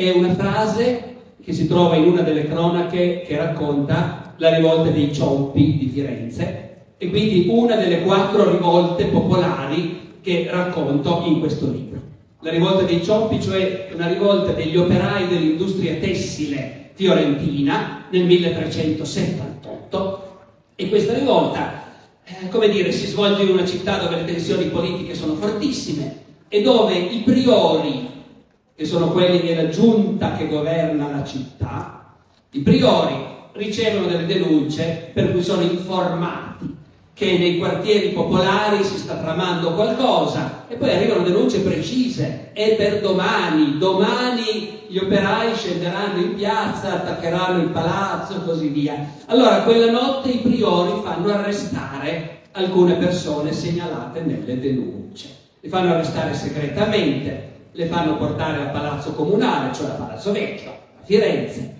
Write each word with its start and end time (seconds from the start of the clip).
È 0.00 0.08
una 0.08 0.32
frase 0.32 1.16
che 1.44 1.52
si 1.52 1.68
trova 1.68 1.94
in 1.94 2.04
una 2.04 2.22
delle 2.22 2.48
cronache 2.48 3.20
che 3.20 3.36
racconta 3.36 4.32
la 4.38 4.54
rivolta 4.54 4.88
dei 4.88 5.12
Ciompi 5.12 5.76
di 5.76 5.90
Firenze 5.92 6.84
e 6.96 7.10
quindi 7.10 7.48
una 7.50 7.76
delle 7.76 8.00
quattro 8.00 8.50
rivolte 8.50 9.04
popolari 9.08 10.16
che 10.22 10.48
racconto 10.50 11.24
in 11.26 11.40
questo 11.40 11.70
libro. 11.70 12.00
La 12.40 12.48
rivolta 12.48 12.84
dei 12.84 13.04
Ciompi, 13.04 13.42
cioè 13.42 13.90
una 13.92 14.08
rivolta 14.08 14.52
degli 14.52 14.78
operai 14.78 15.28
dell'industria 15.28 15.96
tessile 15.96 16.92
fiorentina 16.94 18.04
nel 18.08 18.24
1378 18.24 20.38
e 20.76 20.88
questa 20.88 21.12
rivolta, 21.12 21.82
eh, 22.24 22.48
come 22.48 22.70
dire, 22.70 22.90
si 22.90 23.06
svolge 23.06 23.42
in 23.42 23.50
una 23.50 23.66
città 23.66 23.98
dove 23.98 24.16
le 24.16 24.24
tensioni 24.24 24.64
politiche 24.68 25.14
sono 25.14 25.34
fortissime 25.34 26.22
e 26.48 26.62
dove 26.62 26.94
i 26.94 27.18
priori, 27.18 28.08
che 28.80 28.86
sono 28.86 29.08
quelli 29.08 29.42
della 29.42 29.68
giunta 29.68 30.32
che 30.32 30.48
governa 30.48 31.10
la 31.10 31.22
città, 31.22 32.14
i 32.52 32.60
priori 32.60 33.14
ricevono 33.52 34.06
delle 34.06 34.24
denunce 34.24 35.10
per 35.12 35.32
cui 35.32 35.42
sono 35.42 35.60
informati 35.60 36.74
che 37.12 37.36
nei 37.36 37.58
quartieri 37.58 38.08
popolari 38.08 38.82
si 38.82 38.96
sta 38.96 39.16
tramando 39.16 39.74
qualcosa 39.74 40.64
e 40.66 40.76
poi 40.76 40.94
arrivano 40.94 41.24
denunce 41.24 41.60
precise 41.60 42.52
e 42.54 42.76
per 42.78 43.00
domani, 43.02 43.76
domani 43.76 44.84
gli 44.88 44.96
operai 44.96 45.54
scenderanno 45.54 46.22
in 46.22 46.34
piazza, 46.34 46.94
attaccheranno 46.94 47.62
il 47.62 47.68
palazzo 47.68 48.36
e 48.36 48.44
così 48.46 48.68
via. 48.68 48.96
Allora 49.26 49.60
quella 49.60 49.90
notte 49.90 50.30
i 50.30 50.38
priori 50.38 51.02
fanno 51.02 51.30
arrestare 51.30 52.44
alcune 52.52 52.94
persone 52.94 53.52
segnalate 53.52 54.22
nelle 54.22 54.58
denunce. 54.58 55.28
Le 55.60 55.68
fanno 55.68 55.92
arrestare 55.92 56.32
segretamente, 56.32 57.48
le 57.72 57.86
fanno 57.86 58.16
portare 58.16 58.62
al 58.62 58.70
palazzo 58.70 59.12
comunale, 59.12 59.72
cioè 59.72 59.90
al 59.90 59.96
palazzo 59.96 60.32
vecchio, 60.32 60.70
a 60.70 61.04
Firenze, 61.04 61.74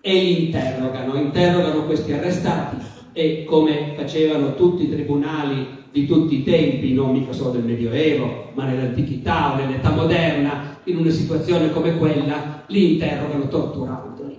e 0.00 0.12
li 0.12 0.46
interrogano, 0.46 1.14
interrogano 1.14 1.84
questi 1.84 2.12
arrestati 2.12 2.76
e 3.12 3.44
come 3.44 3.94
facevano 3.96 4.54
tutti 4.54 4.84
i 4.84 4.90
tribunali 4.90 5.78
di 5.90 6.06
tutti 6.06 6.36
i 6.36 6.42
tempi, 6.44 6.94
non 6.94 7.10
mica 7.10 7.32
solo 7.32 7.50
del 7.50 7.64
Medioevo, 7.64 8.52
ma 8.54 8.64
nell'antichità 8.64 9.52
o 9.52 9.56
nell'età 9.56 9.90
moderna, 9.90 10.78
in 10.84 10.98
una 10.98 11.10
situazione 11.10 11.70
come 11.70 11.96
quella, 11.96 12.64
li 12.66 12.92
interrogano 12.92 13.48
torturandoli. 13.48 14.38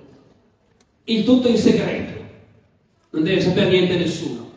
Il 1.06 1.24
tutto 1.24 1.48
in 1.48 1.58
segreto, 1.58 2.20
non 3.12 3.24
deve 3.24 3.42
sapere 3.42 3.70
niente 3.70 3.98
nessuno. 3.98 4.50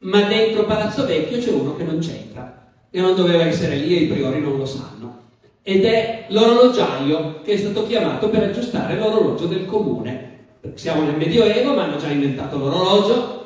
Ma 0.00 0.22
dentro 0.22 0.64
Palazzo 0.64 1.06
Vecchio 1.06 1.38
c'è 1.38 1.52
uno 1.52 1.76
che 1.76 1.84
non 1.84 1.98
c'entra 2.00 2.51
e 2.92 3.00
non 3.00 3.16
doveva 3.16 3.42
essere 3.42 3.74
lì 3.74 3.96
e 3.96 4.00
i 4.02 4.06
priori 4.06 4.40
non 4.40 4.56
lo 4.56 4.66
sanno. 4.66 5.20
Ed 5.64 5.84
è 5.84 6.26
l'orologiaio 6.28 7.42
che 7.44 7.54
è 7.54 7.56
stato 7.56 7.86
chiamato 7.88 8.30
per 8.30 8.44
aggiustare 8.44 8.96
l'orologio 8.96 9.46
del 9.46 9.66
comune 9.66 10.30
siamo 10.74 11.02
nel 11.02 11.16
Medioevo, 11.16 11.74
ma 11.74 11.84
hanno 11.84 11.96
già 11.96 12.08
inventato 12.08 12.56
l'orologio, 12.56 13.40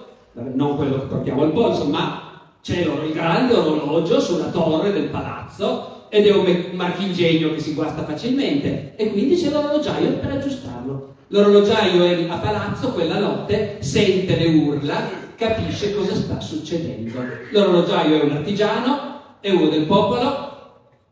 non 0.54 0.76
quello 0.76 1.00
che 1.00 1.06
portiamo 1.06 1.42
al 1.42 1.52
polso, 1.52 1.86
ma 1.86 2.24
c'è 2.60 2.80
il 2.80 3.12
grande 3.12 3.54
orologio 3.54 4.20
sulla 4.20 4.50
torre 4.50 4.92
del 4.92 5.08
palazzo 5.08 6.08
ed 6.08 6.26
è 6.26 6.32
un 6.32 6.72
marchingegno 6.72 7.52
che 7.52 7.60
si 7.60 7.74
guasta 7.74 8.04
facilmente 8.04 8.92
e 8.96 9.10
quindi 9.10 9.36
c'è 9.36 9.50
l'orologiaio 9.50 10.18
per 10.18 10.30
aggiustarlo. 10.30 11.14
L'orologiaio 11.28 12.02
è 12.02 12.26
a 12.28 12.38
palazzo 12.38 12.92
quella 12.92 13.18
notte, 13.18 13.78
sente 13.80 14.36
le 14.36 14.46
urla, 14.46 15.02
capisce 15.34 15.94
cosa 15.94 16.14
sta 16.14 16.40
succedendo. 16.40 17.18
L'orologiaio 17.50 18.20
è 18.20 18.22
un 18.22 18.30
artigiano, 18.30 19.15
è 19.40 19.50
uno 19.50 19.68
del 19.68 19.86
popolo 19.86 20.46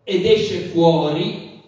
ed 0.05 0.25
esce 0.25 0.59
fuori 0.61 1.63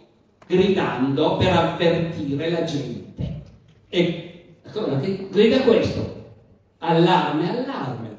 gridando 0.47 1.37
per 1.37 1.53
avvertire 1.53 2.51
la 2.51 2.65
gente. 2.65 3.43
E 3.89 4.27
allora, 4.73 5.01
grida 5.31 5.61
questo, 5.63 6.35
allarme, 6.79 7.51
allarme. 7.51 8.17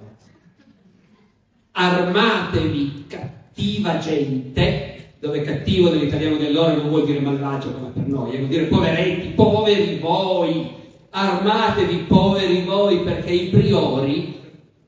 Armatevi 1.72 3.06
cattiva 3.08 4.00
gente, 4.00 5.12
dove 5.20 5.42
cattivo 5.42 5.90
nell'italiano 5.90 6.38
dell'oro 6.38 6.76
non 6.76 6.90
vuol 6.90 7.06
dire 7.06 7.20
malvagio 7.20 7.72
come 7.74 7.90
per 7.90 8.08
noi, 8.08 8.38
vuol 8.38 8.48
dire 8.48 8.66
poveretti, 8.66 9.28
poveri 9.30 10.00
voi, 10.00 10.76
armatevi 11.12 11.98
poveri 12.08 12.64
voi 12.64 13.02
perché 13.02 13.32
i 13.32 13.50
priori, 13.50 14.40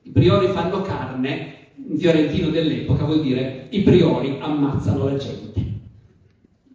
i 0.01 0.09
priori 0.09 0.47
fanno 0.47 0.81
carne, 0.81 1.58
fiorentino 1.97 2.49
dell'epoca 2.49 3.05
vuol 3.05 3.21
dire 3.21 3.67
i 3.69 3.81
priori 3.81 4.37
ammazzano 4.39 5.05
la 5.05 5.17
gente. 5.17 5.67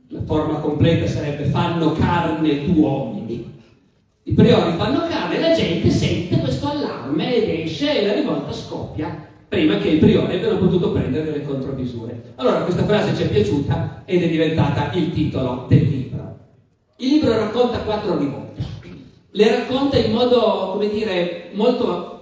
La 0.09 0.23
forma 0.25 0.59
completa 0.59 1.07
sarebbe 1.07 1.45
fanno 1.45 1.93
carne 1.93 2.65
tu 2.65 2.81
uomini. 2.81 3.53
I 4.25 4.33
priori 4.33 4.73
fanno 4.77 5.07
carne 5.09 5.41
la 5.41 5.55
gente 5.55 5.91
sente 5.91 6.39
questo 6.39 6.69
allarme 6.69 7.35
ed 7.35 7.67
esce 7.67 8.01
e 8.01 8.07
la 8.07 8.15
rivolta 8.15 8.53
scoppia 8.53 9.33
prima 9.49 9.77
che 9.79 9.89
i 9.89 9.99
priori 9.99 10.35
abbiano 10.35 10.59
potuto 10.59 10.91
prendere 10.91 11.31
delle 11.31 11.45
contromisure. 11.45 12.33
Allora 12.37 12.63
questa 12.63 12.85
frase 12.85 13.15
ci 13.15 13.23
è 13.23 13.29
piaciuta 13.29 14.03
ed 14.05 14.23
è 14.23 14.29
diventata 14.29 14.93
il 14.93 15.13
titolo 15.13 15.67
del 15.69 15.83
libro. 15.83 16.39
Il 16.97 17.09
libro 17.09 17.37
racconta 17.37 17.79
quattro 17.79 18.19
rivolte. 18.19 18.63
Le 19.31 19.51
racconta 19.51 19.97
in 19.97 20.13
modo, 20.13 20.71
come 20.73 20.89
dire, 20.89 21.51
molto 21.53 22.14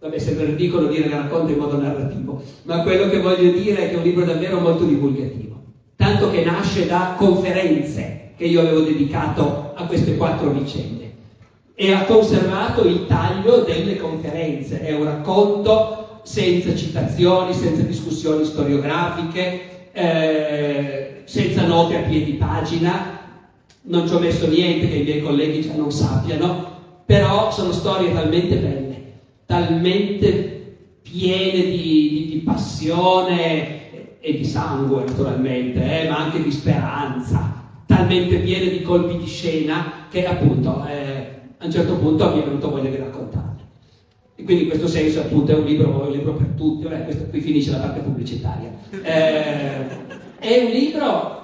vabbè, 0.00 0.18
sembra 0.18 0.46
ridicolo 0.46 0.88
dire 0.88 1.08
le 1.08 1.16
racconta 1.16 1.52
in 1.52 1.58
modo 1.58 1.78
narrativo, 1.78 2.42
ma 2.62 2.82
quello 2.82 3.08
che 3.08 3.20
voglio 3.20 3.52
dire 3.52 3.84
è 3.84 3.88
che 3.88 3.94
è 3.94 3.96
un 3.98 4.02
libro 4.02 4.24
davvero 4.24 4.58
molto 4.58 4.84
divulgativo, 4.84 5.60
tanto 5.96 6.30
che 6.30 6.42
nasce 6.42 6.86
da 6.86 7.14
conferenze 7.16 8.32
che 8.36 8.46
io 8.46 8.60
avevo 8.60 8.80
dedicato 8.80 9.72
a 9.74 9.84
queste 9.84 10.16
quattro 10.16 10.50
vicende. 10.50 10.98
E 11.74 11.92
ha 11.92 12.04
conservato 12.04 12.84
il 12.84 13.06
taglio 13.06 13.60
delle 13.60 13.96
conferenze, 13.96 14.80
è 14.80 14.94
un 14.94 15.04
racconto 15.04 16.20
senza 16.22 16.74
citazioni, 16.74 17.52
senza 17.54 17.82
discussioni 17.82 18.44
storiografiche, 18.44 19.90
eh, 19.92 21.22
senza 21.24 21.66
note 21.66 21.96
a 21.96 22.00
piedi 22.00 22.32
pagina, 22.32 23.18
non 23.82 24.06
ci 24.06 24.14
ho 24.14 24.18
messo 24.18 24.46
niente 24.46 24.88
che 24.88 24.96
i 24.96 25.02
miei 25.02 25.22
colleghi 25.22 25.62
già 25.62 25.74
non 25.74 25.90
sappiano, 25.90 26.68
però 27.04 27.50
sono 27.50 27.72
storie 27.72 28.12
talmente 28.12 28.56
belle, 28.56 28.79
talmente 29.50 30.76
piene 31.02 31.62
di, 31.64 32.08
di, 32.08 32.28
di 32.30 32.40
passione 32.44 34.20
e 34.20 34.34
di 34.36 34.44
sangue 34.44 35.02
naturalmente, 35.04 35.82
eh, 35.82 36.08
ma 36.08 36.18
anche 36.18 36.40
di 36.40 36.52
speranza, 36.52 37.82
talmente 37.84 38.36
piene 38.38 38.70
di 38.70 38.82
colpi 38.82 39.18
di 39.18 39.26
scena 39.26 40.06
che 40.08 40.24
appunto... 40.26 40.86
Eh, 40.86 41.38
a 41.62 41.66
un 41.66 41.70
certo 41.70 41.96
punto 41.96 42.30
mi 42.30 42.40
è 42.40 42.44
venuto 42.44 42.70
voglia 42.70 42.88
di 42.88 42.96
raccontarle. 42.96 43.60
E 44.34 44.44
quindi 44.44 44.62
in 44.62 44.68
questo 44.70 44.88
senso 44.88 45.20
appunto 45.20 45.52
è 45.52 45.54
un 45.56 45.64
libro, 45.64 46.06
un 46.06 46.10
libro 46.10 46.32
per 46.32 46.46
tutti, 46.56 46.84
Vabbè, 46.84 47.04
questo, 47.04 47.24
qui 47.26 47.40
finisce 47.40 47.70
la 47.70 47.78
parte 47.78 48.00
pubblicitaria. 48.00 48.70
Eh, 49.02 49.86
è 50.38 50.64
un 50.64 50.70
libro 50.70 51.38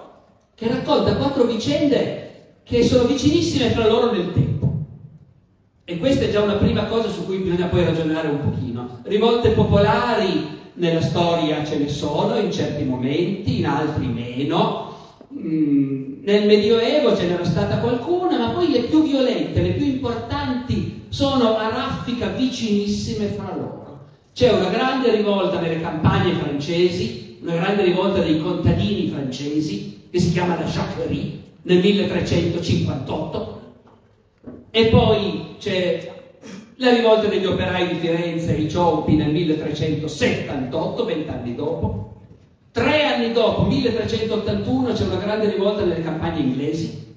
che 0.55 0.69
racconta 0.69 1.17
quattro 1.17 1.45
vicende 1.45 2.55
che 2.63 2.83
sono 2.83 3.05
vicinissime 3.05 3.69
fra 3.71 3.87
loro 3.87 4.11
nel 4.13 4.33
tempo. 4.33 4.56
E 5.89 5.99
questa 5.99 6.25
è 6.25 6.33
già 6.33 6.41
una 6.41 6.55
prima 6.55 6.87
cosa 6.87 7.09
su 7.09 7.25
cui 7.25 7.37
bisogna 7.37 7.67
poi 7.67 7.85
ragionare 7.85 8.27
un 8.27 8.41
pochino. 8.41 8.99
Rivolte 9.05 9.51
popolari 9.51 10.49
nella 10.75 11.01
storia 11.01 11.65
ce 11.65 11.79
ne 11.79 11.89
sono 11.89 12.37
in 12.39 12.51
certi 12.51 12.83
momenti, 12.83 13.61
in 13.61 13.67
altri 13.67 14.07
meno. 14.07 14.95
Mm, 15.33 16.25
nel 16.25 16.45
Medioevo 16.45 17.17
ce 17.17 17.29
n'era 17.29 17.45
stata 17.45 17.79
qualcuna, 17.79 18.37
ma 18.37 18.49
poi 18.49 18.73
le 18.73 18.81
più 18.81 19.05
violente, 19.05 19.63
le 19.63 19.75
più 19.75 19.85
importanti 19.85 21.05
sono 21.09 21.57
a 21.57 21.69
raffica 21.69 22.31
vicinissime 22.31 23.27
fra 23.27 23.55
loro. 23.55 24.07
C'è 24.35 24.51
una 24.51 24.71
grande 24.71 25.15
rivolta 25.15 25.61
nelle 25.61 25.81
campagne 25.81 26.33
francesi, 26.33 27.39
una 27.43 27.55
grande 27.55 27.85
rivolta 27.85 28.19
dei 28.23 28.41
contadini 28.41 29.09
francesi, 29.09 30.09
che 30.11 30.19
si 30.19 30.33
chiama 30.33 30.59
la 30.59 30.67
Jacquerie, 30.67 31.43
nel 31.63 31.79
1358, 31.79 33.61
e 34.73 34.87
poi 34.89 35.46
c'è 35.59 36.13
la 36.77 36.95
rivolta 36.95 37.29
degli 37.29 37.47
operai 37.47 37.89
di 37.89 37.95
Firenze, 37.95 38.55
i 38.55 38.69
Ciompi, 38.69 39.15
nel 39.15 39.33
1378, 39.33 41.05
vent'anni 41.05 41.55
dopo, 41.55 42.07
Tre 42.77 43.05
anni 43.05 43.33
dopo, 43.33 43.63
1381, 43.63 44.93
c'è 44.93 45.07
una 45.07 45.17
grande 45.17 45.49
rivolta 45.49 45.83
nelle 45.83 46.03
campagne 46.03 46.41
inglesi. 46.41 47.15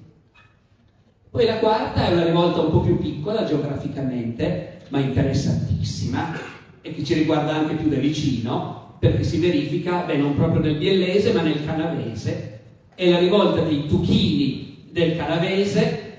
Poi 1.30 1.44
la 1.44 1.58
quarta 1.58 2.06
è 2.06 2.12
una 2.14 2.24
rivolta 2.24 2.60
un 2.60 2.70
po' 2.70 2.80
più 2.80 2.96
piccola 2.96 3.44
geograficamente, 3.44 4.78
ma 4.88 5.00
interessantissima, 5.00 6.32
e 6.80 6.94
che 6.94 7.04
ci 7.04 7.12
riguarda 7.12 7.56
anche 7.56 7.74
più 7.74 7.90
da 7.90 7.98
vicino, 7.98 8.96
perché 9.00 9.22
si 9.22 9.38
verifica, 9.38 10.04
beh, 10.06 10.16
non 10.16 10.34
proprio 10.34 10.62
nel 10.62 10.78
biellese, 10.78 11.34
ma 11.34 11.42
nel 11.42 11.62
canavese. 11.62 12.60
È 12.94 13.06
la 13.10 13.18
rivolta 13.18 13.60
dei 13.60 13.86
Tuchini 13.86 14.86
del 14.90 15.14
canavese, 15.14 16.09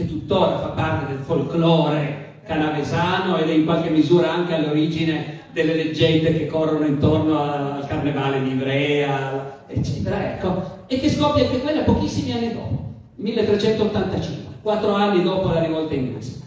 che 0.00 0.06
tuttora 0.06 0.58
fa 0.58 0.68
parte 0.68 1.12
del 1.12 1.22
folklore 1.22 2.38
canavesano 2.44 3.36
ed 3.38 3.50
è 3.50 3.52
in 3.52 3.64
qualche 3.64 3.90
misura 3.90 4.30
anche 4.30 4.54
all'origine 4.54 5.38
delle 5.52 5.74
leggende 5.74 6.36
che 6.36 6.46
corrono 6.46 6.86
intorno 6.86 7.38
al 7.38 7.86
carnevale 7.86 8.42
di 8.42 8.52
Ivrea, 8.52 9.64
eccetera, 9.66 10.34
ecco, 10.34 10.84
e 10.86 10.98
che 10.98 11.10
scoppia 11.10 11.44
anche 11.44 11.60
quella 11.60 11.82
pochissimi 11.82 12.32
anni 12.32 12.52
dopo, 12.52 12.84
1385, 13.16 14.54
quattro 14.62 14.94
anni 14.94 15.22
dopo 15.22 15.48
la 15.48 15.60
rivolta 15.60 15.94
inglese. 15.94 16.38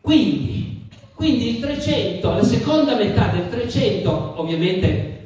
Quindi, 0.00 0.86
quindi 1.14 1.56
il 1.56 1.60
300, 1.60 2.32
la 2.32 2.44
seconda 2.44 2.94
metà 2.94 3.28
del 3.28 3.48
300, 3.48 4.32
ovviamente 4.36 5.16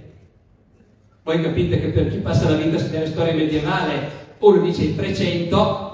voi 1.24 1.40
capite 1.40 1.80
che 1.80 1.88
per 1.88 2.10
chi 2.10 2.18
passa 2.18 2.48
la 2.48 2.56
vita 2.56 2.76
a 2.76 2.80
studiare 2.80 3.06
storia 3.06 3.34
medievale, 3.34 4.20
uno 4.38 4.60
dice 4.60 4.82
il 4.82 4.94
300 4.94 5.91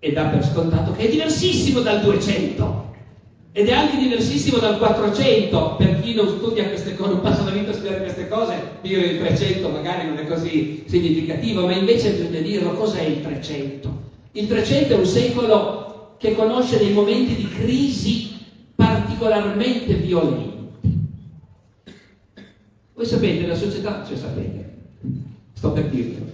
e 0.00 0.12
dà 0.12 0.24
per 0.24 0.44
scontato 0.44 0.92
che 0.92 1.06
è 1.06 1.10
diversissimo 1.10 1.80
dal 1.80 2.00
200 2.00 2.88
ed 3.52 3.68
è 3.68 3.72
anche 3.72 3.98
diversissimo 3.98 4.58
dal 4.58 4.78
400 4.78 5.76
per 5.76 6.00
chi 6.00 6.14
non 6.14 6.28
studia 6.28 6.68
queste 6.68 6.94
cose, 6.96 7.10
non 7.10 7.20
passa 7.20 7.44
la 7.44 7.50
vita 7.50 7.70
a 7.70 7.74
studiare 7.74 8.02
queste 8.02 8.28
cose, 8.28 8.54
dire 8.80 9.06
il 9.06 9.18
300 9.18 9.68
magari 9.68 10.06
non 10.06 10.18
è 10.18 10.26
così 10.26 10.84
significativo, 10.86 11.66
ma 11.66 11.74
invece 11.74 12.12
bisogna 12.12 12.40
dirlo 12.40 12.74
cos'è 12.74 13.02
il 13.02 13.20
300. 13.22 14.08
Il 14.32 14.46
300 14.46 14.94
è 14.94 14.96
un 14.96 15.06
secolo 15.06 16.14
che 16.18 16.36
conosce 16.36 16.78
dei 16.78 16.92
momenti 16.92 17.34
di 17.34 17.48
crisi 17.48 18.30
particolarmente 18.76 19.94
violenti. 19.94 20.68
Voi 22.94 23.06
sapete, 23.06 23.46
la 23.46 23.54
società, 23.56 24.04
cioè 24.06 24.16
sapete, 24.16 24.76
sto 25.54 25.72
per 25.72 25.86
dirlo, 25.86 26.26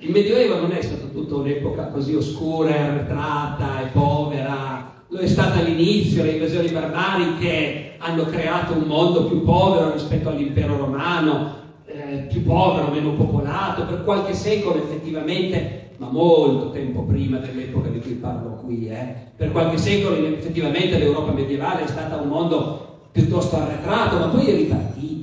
il 0.00 0.10
Medioevo 0.10 0.60
non 0.60 0.72
è 0.72 0.82
stata 0.82 1.06
tutta 1.06 1.36
un'epoca 1.36 1.86
così 1.86 2.14
oscura, 2.14 2.70
arretrata 2.70 3.82
e 3.82 3.86
povera, 3.92 4.92
lo 5.08 5.18
è 5.18 5.26
stata 5.26 5.60
all'inizio, 5.60 6.22
le 6.22 6.32
invasioni 6.32 6.68
barbariche 6.68 7.94
hanno 7.98 8.24
creato 8.24 8.74
un 8.74 8.82
mondo 8.82 9.24
più 9.24 9.42
povero 9.42 9.92
rispetto 9.92 10.28
all'impero 10.28 10.76
romano, 10.76 11.54
eh, 11.86 12.26
più 12.28 12.42
povero, 12.44 12.90
meno 12.90 13.14
popolato, 13.14 13.86
per 13.86 14.04
qualche 14.04 14.34
secolo 14.34 14.82
effettivamente, 14.82 15.90
ma 15.96 16.10
molto 16.10 16.70
tempo 16.72 17.02
prima 17.02 17.38
dell'epoca 17.38 17.88
di 17.88 18.00
cui 18.00 18.12
parlo 18.12 18.60
qui, 18.64 18.88
eh, 18.88 19.14
per 19.34 19.50
qualche 19.50 19.78
secolo 19.78 20.16
effettivamente 20.16 20.98
l'Europa 20.98 21.32
medievale 21.32 21.84
è 21.84 21.88
stata 21.88 22.16
un 22.16 22.28
mondo 22.28 22.98
piuttosto 23.12 23.56
arretrato, 23.56 24.18
ma 24.18 24.26
poi 24.26 24.46
è 24.46 24.54
ripartito. 24.54 25.15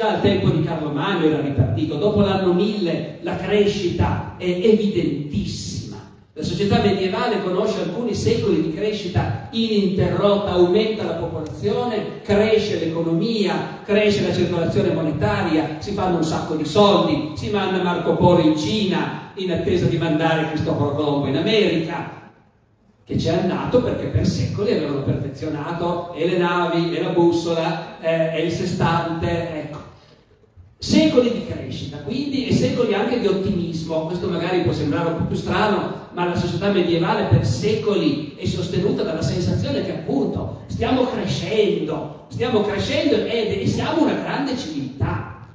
Già 0.00 0.12
al 0.12 0.22
tempo 0.22 0.48
di 0.48 0.64
Carlo 0.64 0.92
Magno 0.92 1.26
era 1.26 1.42
ripartito, 1.42 1.96
dopo 1.96 2.22
l'anno 2.22 2.54
1000 2.54 3.18
la 3.20 3.36
crescita 3.36 4.36
è 4.38 4.46
evidentissima 4.46 5.98
la 6.32 6.42
società 6.42 6.80
medievale 6.80 7.42
conosce 7.42 7.82
alcuni 7.82 8.14
secoli 8.14 8.62
di 8.62 8.72
crescita 8.72 9.48
ininterrotta, 9.50 10.52
aumenta 10.52 11.04
la 11.04 11.12
popolazione, 11.16 12.22
cresce 12.22 12.78
l'economia, 12.78 13.82
cresce 13.84 14.22
la 14.26 14.32
circolazione 14.32 14.94
monetaria, 14.94 15.76
si 15.80 15.92
fanno 15.92 16.16
un 16.16 16.24
sacco 16.24 16.54
di 16.54 16.64
soldi, 16.64 17.32
si 17.36 17.50
manda 17.50 17.82
Marco 17.82 18.16
Polo 18.16 18.40
in 18.40 18.56
Cina 18.56 19.32
in 19.34 19.50
attesa 19.52 19.84
di 19.84 19.98
mandare 19.98 20.48
Cristoforo 20.48 20.94
Colombo 20.94 21.26
in 21.26 21.36
America, 21.36 22.30
che 23.04 23.18
ci 23.18 23.26
è 23.26 23.32
andato 23.32 23.82
perché 23.82 24.06
per 24.06 24.26
secoli 24.26 24.70
avevano 24.70 25.02
perfezionato 25.02 26.14
e 26.14 26.26
le 26.26 26.38
navi, 26.38 26.96
e 26.96 27.02
la 27.02 27.10
bussola, 27.10 27.98
eh, 28.00 28.30
e 28.36 28.46
il 28.46 28.52
sestante, 28.52 29.28
ecco. 29.52 29.79
Secoli 30.82 31.30
di 31.30 31.44
crescita, 31.44 31.98
quindi, 31.98 32.46
e 32.46 32.54
secoli 32.54 32.94
anche 32.94 33.20
di 33.20 33.26
ottimismo. 33.26 34.06
Questo 34.06 34.28
magari 34.28 34.62
può 34.62 34.72
sembrare 34.72 35.10
un 35.10 35.18
po' 35.18 35.24
più 35.24 35.36
strano, 35.36 36.08
ma 36.14 36.24
la 36.24 36.34
società 36.34 36.70
medievale 36.70 37.24
per 37.24 37.44
secoli 37.44 38.34
è 38.36 38.46
sostenuta 38.46 39.02
dalla 39.02 39.20
sensazione 39.20 39.84
che 39.84 39.92
appunto 39.92 40.62
stiamo 40.68 41.04
crescendo, 41.04 42.24
stiamo 42.30 42.62
crescendo 42.62 43.16
e 43.26 43.62
siamo 43.66 44.04
una 44.04 44.14
grande 44.14 44.56
civiltà. 44.56 45.48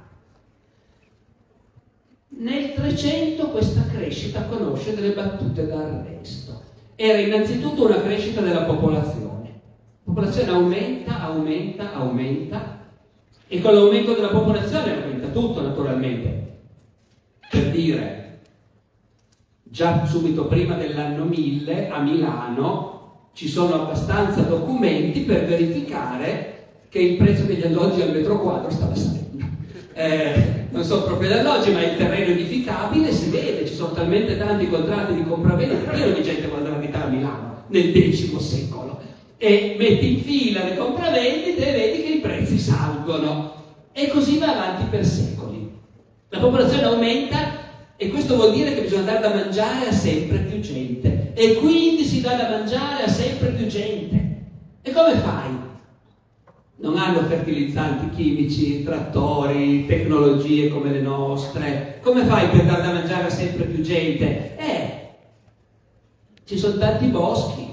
Nel 2.28 2.72
300 2.74 3.50
questa 3.50 3.84
crescita 3.92 4.44
conosce 4.44 4.94
delle 4.94 5.12
battute 5.12 5.66
d'arresto. 5.66 6.62
Era 6.94 7.18
innanzitutto 7.18 7.86
una 7.86 8.00
crescita 8.00 8.42
della 8.42 8.62
popolazione. 8.62 9.60
La 10.04 10.12
popolazione 10.12 10.50
aumenta, 10.52 11.20
aumenta, 11.20 11.94
aumenta 11.94 12.75
e 13.48 13.60
con 13.60 13.74
l'aumento 13.74 14.14
della 14.14 14.28
popolazione 14.28 15.02
aumenta 15.02 15.28
tutto 15.28 15.60
naturalmente. 15.62 16.44
Per 17.48 17.70
dire, 17.70 18.40
già 19.62 20.04
subito 20.04 20.46
prima 20.46 20.74
dell'anno 20.74 21.24
1000 21.24 21.88
a 21.88 22.00
Milano 22.00 23.30
ci 23.34 23.48
sono 23.48 23.82
abbastanza 23.82 24.42
documenti 24.42 25.20
per 25.20 25.46
verificare 25.46 26.54
che 26.88 26.98
il 26.98 27.16
prezzo 27.16 27.44
degli 27.44 27.64
alloggi 27.64 28.00
al 28.02 28.12
metro 28.12 28.40
quadro 28.40 28.70
stava 28.70 28.94
salendo. 28.94 29.44
Eh, 29.92 30.66
non 30.70 30.82
sono 30.82 31.04
proprio 31.04 31.30
gli 31.30 31.34
alloggi, 31.34 31.70
ma 31.70 31.82
il 31.82 31.96
terreno 31.96 32.32
edificabile 32.32 33.12
si 33.12 33.30
vede, 33.30 33.66
ci 33.66 33.74
sono 33.74 33.92
talmente 33.92 34.36
tanti 34.36 34.68
contratti 34.68 35.14
di 35.14 35.24
compravendita, 35.24 35.90
pieno 35.90 36.12
di 36.12 36.22
gente 36.22 36.46
vuole 36.46 36.64
andare 36.64 36.74
a 36.74 36.78
abitare 36.78 37.04
a 37.04 37.08
Milano 37.08 37.64
nel 37.68 37.92
X 37.92 38.36
secolo 38.36 38.85
e 39.38 39.76
metti 39.78 40.14
in 40.14 40.22
fila 40.22 40.64
le 40.64 40.76
compravendite 40.76 41.68
e 41.68 41.72
vedi 41.72 42.02
che 42.02 42.12
i 42.14 42.20
prezzi 42.20 42.58
salgono. 42.58 43.54
E 43.92 44.08
così 44.08 44.38
va 44.38 44.52
avanti 44.52 44.84
per 44.90 45.04
secoli. 45.04 45.70
La 46.28 46.38
popolazione 46.38 46.84
aumenta 46.84 47.64
e 47.96 48.10
questo 48.10 48.36
vuol 48.36 48.52
dire 48.52 48.74
che 48.74 48.82
bisogna 48.82 49.02
dare 49.02 49.20
da 49.20 49.34
mangiare 49.34 49.88
a 49.88 49.92
sempre 49.92 50.38
più 50.38 50.60
gente. 50.60 51.32
E 51.34 51.54
quindi 51.54 52.04
si 52.04 52.20
dà 52.20 52.34
da 52.34 52.50
mangiare 52.50 53.04
a 53.04 53.08
sempre 53.08 53.48
più 53.50 53.66
gente. 53.66 54.44
E 54.82 54.92
come 54.92 55.14
fai? 55.16 55.64
Non 56.78 56.98
hanno 56.98 57.22
fertilizzanti 57.22 58.14
chimici, 58.14 58.82
trattori, 58.84 59.86
tecnologie 59.86 60.68
come 60.68 60.90
le 60.90 61.00
nostre. 61.00 62.00
Come 62.02 62.24
fai 62.24 62.48
per 62.48 62.66
dare 62.66 62.82
da 62.82 62.92
mangiare 62.92 63.26
a 63.26 63.30
sempre 63.30 63.64
più 63.64 63.82
gente? 63.82 64.56
Eh, 64.58 65.08
ci 66.44 66.58
sono 66.58 66.76
tanti 66.76 67.06
boschi, 67.06 67.66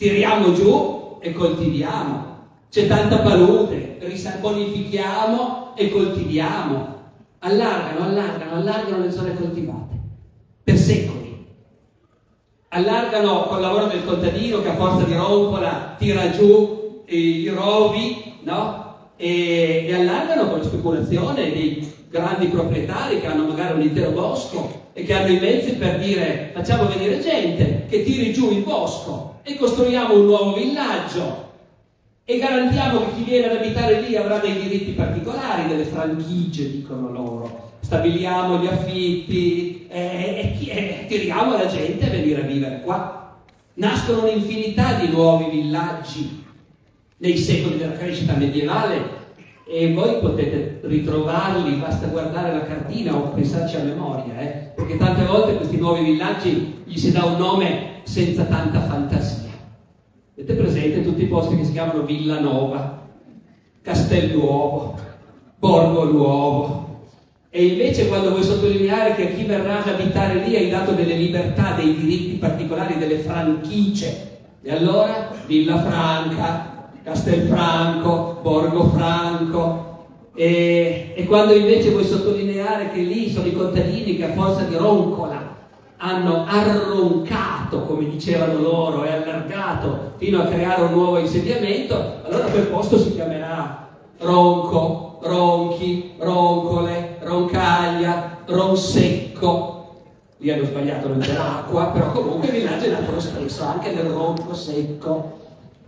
tiriamo 0.00 0.54
giù 0.54 1.18
e 1.20 1.34
coltiviamo. 1.34 2.38
C'è 2.70 2.88
tanta 2.88 3.18
palude, 3.18 3.98
bonifichiamo 4.40 5.74
e 5.76 5.90
coltiviamo. 5.90 6.98
Allargano, 7.40 8.04
allargano, 8.04 8.56
allargano 8.56 9.04
le 9.04 9.10
zone 9.10 9.34
coltivate 9.34 9.98
per 10.64 10.78
secoli. 10.78 11.46
Allargano 12.68 13.48
col 13.48 13.60
lavoro 13.60 13.86
del 13.88 14.04
contadino 14.06 14.62
che 14.62 14.68
a 14.68 14.74
forza 14.74 15.04
di 15.04 15.12
rompola 15.12 15.96
tira 15.98 16.30
giù 16.30 17.02
i 17.06 17.48
rovi, 17.48 18.38
no? 18.44 19.12
E, 19.18 19.84
e 19.86 19.92
allargano 19.92 20.48
con 20.48 20.58
la 20.60 20.64
speculazione 20.64 21.52
dei 21.52 22.06
grandi 22.08 22.46
proprietari 22.46 23.20
che 23.20 23.26
hanno 23.26 23.44
magari 23.44 23.74
un 23.74 23.82
intero 23.82 24.12
bosco 24.12 24.79
e 24.92 25.04
che 25.04 25.14
hanno 25.14 25.32
i 25.32 25.38
mezzi 25.38 25.72
per 25.72 25.98
dire 25.98 26.50
facciamo 26.52 26.86
venire 26.86 27.20
gente 27.20 27.86
che 27.88 28.02
tiri 28.02 28.32
giù 28.32 28.50
il 28.50 28.62
bosco 28.62 29.38
e 29.42 29.56
costruiamo 29.56 30.14
un 30.14 30.26
nuovo 30.26 30.54
villaggio 30.54 31.48
e 32.24 32.38
garantiamo 32.38 33.00
che 33.00 33.14
chi 33.16 33.24
viene 33.24 33.50
ad 33.50 33.56
abitare 33.56 34.02
lì 34.02 34.14
avrà 34.14 34.38
dei 34.38 34.60
diritti 34.60 34.92
particolari, 34.92 35.66
delle 35.66 35.84
franchigie, 35.84 36.70
dicono 36.70 37.10
loro. 37.10 37.72
Stabiliamo 37.80 38.58
gli 38.58 38.68
affitti 38.68 39.88
eh, 39.88 40.54
e, 40.60 40.68
e 40.68 41.06
tiriamo 41.08 41.56
la 41.56 41.66
gente 41.66 42.06
a 42.06 42.10
venire 42.10 42.42
a 42.42 42.46
vivere 42.46 42.82
qua. 42.82 43.36
Nascono 43.74 44.28
un'infinità 44.28 44.94
di 44.94 45.08
nuovi 45.08 45.50
villaggi 45.50 46.44
nei 47.16 47.36
secoli 47.36 47.78
della 47.78 47.96
crescita 47.96 48.34
medievale 48.34 49.19
e 49.72 49.92
voi 49.92 50.18
potete 50.18 50.80
ritrovarli, 50.82 51.76
basta 51.76 52.08
guardare 52.08 52.52
la 52.52 52.64
cartina 52.64 53.14
o 53.14 53.28
pensarci 53.28 53.76
a 53.76 53.84
memoria, 53.84 54.40
eh? 54.40 54.72
perché 54.74 54.96
tante 54.96 55.24
volte 55.24 55.54
questi 55.54 55.76
nuovi 55.76 56.02
villaggi 56.02 56.82
gli 56.84 56.98
si 56.98 57.12
dà 57.12 57.24
un 57.24 57.36
nome 57.36 58.00
senza 58.02 58.42
tanta 58.42 58.80
fantasia. 58.80 59.50
Avete 60.36 60.54
presente 60.54 61.04
tutti 61.04 61.22
i 61.22 61.28
posti 61.28 61.56
che 61.56 61.62
si 61.62 61.70
chiamano 61.70 62.02
Villanova, 62.02 63.06
Castelnuovo, 63.80 64.98
Borgo 65.56 66.04
Nuovo. 66.10 67.04
E 67.48 67.66
invece 67.66 68.08
quando 68.08 68.30
vuoi 68.30 68.42
sottolineare 68.42 69.14
che 69.14 69.28
a 69.28 69.34
chi 69.34 69.44
verrà 69.44 69.84
ad 69.84 69.88
abitare 69.88 70.44
lì 70.46 70.56
hai 70.56 70.68
dato 70.68 70.92
delle 70.92 71.14
libertà, 71.14 71.74
dei 71.76 71.94
diritti 71.94 72.38
particolari, 72.38 72.98
delle 72.98 73.18
franchigie, 73.18 74.38
e 74.62 74.72
allora 74.72 75.30
Villa 75.46 75.80
Franca, 75.80 76.69
Castelfranco, 77.02 78.38
Borgo 78.42 78.84
Franco, 78.90 79.88
e, 80.34 81.12
e, 81.14 81.26
quando 81.26 81.52
invece 81.52 81.90
vuoi 81.90 82.04
sottolineare 82.04 82.90
che 82.90 83.00
lì 83.00 83.30
sono 83.30 83.46
i 83.46 83.52
contadini 83.52 84.16
che 84.16 84.30
a 84.30 84.32
forza 84.32 84.62
di 84.62 84.76
roncola 84.76 85.58
hanno 85.96 86.44
arroncato, 86.46 87.82
come 87.82 88.08
dicevano 88.08 88.58
loro, 88.58 89.04
e 89.04 89.12
allargato 89.12 90.12
fino 90.16 90.40
a 90.40 90.44
creare 90.44 90.82
un 90.82 90.92
nuovo 90.92 91.18
insediamento, 91.18 92.20
allora 92.24 92.44
quel 92.44 92.66
posto 92.68 92.98
si 92.98 93.12
chiamerà 93.12 93.88
Ronco, 94.18 95.18
Ronchi, 95.22 96.14
Roncole, 96.18 97.18
Roncaglia, 97.20 98.38
Ronsecco. 98.46 99.76
Lì 100.38 100.50
hanno 100.50 100.64
sbagliato, 100.64 101.08
non 101.08 101.18
l'acqua, 101.18 101.86
però 101.88 102.12
comunque 102.12 102.48
il 102.48 102.54
villaggio 102.54 102.86
è 102.86 102.90
nato 102.90 103.12
lo 103.12 103.20
stesso, 103.20 103.64
anche 103.64 103.90
nel 103.90 104.06
Ronco 104.06 104.54
secco. 104.54 105.38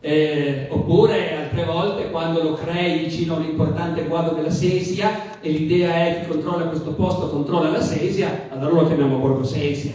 Eh, 0.05 0.67
oppure 0.69 1.37
altre 1.37 1.65
volte 1.65 2.11
quando 2.11 2.43
lo 2.43 2.55
crei 2.55 3.05
vicino 3.05 3.35
a 3.35 3.37
un 3.37 3.45
importante 3.45 4.03
guado 4.03 4.35
della 4.35 4.51
Sesia 4.51 5.41
e 5.41 5.49
l'idea 5.51 5.95
è 5.95 6.21
che 6.21 6.27
controlla 6.27 6.65
questo 6.65 6.93
posto, 6.95 7.31
controlla 7.31 7.71
la 7.71 7.81
Sesia, 7.81 8.49
allora 8.51 8.81
lo 8.81 8.87
chiamiamo 8.89 9.19
Borgo 9.19 9.45
Sesia. 9.45 9.93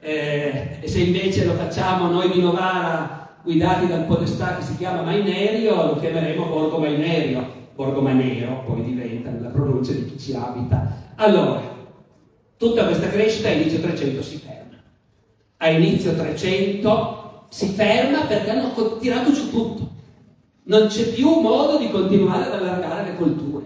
Eh, 0.00 0.76
e 0.82 0.86
se 0.86 1.00
invece 1.00 1.46
lo 1.46 1.54
facciamo 1.54 2.08
noi 2.08 2.30
di 2.30 2.42
Novara 2.42 3.38
guidati 3.42 3.86
dal 3.86 4.04
podestà 4.04 4.56
che 4.56 4.62
si 4.62 4.76
chiama 4.76 5.00
Mainerio, 5.00 5.74
lo 5.74 6.00
chiameremo 6.00 6.44
Borgo 6.44 6.78
Mainerio, 6.78 7.46
Borgo 7.74 8.02
Mainero 8.02 8.62
poi 8.66 8.82
diventa 8.82 9.30
nella 9.30 9.48
pronuncia 9.48 9.92
di 9.92 10.04
chi 10.04 10.18
ci 10.18 10.34
abita. 10.34 11.12
Allora, 11.14 11.62
tutta 12.58 12.84
questa 12.84 13.08
crescita 13.08 13.48
a 13.48 13.52
inizio 13.52 13.80
300 13.80 14.22
si 14.22 14.36
ferma. 14.36 14.82
A 15.58 15.70
inizio 15.70 16.14
300 16.14 17.15
si 17.48 17.68
ferma 17.68 18.26
perché 18.26 18.50
hanno 18.50 18.72
tirato 18.98 19.32
giù 19.32 19.50
tutto. 19.50 19.94
Non 20.64 20.88
c'è 20.88 21.12
più 21.12 21.40
modo 21.40 21.78
di 21.78 21.90
continuare 21.90 22.46
ad 22.46 22.52
allargare 22.54 23.10
le 23.10 23.16
colture. 23.16 23.64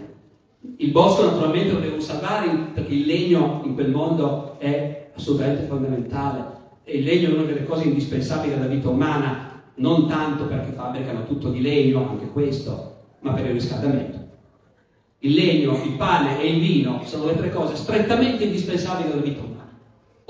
Il 0.76 0.90
bosco 0.90 1.25
naturalmente 1.25 1.72
lo 1.72 1.80
devono 1.80 2.00
salvare 2.00 2.50
perché 2.75 2.92
il 2.92 3.06
legno 3.06 3.62
in 3.64 3.75
quel 3.75 3.90
mondo 3.90 4.58
è 4.58 5.10
assolutamente 5.14 5.64
fondamentale 5.64 6.58
e 6.84 6.99
il 6.99 7.04
legno 7.04 7.28
è 7.28 7.32
una 7.32 7.44
delle 7.44 7.64
cose 7.64 7.84
indispensabili 7.84 8.54
della 8.54 8.66
vita 8.66 8.88
umana, 8.88 9.62
non 9.76 10.06
tanto 10.08 10.44
perché 10.44 10.72
fabbricano 10.72 11.25
tutto 11.25 11.50
di 11.50 11.62
legno, 11.62 12.08
anche 12.08 12.28
questo, 12.28 12.96
ma 13.20 13.32
per 13.32 13.46
il 13.46 13.52
riscaldamento. 13.52 14.18
Il 15.20 15.34
legno, 15.34 15.82
il 15.84 15.96
pane 15.96 16.40
e 16.40 16.49
il 16.49 16.60
vino 16.60 17.02
sono 17.04 17.26
le 17.26 17.37
tre 17.37 17.50
cose 17.50 17.76
strettamente 17.76 18.44
indispensabili 18.44 19.08
della 19.08 19.20
vita 19.20 19.40
umana. 19.40 19.50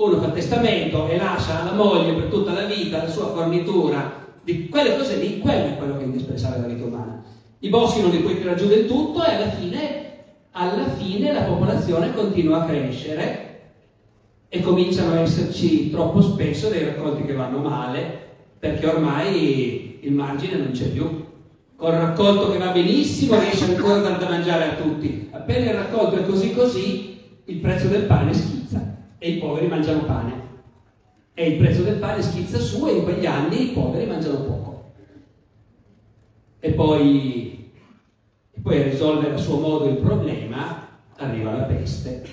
Uno 0.01 0.19
fa 0.19 0.29
testamento 0.29 1.07
e 1.07 1.15
lascia 1.15 1.61
alla 1.61 1.73
moglie 1.73 2.13
per 2.13 2.23
tutta 2.23 2.53
la 2.53 2.63
vita 2.63 3.03
la 3.03 3.07
sua 3.07 3.27
fornitura 3.27 4.25
di 4.43 4.67
quelle 4.67 4.97
cose 4.97 5.17
lì, 5.17 5.37
quello 5.37 5.67
è 5.67 5.77
quello 5.77 5.95
che 5.95 6.01
è 6.01 6.05
indispensabile 6.05 6.61
della 6.61 6.73
vita 6.73 6.87
umana. 6.87 7.23
I 7.59 7.69
boschi 7.69 8.01
non 8.01 8.09
li 8.09 8.17
puoi 8.17 8.35
tirare 8.35 8.57
giù 8.57 8.65
del 8.65 8.87
tutto 8.87 9.23
e 9.23 9.35
alla 9.35 9.51
fine, 9.51 10.23
alla 10.53 10.89
fine 10.89 11.31
la 11.31 11.43
popolazione 11.43 12.15
continua 12.15 12.63
a 12.63 12.65
crescere 12.65 13.59
e 14.49 14.59
cominciano 14.61 15.11
a 15.11 15.19
esserci 15.19 15.91
troppo 15.91 16.19
spesso 16.19 16.69
dei 16.69 16.83
raccolti 16.83 17.23
che 17.23 17.33
vanno 17.33 17.59
male 17.59 18.29
perché 18.57 18.87
ormai 18.87 19.99
il 20.01 20.13
margine 20.13 20.57
non 20.57 20.71
c'è 20.71 20.85
più 20.85 21.27
col 21.75 21.93
raccolto 21.93 22.49
che 22.49 22.57
va 22.57 22.71
benissimo 22.71 23.39
riesce 23.39 23.65
ancora 23.65 23.97
a 23.97 23.99
dar 23.99 24.17
da 24.17 24.29
mangiare 24.29 24.63
a 24.63 24.81
tutti. 24.81 25.27
Appena 25.29 25.69
il 25.69 25.77
raccolto 25.77 26.15
è 26.15 26.25
così 26.25 26.55
così, 26.55 27.19
il 27.45 27.57
prezzo 27.57 27.87
del 27.87 28.05
pane 28.05 28.33
schizza 28.33 28.90
e 29.23 29.29
i 29.29 29.37
poveri 29.37 29.67
mangiano 29.67 30.03
pane. 30.03 30.49
E 31.35 31.47
il 31.47 31.55
prezzo 31.55 31.83
del 31.83 31.99
pane 31.99 32.23
schizza 32.23 32.57
su 32.57 32.87
e 32.87 32.93
in 32.93 33.03
quegli 33.03 33.27
anni 33.27 33.69
i 33.69 33.73
poveri 33.73 34.07
mangiano 34.07 34.41
poco. 34.41 34.93
E 36.59 36.73
poi, 36.73 37.71
e 38.51 38.59
poi 38.59 38.79
a 38.79 38.83
risolvere 38.83 39.35
a 39.35 39.37
suo 39.37 39.59
modo 39.59 39.85
il 39.85 39.93
problema 39.93 40.75
arriva 41.17 41.51
la 41.51 41.65
peste, 41.65 42.23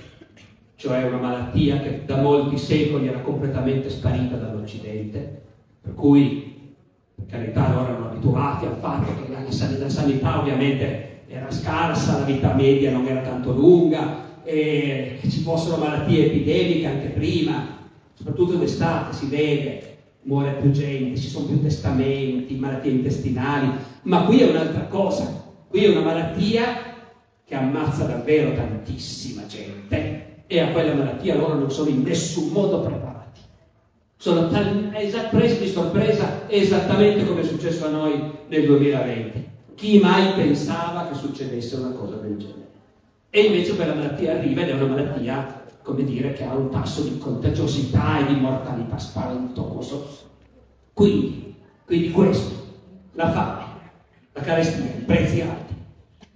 cioè 0.77 1.03
una 1.03 1.19
malattia 1.19 1.79
che 1.79 2.07
da 2.07 2.23
molti 2.23 2.57
secoli 2.57 3.07
era 3.07 3.21
completamente 3.21 3.91
sparita 3.91 4.37
dall'Occidente, 4.39 5.43
per 5.83 5.93
cui 5.93 6.73
per 7.15 7.27
carità 7.27 7.69
loro 7.69 7.89
erano 7.89 8.07
abituati 8.07 8.65
al 8.65 8.79
fatto 8.79 9.13
che 9.13 9.29
la 9.29 9.91
sanità 9.91 10.39
ovviamente 10.39 11.25
era 11.27 11.51
scarsa, 11.51 12.15
la 12.15 12.25
vita 12.25 12.51
media 12.55 12.89
non 12.89 13.07
era 13.07 13.21
tanto 13.21 13.53
lunga, 13.53 14.09
e 14.49 15.19
che 15.21 15.29
ci 15.29 15.41
fossero 15.41 15.77
malattie 15.77 16.25
epidemiche 16.25 16.87
anche 16.87 17.09
prima, 17.09 17.67
soprattutto 18.15 18.55
d'estate 18.55 19.15
si 19.15 19.27
vede, 19.27 19.97
muore 20.23 20.53
più 20.53 20.71
gente, 20.71 21.21
ci 21.21 21.29
sono 21.29 21.45
più 21.45 21.61
testamenti, 21.61 22.57
malattie 22.57 22.93
intestinali, 22.93 23.71
ma 24.03 24.25
qui 24.25 24.41
è 24.41 24.49
un'altra 24.49 24.85
cosa, 24.85 25.53
qui 25.69 25.85
è 25.85 25.91
una 25.91 26.01
malattia 26.01 26.65
che 27.45 27.55
ammazza 27.55 28.05
davvero 28.05 28.55
tantissima 28.55 29.45
gente 29.47 30.45
e 30.47 30.61
a 30.61 30.69
quella 30.69 30.95
malattia 30.95 31.37
loro 31.37 31.59
non 31.59 31.71
sono 31.71 31.91
in 31.91 32.03
nessun 32.03 32.49
modo 32.49 32.81
preparati 32.81 33.19
sono 34.17 34.49
presi 34.49 35.59
di 35.59 35.69
sorpresa 35.69 36.49
esattamente 36.49 37.25
come 37.25 37.43
è 37.43 37.45
successo 37.45 37.87
a 37.87 37.91
noi 37.91 38.21
nel 38.49 38.65
2020. 38.67 39.47
Chi 39.77 40.01
mai 40.01 40.33
pensava 40.33 41.07
che 41.07 41.15
succedesse 41.15 41.77
una 41.77 41.93
cosa 41.93 42.17
del 42.17 42.37
genere? 42.37 42.68
E 43.31 43.41
invece 43.41 43.77
quella 43.77 43.95
malattia 43.95 44.33
arriva 44.33 44.63
ed 44.63 44.71
è 44.71 44.73
una 44.73 44.87
malattia, 44.87 45.65
come 45.83 46.03
dire, 46.05 46.33
che 46.33 46.45
ha 46.45 46.55
un 46.55 46.71
tasso 46.71 47.03
di 47.03 47.19
contagiosità 47.19 48.21
e 48.21 48.33
di 48.33 48.41
mortalità 48.41 48.97
spaventoso. 48.97 50.27
Quindi, 50.95 51.55
quindi 51.85 52.11
questo, 52.11 52.55
la 53.13 53.31
fame, 53.31 53.65
la 54.33 54.41
carestia, 54.41 54.85
i 54.85 55.03
prezzi 55.05 55.43
alti, 55.43 55.75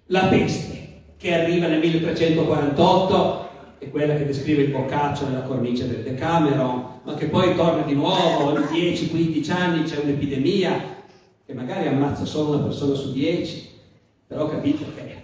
la 0.07 0.27
peste 0.27 1.03
che 1.17 1.35
arriva 1.35 1.67
nel 1.67 1.79
1348 1.79 3.49
è 3.79 3.91
quella 3.91 4.15
che 4.15 4.27
descrive 4.27 4.63
il 4.63 4.71
boccaccio 4.71 5.27
nella 5.27 5.43
cornice 5.43 5.89
del 5.89 6.03
Decameron, 6.03 7.01
ma 7.05 7.15
che 7.15 7.27
poi 7.27 7.57
torna 7.57 7.83
di 7.83 7.95
nuovo, 7.95 8.53
ogni 8.53 8.65
10-15 8.65 9.51
anni 9.51 9.83
c'è 9.85 9.99
un'epidemia 9.99 11.01
che 11.45 11.55
magari 11.55 11.89
ammazza 11.89 12.27
solo 12.27 12.51
una 12.51 12.65
persona 12.65 12.95
su 12.95 13.13
10, 13.13 13.71
però 14.27 14.49
capite 14.49 14.85
che 14.95 15.22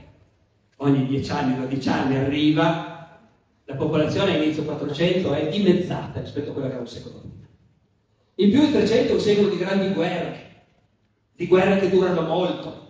ogni 0.78 1.06
10 1.06 1.30
anni, 1.30 1.56
12 1.56 1.88
anni 1.88 2.16
arriva, 2.16 3.20
la 3.64 3.74
popolazione 3.74 4.32
a 4.32 4.42
inizio 4.42 4.64
400 4.64 5.32
è 5.32 5.48
dimezzata 5.48 6.20
rispetto 6.20 6.50
a 6.50 6.52
quella 6.52 6.68
che 6.68 6.74
era 6.74 6.82
un 6.82 6.88
secolo 6.88 7.20
prima. 7.20 7.46
In 8.36 8.50
più 8.50 8.62
il 8.62 8.72
300 8.72 9.12
è 9.12 9.14
un 9.14 9.20
secolo 9.20 9.48
di 9.48 9.56
grandi 9.56 9.92
guerre, 9.92 10.62
di 11.32 11.46
guerre 11.46 11.80
che 11.80 11.90
durano 11.90 12.22
molto. 12.22 12.86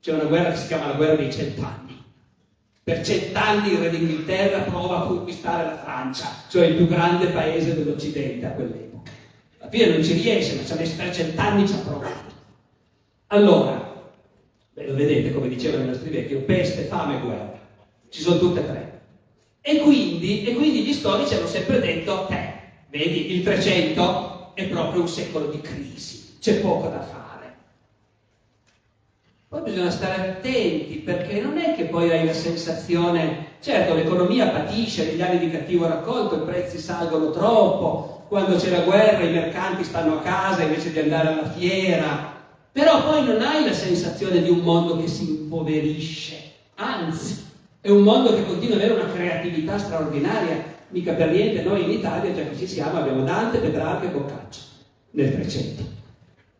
C'è 0.00 0.12
una 0.12 0.24
guerra 0.24 0.50
che 0.50 0.56
si 0.56 0.66
chiama 0.66 0.88
la 0.88 0.94
guerra 0.94 1.16
dei 1.16 1.32
cent'anni 1.32 1.84
per 2.84 3.02
cent'anni 3.02 3.72
il 3.72 3.78
re 3.78 3.88
d'Inghilterra 3.88 4.58
prova 4.58 4.98
a 4.98 5.06
conquistare 5.06 5.64
la 5.64 5.78
Francia, 5.78 6.28
cioè 6.48 6.66
il 6.66 6.74
più 6.74 6.86
grande 6.86 7.28
paese 7.28 7.74
dell'Occidente 7.74 8.44
a 8.44 8.50
quell'epoca. 8.50 9.10
Alla 9.58 9.70
fine 9.70 9.86
non 9.86 10.04
ci 10.04 10.12
riesce, 10.12 10.54
ma 10.54 10.64
ci 10.66 10.72
ha 10.72 10.76
messo 10.76 10.96
per 10.96 11.14
cent'anni 11.14 11.66
ci 11.66 11.72
ha 11.72 11.78
provato. 11.78 12.34
Allora, 13.28 13.83
beh, 14.74 14.86
lo 14.86 14.94
vedete 14.94 15.32
come 15.32 15.48
dicevano 15.48 15.84
i 15.84 15.88
nostri 15.88 16.10
vecchi, 16.10 16.34
peste, 16.34 16.82
fame 16.82 17.16
e 17.16 17.20
guerra. 17.20 17.58
Ci 18.08 18.20
sono 18.20 18.38
tutte 18.38 18.60
e 18.60 18.66
tre. 18.66 19.00
E 19.60 19.78
quindi, 19.78 20.44
e 20.44 20.54
quindi 20.54 20.82
gli 20.82 20.92
storici 20.92 21.34
hanno 21.34 21.46
sempre 21.46 21.80
detto, 21.80 22.28
eh, 22.28 22.52
vedi, 22.90 23.34
il 23.34 23.42
300 23.42 24.52
è 24.54 24.66
proprio 24.66 25.00
un 25.00 25.08
secolo 25.08 25.46
di 25.46 25.60
crisi, 25.60 26.36
c'è 26.38 26.60
poco 26.60 26.88
da 26.88 27.00
fare. 27.00 27.22
Poi 29.48 29.62
bisogna 29.62 29.90
stare 29.90 30.30
attenti 30.30 30.96
perché 30.96 31.40
non 31.40 31.56
è 31.58 31.74
che 31.74 31.84
poi 31.84 32.10
hai 32.10 32.26
la 32.26 32.32
sensazione, 32.32 33.52
certo 33.60 33.94
l'economia 33.94 34.48
patisce 34.48 35.06
negli 35.06 35.22
anni 35.22 35.38
di 35.38 35.50
cattivo 35.50 35.86
raccolto, 35.86 36.36
i 36.36 36.44
prezzi 36.44 36.78
salgono 36.78 37.30
troppo, 37.30 38.24
quando 38.28 38.56
c'è 38.56 38.68
la 38.70 38.80
guerra 38.80 39.22
i 39.22 39.32
mercanti 39.32 39.84
stanno 39.84 40.18
a 40.18 40.22
casa 40.22 40.62
invece 40.62 40.92
di 40.92 40.98
andare 40.98 41.28
alla 41.28 41.50
fiera, 41.50 42.33
però 42.74 43.04
poi 43.04 43.24
non 43.24 43.40
hai 43.40 43.64
la 43.64 43.72
sensazione 43.72 44.42
di 44.42 44.50
un 44.50 44.58
mondo 44.58 44.96
che 44.96 45.06
si 45.06 45.30
impoverisce, 45.30 46.34
anzi 46.74 47.44
è 47.80 47.88
un 47.88 48.02
mondo 48.02 48.34
che 48.34 48.44
continua 48.44 48.74
ad 48.74 48.82
avere 48.82 49.00
una 49.00 49.12
creatività 49.12 49.78
straordinaria, 49.78 50.64
mica 50.88 51.12
per 51.12 51.30
niente 51.30 51.62
noi 51.62 51.84
in 51.84 51.90
Italia, 51.90 52.34
già 52.34 52.42
che 52.42 52.56
ci 52.56 52.66
siamo, 52.66 52.98
abbiamo 52.98 53.22
Dante, 53.22 53.58
Petrarca 53.58 54.06
e 54.06 54.10
Boccaccio 54.10 54.60
nel 55.12 55.34
300. 55.34 55.82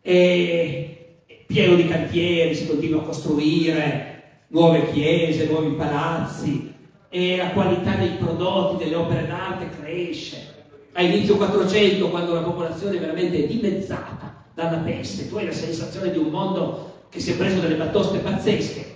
E 0.01 1.17
pieno 1.47 1.75
di 1.75 1.85
cantieri, 1.85 2.55
si 2.55 2.65
continua 2.65 3.01
a 3.01 3.05
costruire 3.05 4.23
nuove 4.47 4.89
chiese, 4.93 5.47
nuovi 5.47 5.75
palazzi 5.75 6.73
e 7.09 7.35
la 7.35 7.49
qualità 7.49 7.95
dei 7.95 8.11
prodotti, 8.11 8.85
delle 8.85 8.95
opere 8.95 9.27
d'arte 9.27 9.67
cresce. 9.81 10.53
A 10.93 11.01
inizio 11.01 11.35
400, 11.35 12.07
quando 12.09 12.35
la 12.35 12.41
popolazione 12.41 12.95
è 12.95 12.99
veramente 13.01 13.47
dimezzata 13.47 14.24
dalla 14.55 14.77
peste, 14.77 15.27
tu 15.27 15.35
hai 15.35 15.45
la 15.45 15.51
sensazione 15.51 16.11
di 16.11 16.17
un 16.17 16.29
mondo 16.29 16.93
che 17.09 17.19
si 17.19 17.31
è 17.31 17.35
preso 17.35 17.59
delle 17.59 17.75
batoste 17.75 18.19
pazzesche. 18.19 18.93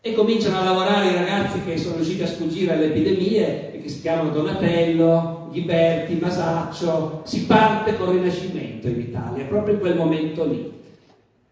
E 0.00 0.14
cominciano 0.14 0.58
a 0.58 0.64
lavorare 0.64 1.10
i 1.10 1.14
ragazzi 1.14 1.62
che 1.62 1.76
sono 1.76 1.96
riusciti 1.96 2.22
a 2.22 2.26
sfuggire 2.26 2.72
alle 2.72 2.86
epidemie 2.86 3.72
e 3.72 3.82
che 3.82 3.88
si 3.88 4.00
chiamano 4.00 4.30
Donatello, 4.30 5.48
Ghiberti, 5.50 6.14
Masaccio. 6.14 7.22
Si 7.24 7.44
parte 7.44 7.96
col 7.96 8.14
Rinascimento 8.14 8.88
in 8.88 9.00
Italia, 9.00 9.44
proprio 9.44 9.74
in 9.74 9.80
quel 9.80 9.96
momento 9.96 10.44
lì. 10.44 10.72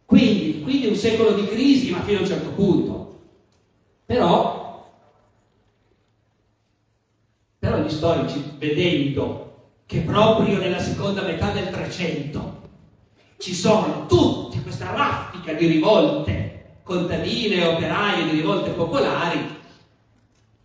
Quindi, 0.07 0.61
quindi 0.63 0.87
un 0.87 0.95
secolo 0.95 1.33
di 1.33 1.47
crisi, 1.47 1.91
ma 1.91 2.03
fino 2.03 2.19
a 2.19 2.21
un 2.23 2.27
certo 2.27 2.51
punto. 2.51 3.13
Però, 4.07 4.87
però 7.59 7.79
gli 7.79 7.91
storici, 7.91 8.55
vedendo 8.59 9.51
che 9.85 10.01
proprio 10.01 10.59
nella 10.59 10.79
seconda 10.79 11.23
metà 11.23 11.51
del 11.51 11.71
300 11.71 12.63
ci 13.45 13.53
sono 13.53 14.07
tutte 14.07 14.63
questa 14.63 14.91
raffica 14.93 15.53
di 15.53 15.67
rivolte 15.67 16.79
contadine, 16.83 17.67
operaie, 17.67 18.25
di 18.25 18.37
rivolte 18.39 18.71
popolari, 18.71 19.39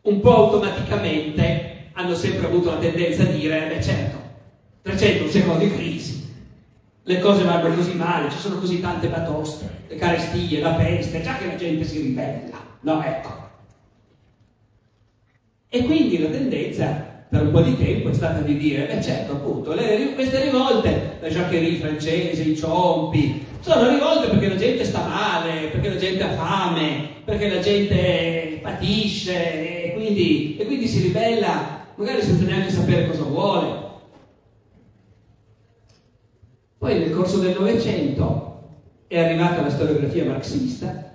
un 0.03 0.21
po' 0.21 0.33
automaticamente 0.33 1.89
hanno 1.91 2.15
sempre 2.15 2.45
avuto 2.45 2.69
la 2.69 2.77
tendenza 2.77 3.23
a 3.23 3.25
dire, 3.25 3.67
beh 3.67 3.83
certo, 3.83 4.17
300 4.83 5.19
è 5.19 5.25
un 5.25 5.29
secolo 5.29 5.57
di 5.57 5.69
crisi, 5.69 6.33
le 7.03 7.19
cose 7.19 7.43
vanno 7.43 7.75
così 7.75 7.95
male, 7.95 8.31
ci 8.31 8.37
sono 8.37 8.59
così 8.59 8.79
tante 8.79 9.09
batoste, 9.09 9.83
le 9.89 9.95
carestie, 9.97 10.61
la 10.61 10.71
peste, 10.71 11.21
già 11.21 11.35
che 11.35 11.47
la 11.47 11.55
gente 11.55 11.83
si 11.83 11.99
ribella. 11.99 12.65
No, 12.79 13.03
ecco. 13.03 13.47
E 15.67 15.83
quindi 15.83 16.17
la 16.17 16.29
tendenza 16.29 17.08
per 17.29 17.43
un 17.43 17.51
po' 17.51 17.61
di 17.61 17.77
tempo 17.77 18.09
è 18.09 18.13
stata 18.13 18.39
di 18.39 18.57
dire, 18.57 18.89
eh 18.89 19.03
certo, 19.03 19.33
appunto, 19.33 19.73
le, 19.73 20.13
queste 20.15 20.41
rivolte, 20.41 21.17
la 21.21 21.27
Jacquerie 21.27 21.77
francese, 21.77 22.41
i 22.41 22.57
ciompi, 22.57 23.45
sono 23.59 23.87
rivolte 23.87 24.29
perché 24.29 24.49
la 24.49 24.55
gente 24.55 24.83
sta 24.83 25.05
male, 25.05 25.67
perché 25.67 25.89
la 25.89 25.97
gente 25.97 26.23
ha 26.23 26.31
fame, 26.31 27.07
perché 27.23 27.53
la 27.53 27.59
gente 27.59 28.59
patisce 28.63 29.83
e 29.85 29.93
quindi, 29.93 30.57
e 30.57 30.65
quindi 30.65 30.87
si 30.87 31.03
ribella, 31.03 31.85
magari 31.93 32.23
senza 32.23 32.45
neanche 32.45 32.71
sapere 32.71 33.07
cosa 33.07 33.23
vuole. 33.23 33.87
Poi 36.79 36.97
nel 36.97 37.11
corso 37.11 37.37
del 37.37 37.55
Novecento 37.59 38.47
è 39.05 39.19
arrivata 39.19 39.61
la 39.61 39.69
storiografia 39.69 40.25
marxista 40.25 41.08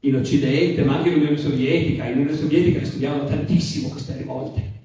in 0.00 0.14
Occidente, 0.14 0.82
ma 0.84 0.96
anche 0.96 1.08
in 1.08 1.16
Unione 1.16 1.36
Sovietica. 1.36 2.04
In 2.04 2.18
Unione 2.18 2.36
Sovietica 2.36 2.84
studiavano 2.84 3.24
tantissimo 3.24 3.88
queste 3.88 4.16
rivolte. 4.16 4.76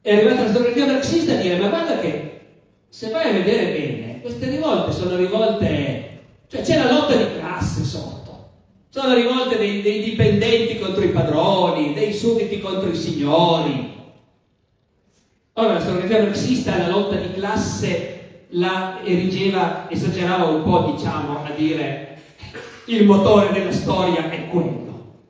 È 0.00 0.14
arrivata 0.14 0.42
la 0.42 0.48
storiografia 0.48 0.86
marxista 0.86 1.32
a 1.32 1.36
dire, 1.36 1.56
ma 1.56 1.68
guarda 1.68 2.00
che 2.00 2.40
se 2.88 3.10
vai 3.10 3.30
a 3.30 3.32
vedere 3.32 3.72
bene, 3.72 4.20
queste 4.20 4.50
rivolte 4.50 4.92
sono 4.92 5.16
rivolte, 5.16 6.20
cioè 6.48 6.60
c'è 6.60 6.76
la 6.76 6.92
lotta 6.92 7.16
di 7.16 7.38
classe 7.38 7.84
sotto. 7.84 8.50
Sono 8.90 9.14
rivolte 9.14 9.56
dei, 9.56 9.80
dei 9.80 10.02
dipendenti 10.02 10.78
contro 10.78 11.02
i 11.02 11.08
padroni, 11.08 11.94
dei 11.94 12.12
sudditi 12.12 12.60
contro 12.60 12.90
i 12.90 12.96
signori. 12.96 13.90
Ora, 15.54 15.74
la 15.74 15.80
storiografia 15.80 16.22
marxista 16.24 16.76
la 16.76 16.88
lotta 16.88 17.16
di 17.16 17.32
classe 17.32 18.46
la 18.50 19.00
erigeva, 19.02 19.90
esagerava 19.90 20.44
un 20.44 20.62
po', 20.62 20.92
diciamo, 20.94 21.42
a 21.42 21.50
dire 21.56 22.11
il 22.86 23.04
motore 23.04 23.52
della 23.52 23.72
storia 23.72 24.30
è 24.30 24.46
quello. 24.48 24.80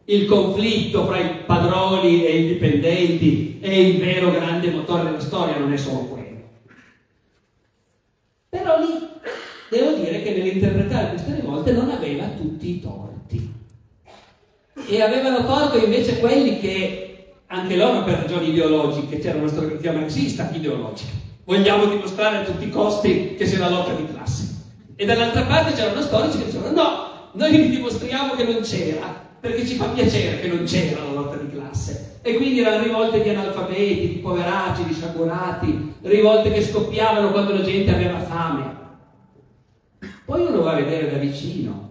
Il 0.05 0.27
conflitto 0.27 1.05
fra 1.05 1.19
i 1.19 1.45
padroni 1.47 2.25
e 2.25 2.39
i 2.39 2.47
dipendenti 2.49 3.59
è 3.61 3.71
il 3.71 3.99
vero 3.99 4.31
grande 4.31 4.71
motore 4.71 5.05
della 5.05 5.21
storia, 5.21 5.59
non 5.59 5.73
è 5.73 5.77
solo 5.77 6.01
quello. 6.07 6.41
Però 8.49 8.79
lì 8.79 9.09
devo 9.71 9.93
dire 9.93 10.23
che 10.23 10.33
nell'interpretare 10.33 11.11
queste 11.11 11.35
rivolte 11.35 11.73
non 11.73 11.91
aveva 11.91 12.27
tutti 12.27 12.69
i 12.69 12.81
torti. 12.81 13.51
E 14.87 15.01
avevano 15.01 15.47
torto 15.47 15.79
invece 15.79 16.19
quelli 16.19 16.59
che, 16.59 17.35
anche 17.47 17.77
loro 17.77 18.03
per 18.03 18.19
ragioni 18.19 18.49
ideologiche, 18.49 19.19
c'era 19.19 19.39
una 19.39 19.49
storiografia 19.49 19.93
marxista 19.93 20.51
ideologica. 20.53 21.13
Vogliamo 21.45 21.87
dimostrare 21.87 22.39
a 22.39 22.43
tutti 22.43 22.67
i 22.67 22.71
costi 22.71 23.35
che 23.37 23.47
sia 23.47 23.59
la 23.59 23.69
lotta 23.69 23.93
di 23.93 24.07
classe. 24.07 24.49
E 24.97 25.05
dall'altra 25.05 25.43
parte 25.43 25.73
c'erano 25.73 26.03
storici 26.03 26.39
che 26.39 26.45
dicevano 26.47 26.83
no, 26.83 27.12
noi 27.33 27.51
vi 27.51 27.71
dimostriamo 27.71 28.35
che 28.35 28.45
non 28.45 28.61
c'era, 28.62 29.31
perché 29.41 29.67
ci 29.67 29.75
fa 29.75 29.87
piacere 29.87 30.41
che 30.41 30.49
non 30.49 30.65
c'era 30.65 31.03
la 31.03 31.12
lotta 31.12 31.37
di 31.37 31.51
classe. 31.51 32.19
E 32.23 32.37
quindi 32.37 32.61
erano 32.61 32.85
rivolte 32.85 33.23
di 33.23 33.29
analfabeti, 33.29 34.09
di 34.09 34.19
poveracci, 34.23 34.85
di 34.85 34.93
sciagurati, 34.93 35.95
rivolte 36.03 36.53
che 36.53 36.62
scoppiavano 36.62 37.31
quando 37.33 37.55
la 37.55 37.62
gente 37.62 37.93
aveva 37.93 38.21
fame. 38.21 38.81
Poi 40.25 40.47
uno 40.47 40.62
va 40.62 40.73
a 40.73 40.77
vedere 40.77 41.11
da 41.11 41.17
vicino. 41.17 41.91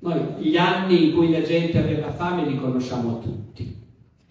Noi 0.00 0.18
gli 0.38 0.56
anni 0.56 1.08
in 1.08 1.14
cui 1.14 1.30
la 1.30 1.42
gente 1.42 1.78
aveva 1.78 2.10
fame 2.10 2.46
li 2.46 2.58
conosciamo 2.58 3.20
tutti, 3.20 3.76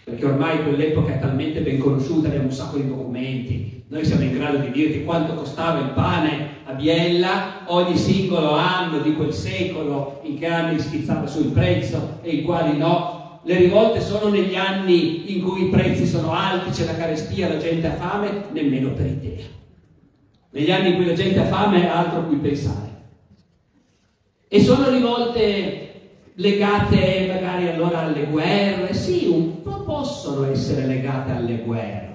perché 0.03 0.25
ormai 0.25 0.63
quell'epoca 0.63 1.13
è 1.13 1.19
talmente 1.19 1.61
ben 1.61 1.77
conosciuta, 1.77 2.27
abbiamo 2.27 2.45
un 2.45 2.51
sacco 2.51 2.77
di 2.77 2.87
documenti, 2.87 3.83
noi 3.87 4.03
siamo 4.03 4.23
in 4.23 4.33
grado 4.33 4.57
di 4.57 4.71
dirti 4.71 5.03
quanto 5.03 5.35
costava 5.35 5.79
il 5.79 5.91
pane 5.91 6.48
Biella 6.79 7.63
ogni 7.65 7.97
singolo 7.97 8.53
anno 8.53 8.99
di 8.99 9.13
quel 9.13 9.33
secolo, 9.33 10.21
in 10.23 10.39
che 10.39 10.47
anni 10.47 10.79
schizzava 10.79 11.27
sul 11.27 11.51
prezzo 11.51 12.19
e 12.21 12.31
in 12.31 12.43
quali 12.45 12.77
no. 12.77 13.41
Le 13.43 13.57
rivolte 13.57 13.99
sono 13.99 14.29
negli 14.29 14.55
anni 14.55 15.35
in 15.35 15.43
cui 15.43 15.65
i 15.65 15.69
prezzi 15.69 16.05
sono 16.05 16.31
alti, 16.31 16.69
c'è 16.69 16.85
la 16.85 16.95
carestia, 16.95 17.49
la 17.49 17.57
gente 17.57 17.87
ha 17.87 17.95
fame, 17.95 18.45
nemmeno 18.51 18.93
per 18.93 19.07
idea. 19.07 19.45
Negli 20.51 20.71
anni 20.71 20.89
in 20.89 20.95
cui 20.95 21.05
la 21.05 21.13
gente 21.13 21.39
ha 21.39 21.45
fame, 21.45 21.91
altro 21.91 22.19
a 22.19 22.23
cui 22.23 22.37
pensare. 22.37 22.87
E 24.47 24.61
sono 24.61 24.89
rivolte 24.89 25.85
legate 26.35 27.29
magari 27.31 27.67
allora 27.67 28.03
alle 28.03 28.25
guerre? 28.25 28.93
Sì, 28.93 29.27
un 29.27 29.61
po' 29.61 29.81
possono 29.81 30.49
essere 30.49 30.85
legate 30.85 31.31
alle 31.33 31.57
guerre 31.57 32.09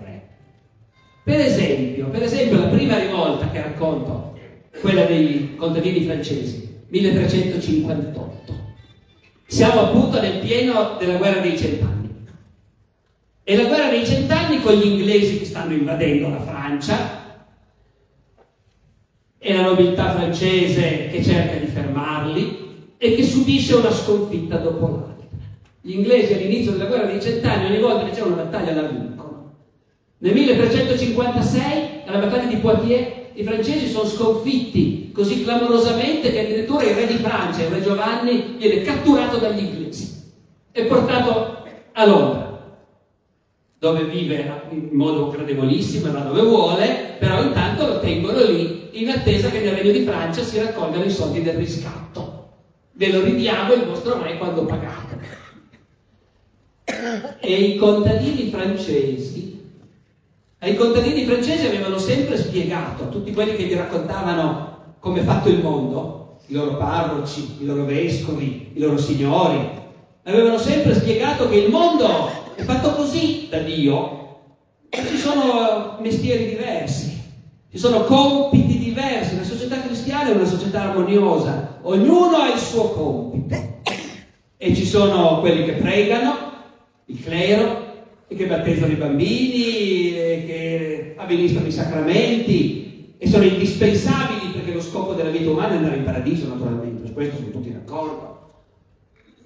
per 1.25 1.41
esempio, 1.41 2.09
per 2.09 2.23
esempio, 2.23 2.59
la 2.59 2.67
prima 2.67 2.99
rivolta 2.99 3.51
che 3.51 3.63
racconto, 3.63 4.34
quella 4.81 5.05
dei 5.05 5.55
contadini 5.57 6.05
francesi, 6.05 6.83
1358. 6.89 8.63
Siamo 9.47 9.81
appunto 9.81 10.21
nel 10.21 10.39
pieno 10.39 10.97
della 10.99 11.17
guerra 11.17 11.41
dei 11.41 11.57
cent'anni. 11.57 12.11
E 13.43 13.57
la 13.57 13.65
guerra 13.65 13.91
dei 13.91 14.07
cent'anni 14.07 14.61
con 14.61 14.75
gli 14.75 14.87
inglesi 14.87 15.39
che 15.39 15.45
stanno 15.45 15.75
invadendo 15.75 16.29
la 16.29 16.41
Francia 16.41 17.23
e 19.39 19.55
la 19.55 19.63
nobiltà 19.63 20.15
francese 20.15 21.09
che 21.11 21.23
cerca 21.23 21.57
di 21.57 21.67
fermarli 21.67 22.95
e 22.97 23.15
che 23.15 23.23
subisce 23.23 23.75
una 23.75 23.93
sconfitta 23.93 24.57
dopo 24.57 24.87
l'altra. 24.87 25.27
Gli 25.83 25.93
inglesi 25.93 26.33
all'inizio 26.33 26.73
della 26.73 26.87
guerra 26.87 27.07
dei 27.07 27.21
cent'anni, 27.21 27.67
ogni 27.67 27.81
volta 27.81 28.05
che 28.05 28.13
c'è 28.13 28.23
una 28.23 28.43
battaglia 28.43 28.75
la 28.75 28.89
vincono 28.89 29.15
nel 30.25 30.33
1356, 30.33 32.03
alla 32.07 32.19
battaglia 32.19 32.47
di 32.47 32.57
Poitiers, 32.57 33.13
i 33.35 33.43
francesi 33.43 33.89
sono 33.89 34.07
sconfitti 34.07 35.11
così 35.13 35.43
clamorosamente 35.43 36.33
che 36.33 36.41
addirittura 36.41 36.85
il 36.85 36.95
re 36.95 37.07
di 37.07 37.15
Francia, 37.15 37.63
il 37.63 37.71
re 37.71 37.83
Giovanni, 37.83 38.57
viene 38.57 38.83
catturato 38.83 39.39
dagli 39.39 39.61
inglesi 39.61 40.23
e 40.73 40.85
portato 40.85 41.63
a 41.93 42.07
Londra, 42.07 42.59
dove 43.79 44.05
vive 44.05 44.67
in 44.71 44.89
modo 44.91 45.29
gradevolissimo 45.29 46.11
va 46.11 46.21
dove 46.21 46.43
vuole, 46.43 47.17
però 47.19 47.43
intanto 47.43 47.87
lo 47.87 47.99
tengono 47.99 48.43
lì 48.43 48.89
in 48.93 49.09
attesa 49.09 49.51
che 49.51 49.61
nel 49.61 49.73
regno 49.73 49.91
di 49.91 50.01
Francia 50.01 50.43
si 50.43 50.59
raccolgano 50.59 51.05
i 51.05 51.11
soldi 51.11 51.43
del 51.43 51.55
riscatto. 51.55 52.43
Ve 52.93 53.11
lo 53.11 53.21
ridiamo 53.21 53.73
il 53.73 53.85
vostro 53.85 54.21
re 54.21 54.37
quando 54.37 54.65
pagate. 54.65 55.19
E 57.41 57.61
i 57.61 57.77
contadini 57.77 58.49
francesi 58.49 59.54
e 60.65 60.71
i 60.71 60.77
contadini 60.77 61.27
francesi 61.27 61.67
avevano 61.67 61.99
sempre 61.99 62.39
spiegato 62.39 63.03
a 63.03 63.07
tutti 63.09 63.35
quelli 63.35 63.55
che 63.55 63.65
gli 63.65 63.75
raccontavano 63.75 64.95
come 64.99 65.21
è 65.21 65.23
fatto 65.23 65.51
il 65.51 65.61
mondo, 65.61 66.39
i 66.47 66.55
loro 66.55 66.79
parroci, 66.79 67.59
i 67.61 67.67
loro 67.67 67.85
vescovi, 67.85 68.71
i 68.73 68.81
loro 68.81 68.97
signori, 68.97 69.59
avevano 70.23 70.57
sempre 70.57 70.95
spiegato 70.95 71.51
che 71.51 71.57
il 71.57 71.71
mondo 71.71 72.31
è 72.55 72.63
fatto 72.63 72.95
così 72.95 73.49
da 73.51 73.59
Dio, 73.59 74.39
e 74.89 75.07
ci 75.07 75.19
sono 75.19 75.99
mestieri 76.01 76.47
diversi, 76.47 77.21
ci 77.71 77.79
sono 77.79 78.05
compiti 78.05 78.79
diversi, 78.79 79.37
la 79.37 79.45
società 79.45 79.83
cristiana 79.83 80.31
è 80.31 80.35
una 80.35 80.47
società 80.47 80.85
armoniosa, 80.85 81.81
ognuno 81.83 82.37
ha 82.39 82.51
il 82.51 82.59
suo 82.59 82.89
compito. 82.89 83.73
E 84.57 84.75
ci 84.75 84.87
sono 84.87 85.41
quelli 85.41 85.67
che 85.67 85.73
pregano, 85.73 86.53
il 87.07 87.23
clero, 87.23 87.84
e 88.27 88.35
che 88.35 88.47
battezzano 88.47 88.93
i 88.93 88.97
bambini, 88.97 90.17
e 90.17 90.45
che 90.47 91.15
amministrano 91.17 91.67
i 91.67 91.73
sacramenti 91.73 92.85
e 93.19 93.29
sono 93.29 93.45
indispensabili 93.45 94.53
perché 94.53 94.73
lo 94.73 94.81
scopo 94.81 95.15
della 95.15 95.31
vita 95.31 95.51
umana 95.51 95.73
è 95.73 95.77
andare 95.77 95.97
in 95.97 96.05
paradiso 96.05 96.49
naturalmente, 96.49 97.07
su 97.07 97.13
questo 97.15 97.37
sono 97.37 97.51
tutti 97.51 97.73
d'accordo. 97.73 98.33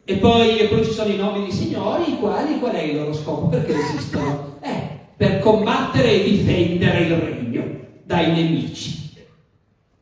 E 0.04 0.16
poi, 0.16 0.58
e 0.58 0.68
poi 0.68 0.84
ci 0.84 0.90
sono 0.90 1.12
i 1.12 1.16
nobili 1.16 1.52
signori, 1.52 2.12
i 2.12 2.18
quali 2.18 2.58
qual 2.58 2.72
è 2.72 2.82
il 2.82 2.96
loro 2.96 3.12
scopo? 3.12 3.48
Perché 3.48 3.74
esistono? 3.74 4.56
Eh, 4.62 4.98
per 5.16 5.38
combattere 5.40 6.10
e 6.12 6.24
difendere 6.24 7.00
il 7.00 7.14
regno 7.14 7.64
dai 8.04 8.32
nemici. 8.32 9.12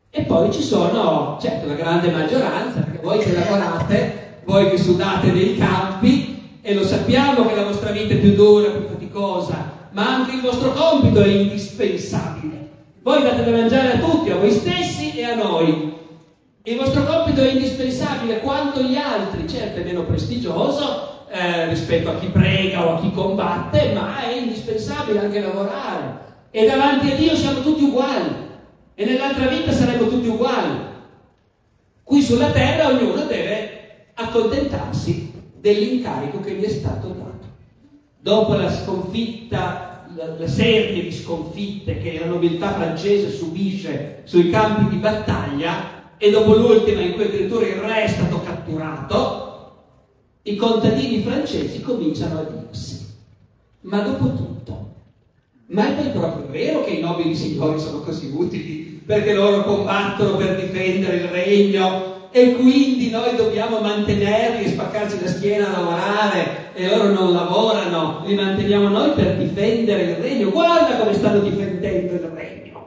E 0.09 0.21
poi 0.23 0.51
ci 0.51 0.61
sono, 0.61 1.37
certo, 1.41 1.67
la 1.67 1.75
grande 1.75 2.09
maggioranza, 2.09 2.79
perché 2.79 2.99
voi 3.03 3.19
che 3.19 3.33
lavorate, 3.33 4.41
voi 4.45 4.69
che 4.69 4.77
sudate 4.77 5.31
nei 5.31 5.57
campi, 5.57 6.36
e 6.67 6.73
lo 6.73 6.83
sappiamo 6.83 7.45
che 7.45 7.55
la 7.55 7.63
vostra 7.63 7.91
vita 7.91 8.13
è 8.13 8.17
più 8.17 8.33
dura, 8.33 8.71
più 8.71 8.87
faticosa, 8.87 9.71
ma 9.91 10.15
anche 10.15 10.35
il 10.35 10.41
vostro 10.41 10.73
compito 10.73 11.21
è 11.21 11.27
indispensabile. 11.27 12.67
Voi 13.03 13.21
date 13.23 13.45
da 13.45 13.51
mangiare 13.51 13.93
a 13.93 13.99
tutti, 13.99 14.31
a 14.31 14.35
voi 14.35 14.51
stessi 14.51 15.15
e 15.15 15.23
a 15.23 15.35
noi. 15.35 15.95
Il 16.63 16.75
vostro 16.75 17.05
compito 17.05 17.39
è 17.39 17.51
indispensabile 17.51 18.41
quanto 18.41 18.81
gli 18.81 18.97
altri, 18.97 19.47
certo 19.47 19.79
è 19.79 19.83
meno 19.85 20.03
prestigioso 20.03 21.27
eh, 21.29 21.69
rispetto 21.69 22.09
a 22.09 22.19
chi 22.19 22.27
prega 22.27 22.85
o 22.85 22.97
a 22.97 22.99
chi 22.99 23.13
combatte, 23.13 23.93
ma 23.93 24.19
è 24.27 24.35
indispensabile 24.35 25.19
anche 25.19 25.39
lavorare. 25.39 26.19
E 26.51 26.65
davanti 26.65 27.13
a 27.13 27.15
Dio 27.15 27.33
siamo 27.33 27.61
tutti 27.61 27.83
uguali. 27.85 28.29
E 28.93 29.05
nell'altra 29.05 29.47
vita 29.47 29.71
saremo 29.71 30.09
tutti 30.09 30.27
uguali. 30.27 30.79
Qui 32.03 32.21
sulla 32.21 32.51
terra 32.51 32.89
ognuno 32.89 33.23
deve 33.23 34.09
accontentarsi 34.15 35.26
dell'incarico 35.59 36.39
che 36.39 36.55
gli 36.55 36.63
è 36.63 36.69
stato 36.69 37.09
dato. 37.09 37.47
Dopo 38.19 38.55
la 38.55 38.69
sconfitta 38.69 39.87
la, 40.15 40.37
la 40.37 40.47
serie 40.47 41.03
di 41.03 41.11
sconfitte 41.11 41.97
che 41.97 42.17
la 42.17 42.25
nobiltà 42.25 42.71
francese 42.71 43.29
subisce 43.29 44.21
sui 44.23 44.49
campi 44.49 44.87
di 44.95 44.97
battaglia, 44.97 45.95
e 46.17 46.31
dopo 46.31 46.53
l'ultima 46.53 47.01
in 47.01 47.13
cui 47.13 47.25
addirittura 47.25 47.65
il 47.65 47.75
re 47.75 48.03
è 48.03 48.07
stato 48.07 48.39
catturato, 48.39 49.45
i 50.43 50.55
contadini 50.55 51.19
francesi 51.19 51.79
cominciano 51.81 52.37
a 52.37 52.43
dirsi, 52.43 52.97
ma 53.81 54.01
dopo 54.01 54.33
tutto, 54.33 54.85
ma 55.67 55.85
è 55.87 55.93
poi 55.93 56.09
proprio 56.09 56.45
vero 56.49 56.79
che 56.79 56.91
i 56.91 56.99
nobili 56.99 57.35
signori 57.35 57.77
sono 57.77 57.99
così 57.99 58.29
utili 58.31 59.01
perché 59.05 59.33
loro 59.33 59.61
combattono 59.61 60.33
per 60.33 60.55
difendere 60.55 61.17
il 61.17 61.27
regno 61.27 62.15
e 62.39 62.53
quindi 62.55 63.09
noi 63.09 63.35
dobbiamo 63.35 63.79
mantenerli 63.79 64.65
e 64.65 64.69
spaccarci 64.69 65.19
la 65.19 65.27
schiena 65.27 65.69
a 65.69 65.79
lavorare 65.79 66.73
e 66.75 66.87
loro 66.87 67.11
non 67.11 67.33
lavorano, 67.33 68.25
li 68.27 68.35
manteniamo 68.35 68.89
noi 68.89 69.11
per 69.11 69.37
difendere 69.37 70.03
il 70.03 70.15
regno. 70.17 70.51
Guarda 70.51 70.97
come 70.97 71.15
stanno 71.15 71.39
difendendo 71.39 72.13
il 72.13 72.31
regno. 72.35 72.85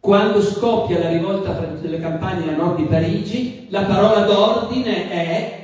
Quando 0.00 0.42
scoppia 0.42 0.98
la 0.98 1.08
rivolta 1.08 1.52
delle 1.80 2.00
campagne 2.00 2.52
a 2.52 2.56
nord 2.56 2.76
di 2.76 2.84
Parigi, 2.84 3.68
la 3.70 3.84
parola 3.84 4.22
d'ordine 4.22 5.08
è 5.08 5.62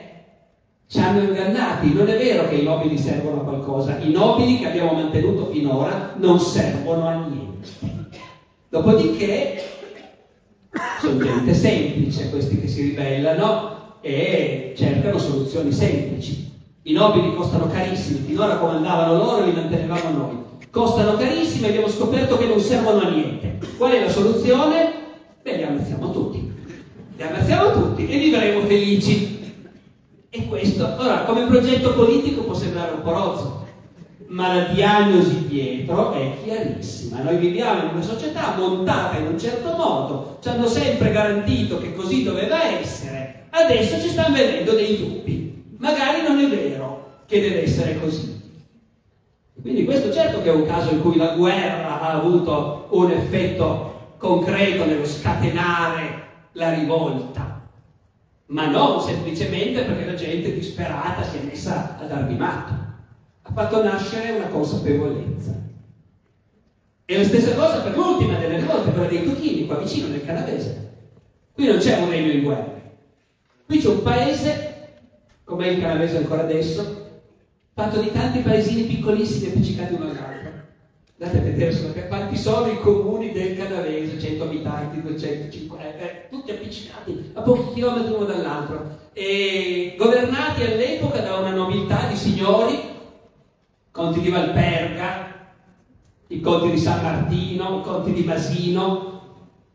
ci 0.87 0.99
hanno 0.99 1.23
ingannati, 1.23 1.93
non 1.93 2.09
è 2.09 2.17
vero 2.17 2.49
che 2.49 2.57
i 2.57 2.65
nobili 2.65 2.99
servono 2.99 3.41
a 3.41 3.43
qualcosa, 3.43 3.99
i 3.99 4.11
nobili 4.11 4.59
che 4.59 4.67
abbiamo 4.67 4.93
mantenuto 4.93 5.47
finora 5.47 6.13
non 6.15 6.41
servono 6.41 7.07
a 7.07 7.15
niente. 7.15 7.69
Dopodiché 8.69 9.80
sono 11.01 11.19
gente 11.23 11.55
semplice 11.55 12.31
questi 12.31 12.61
che 12.61 12.69
si 12.69 12.83
ribellano 12.83 13.99
e 14.01 14.75
cercano 14.77 15.19
soluzioni 15.19 15.73
semplici. 15.73 16.49
I 16.83 16.93
nobili 16.93 17.35
costano 17.35 17.69
carissimi, 17.69 18.25
finora 18.27 18.57
comandavano 18.57 19.17
loro 19.17 19.43
e 19.43 19.47
li 19.47 19.53
mantenevamo 19.53 20.17
noi. 20.17 20.39
Costano 20.71 21.17
carissimi 21.17 21.67
e 21.67 21.69
abbiamo 21.69 21.89
scoperto 21.89 22.39
che 22.39 22.47
non 22.47 22.61
servono 22.61 23.01
a 23.01 23.11
niente. 23.11 23.59
Qual 23.77 23.93
è 23.93 24.01
la 24.01 24.11
soluzione? 24.11 24.93
Beh, 25.43 25.57
li 25.57 25.63
ammazziamo 25.63 26.13
tutti. 26.13 26.53
Li 27.17 27.23
ammazziamo 27.23 27.73
tutti 27.73 28.09
e 28.09 28.19
vivremo 28.19 28.61
felici. 28.67 29.39
E 30.31 30.47
questo, 30.47 30.85
ora, 30.99 31.25
come 31.25 31.47
progetto 31.47 31.93
politico 31.93 32.43
può 32.43 32.55
sembrare 32.55 32.93
un 32.95 33.03
po' 33.03 33.13
rozzo, 33.13 33.67
ma 34.31 34.55
la 34.55 34.65
diagnosi 34.73 35.47
dietro 35.47 36.13
è 36.13 36.37
chiarissima. 36.43 37.23
Noi 37.23 37.37
viviamo 37.37 37.83
in 37.83 37.89
una 37.95 38.03
società 38.03 38.55
montata 38.57 39.19
in 39.19 39.27
un 39.27 39.39
certo 39.39 39.75
modo, 39.77 40.39
ci 40.41 40.49
hanno 40.49 40.69
sempre 40.69 41.11
garantito 41.11 41.79
che 41.79 41.95
così 41.95 42.23
doveva 42.23 42.79
essere, 42.79 43.47
adesso 43.51 44.01
ci 44.01 44.09
stanno 44.09 44.37
venendo 44.37 44.73
dei 44.73 44.97
dubbi. 44.97 45.75
Magari 45.79 46.23
non 46.23 46.39
è 46.39 46.49
vero 46.49 47.23
che 47.27 47.41
deve 47.41 47.65
essere 47.65 47.99
così. 47.99 48.39
Quindi 49.61 49.85
questo 49.85 50.13
certo 50.13 50.43
che 50.43 50.51
è 50.51 50.55
un 50.55 50.67
caso 50.67 50.93
in 50.93 51.03
cui 51.03 51.17
la 51.17 51.35
guerra 51.35 52.01
ha 52.01 52.13
avuto 52.13 52.87
un 52.91 53.11
effetto 53.11 54.15
concreto 54.17 54.85
nello 54.85 55.07
scatenare 55.07 56.29
la 56.53 56.73
rivolta 56.73 57.59
ma 58.47 58.67
non 58.67 59.01
semplicemente 59.01 59.83
perché 59.83 60.05
la 60.05 60.15
gente 60.15 60.53
disperata 60.53 61.23
si 61.23 61.37
è 61.39 61.43
messa 61.43 61.97
ad 62.01 62.11
armimato. 62.11 62.90
Fatto 63.53 63.83
nascere 63.83 64.33
una 64.33 64.47
consapevolezza. 64.47 65.59
E 67.05 67.17
la 67.17 67.25
stessa 67.25 67.55
cosa 67.55 67.81
per 67.81 67.97
l'ultima 67.97 68.39
delle 68.39 68.59
rivolte, 68.59 68.93
quella 68.93 69.09
dei 69.09 69.25
Tuchini, 69.25 69.67
qua 69.67 69.79
vicino 69.79 70.09
nel 70.09 70.25
Canavese. 70.25 70.89
Qui 71.53 71.67
non 71.67 71.79
c'è 71.79 71.99
un 71.99 72.11
regno 72.11 72.33
in 72.33 72.43
guerra. 72.43 72.81
Qui 73.67 73.79
c'è 73.79 73.89
un 73.89 74.03
paese, 74.03 74.75
come 75.45 75.69
il 75.69 75.81
Canavese 75.81 76.19
ancora 76.19 76.43
adesso, 76.43 77.09
fatto 77.75 78.01
di 78.01 78.13
tanti 78.13 78.41
paesini 78.41 78.83
piccolissimi 78.85 79.49
appiccicati 79.53 79.95
uno 79.95 80.05
all'altro 80.05 80.31
Andate 81.23 81.39
a 81.39 81.43
vedere 81.43 81.73
sono, 81.73 81.93
quanti 82.09 82.35
sono 82.39 82.67
i 82.71 82.81
comuni 82.81 83.31
del 83.31 83.55
Canavese, 83.55 84.19
100 84.19 84.43
abitanti, 84.43 85.03
250, 85.03 85.85
eh, 85.85 86.03
eh, 86.03 86.29
tutti 86.31 86.51
appiccicati 86.51 87.33
a 87.35 87.43
pochi 87.43 87.75
chilometri 87.75 88.15
uno 88.15 88.25
dall'altro, 88.25 88.99
e 89.13 89.97
governati 89.99 90.63
all'epoca 90.63 91.21
da 91.21 91.37
una 91.37 91.51
nobiltà 91.51 92.07
di 92.09 92.17
signori, 92.17 92.75
conti 93.91 94.21
di 94.21 94.31
Valperga, 94.31 95.49
i 96.29 96.41
conti 96.41 96.71
di 96.71 96.79
San 96.79 97.03
Martino, 97.03 97.79
i 97.79 97.83
conti 97.83 98.13
di 98.13 98.23
Masino, 98.23 99.23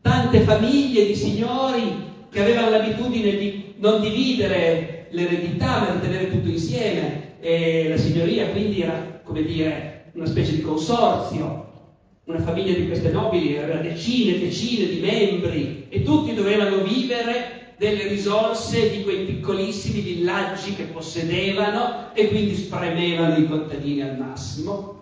tante 0.00 0.40
famiglie 0.40 1.06
di 1.06 1.14
signori 1.14 2.04
che 2.30 2.40
avevano 2.40 2.70
l'abitudine 2.70 3.36
di 3.36 3.74
non 3.76 4.00
dividere 4.00 5.08
l'eredità 5.10 5.80
ma 5.80 5.90
di 5.90 6.00
tenere 6.00 6.30
tutto 6.30 6.48
insieme. 6.48 7.34
E 7.40 7.88
la 7.90 7.96
signoria 7.96 8.48
quindi 8.48 8.80
era, 8.80 9.20
come 9.22 9.42
dire, 9.42 10.10
una 10.14 10.26
specie 10.26 10.52
di 10.52 10.62
consorzio, 10.62 11.64
una 12.24 12.40
famiglia 12.40 12.74
di 12.74 12.86
queste 12.86 13.10
nobili 13.10 13.56
aveva 13.56 13.80
decine 13.80 14.36
e 14.36 14.40
decine 14.40 14.88
di 14.88 15.00
membri 15.00 15.86
e 15.88 16.02
tutti 16.02 16.34
dovevano 16.34 16.82
vivere 16.82 17.55
delle 17.76 18.08
risorse 18.08 18.90
di 18.90 19.02
quei 19.02 19.24
piccolissimi 19.24 20.00
villaggi 20.00 20.74
che 20.74 20.84
possedevano 20.84 22.14
e 22.14 22.28
quindi 22.28 22.56
spremevano 22.56 23.36
i 23.36 23.46
contadini 23.46 24.02
al 24.02 24.16
massimo. 24.18 24.94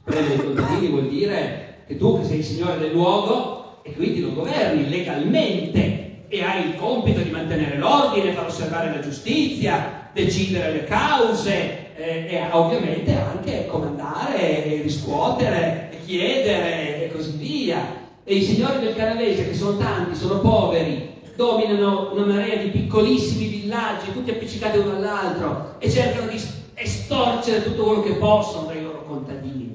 Spremere 0.00 0.34
i 0.34 0.44
contadini 0.44 0.88
vuol 0.88 1.08
dire 1.08 1.82
che 1.86 1.96
tu 1.96 2.20
che 2.20 2.26
sei 2.26 2.38
il 2.38 2.44
signore 2.44 2.78
del 2.78 2.92
luogo 2.92 3.80
e 3.82 3.92
quindi 3.94 4.20
lo 4.20 4.32
governi 4.32 4.88
legalmente 4.88 6.26
e 6.28 6.42
hai 6.44 6.68
il 6.68 6.76
compito 6.76 7.20
di 7.20 7.30
mantenere 7.30 7.76
l'ordine, 7.76 8.32
far 8.32 8.46
osservare 8.46 8.94
la 8.94 9.00
giustizia, 9.00 10.08
decidere 10.12 10.72
le 10.72 10.84
cause, 10.84 11.94
eh, 11.96 12.26
e 12.28 12.42
ovviamente 12.52 13.16
anche 13.16 13.66
comandare, 13.66 14.64
e 14.64 14.82
riscuotere, 14.82 15.90
e 15.90 16.04
chiedere 16.04 17.04
e 17.04 17.12
così 17.12 17.32
via. 17.32 17.98
E 18.22 18.34
i 18.34 18.42
signori 18.44 18.78
del 18.78 18.94
Canavese, 18.94 19.48
che 19.48 19.54
sono 19.54 19.76
tanti, 19.76 20.14
sono 20.14 20.38
poveri, 20.38 21.18
dominano 21.40 22.10
una 22.12 22.26
marea 22.26 22.56
di 22.56 22.68
piccolissimi 22.68 23.46
villaggi, 23.46 24.12
tutti 24.12 24.28
appiccicati 24.28 24.76
uno 24.76 24.96
all'altro, 24.96 25.76
e 25.78 25.88
cercano 25.90 26.30
di 26.30 26.38
estorcere 26.74 27.62
tutto 27.62 27.82
quello 27.84 28.02
che 28.02 28.12
possono 28.16 28.66
dai 28.66 28.82
loro 28.82 29.04
contadini. 29.04 29.74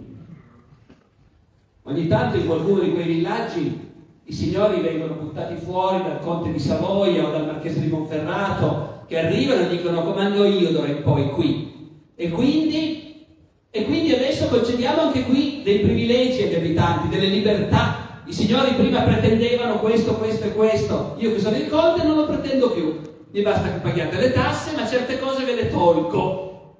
Ogni 1.82 2.08
tanto 2.08 2.38
in 2.38 2.46
qualcuno 2.46 2.82
di 2.82 2.92
quei 2.92 3.08
villaggi 3.08 3.94
i 4.26 4.32
signori 4.34 4.82
vengono 4.82 5.16
buttati 5.16 5.56
fuori 5.56 6.04
dal 6.04 6.20
conte 6.20 6.52
di 6.52 6.60
Savoia 6.60 7.26
o 7.26 7.32
dal 7.32 7.48
marchese 7.48 7.80
di 7.80 7.88
Monferrato, 7.88 9.04
che 9.08 9.18
arrivano 9.18 9.62
e 9.62 9.70
dicono 9.70 10.04
comando 10.04 10.46
io 10.46 10.72
d'ora 10.72 10.88
in 10.88 11.02
poi 11.02 11.32
qui. 11.32 11.74
E 12.14 12.30
quindi, 12.30 13.26
e 13.72 13.86
quindi 13.86 14.14
adesso 14.14 14.48
concediamo 14.50 15.02
anche 15.02 15.24
qui 15.24 15.62
dei 15.64 15.80
privilegi 15.80 16.44
agli 16.44 16.56
abitanti, 16.56 17.08
delle 17.08 17.28
libertà. 17.28 18.05
I 18.26 18.34
signori 18.34 18.74
prima 18.74 19.02
pretendevano 19.02 19.80
questo, 19.80 20.16
questo 20.16 20.46
e 20.46 20.54
questo. 20.54 21.16
Io 21.18 21.34
che 21.34 21.40
sono 21.40 21.58
il 21.58 21.70
conte 21.70 22.04
non 22.04 22.16
lo 22.16 22.26
pretendo 22.26 22.72
più. 22.72 23.00
Mi 23.32 23.42
basta 23.42 23.72
che 23.72 23.80
paghiate 23.80 24.18
le 24.18 24.32
tasse, 24.32 24.76
ma 24.76 24.88
certe 24.88 25.20
cose 25.20 25.44
ve 25.44 25.56
le 25.56 25.70
tolgo. 25.70 26.76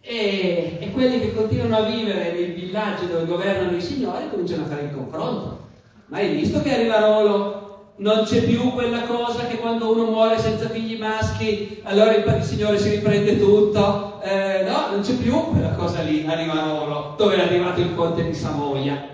E, 0.00 0.78
e 0.80 0.90
quelli 0.92 1.18
che 1.18 1.34
continuano 1.34 1.76
a 1.78 1.88
vivere 1.88 2.32
nei 2.32 2.52
villaggi 2.52 3.06
dove 3.06 3.24
governano 3.24 3.74
i 3.74 3.80
signori 3.80 4.28
cominciano 4.28 4.64
a 4.64 4.68
fare 4.68 4.82
il 4.82 4.94
confronto. 4.94 5.60
Ma 6.06 6.18
hai 6.18 6.34
visto 6.34 6.60
che 6.60 6.74
arriva 6.74 7.00
Rolo 7.00 7.64
non 7.96 8.24
c'è 8.24 8.42
più 8.42 8.72
quella 8.72 9.02
cosa 9.02 9.46
che 9.46 9.58
quando 9.58 9.92
uno 9.92 10.10
muore 10.10 10.38
senza 10.38 10.68
figli 10.68 10.98
maschi, 10.98 11.80
allora 11.84 12.12
il 12.12 12.42
Signore 12.42 12.78
si 12.78 12.90
riprende 12.90 13.38
tutto. 13.38 14.20
Eh, 14.20 14.64
no, 14.64 14.90
non 14.90 15.00
c'è 15.00 15.14
più 15.14 15.50
quella 15.52 15.70
cosa 15.70 16.02
lì 16.02 16.26
a 16.26 16.34
Rivarolo, 16.34 17.14
dove 17.16 17.36
è 17.36 17.40
arrivato 17.40 17.80
il 17.80 17.94
conte 17.94 18.24
di 18.24 18.34
Savoia. 18.34 19.13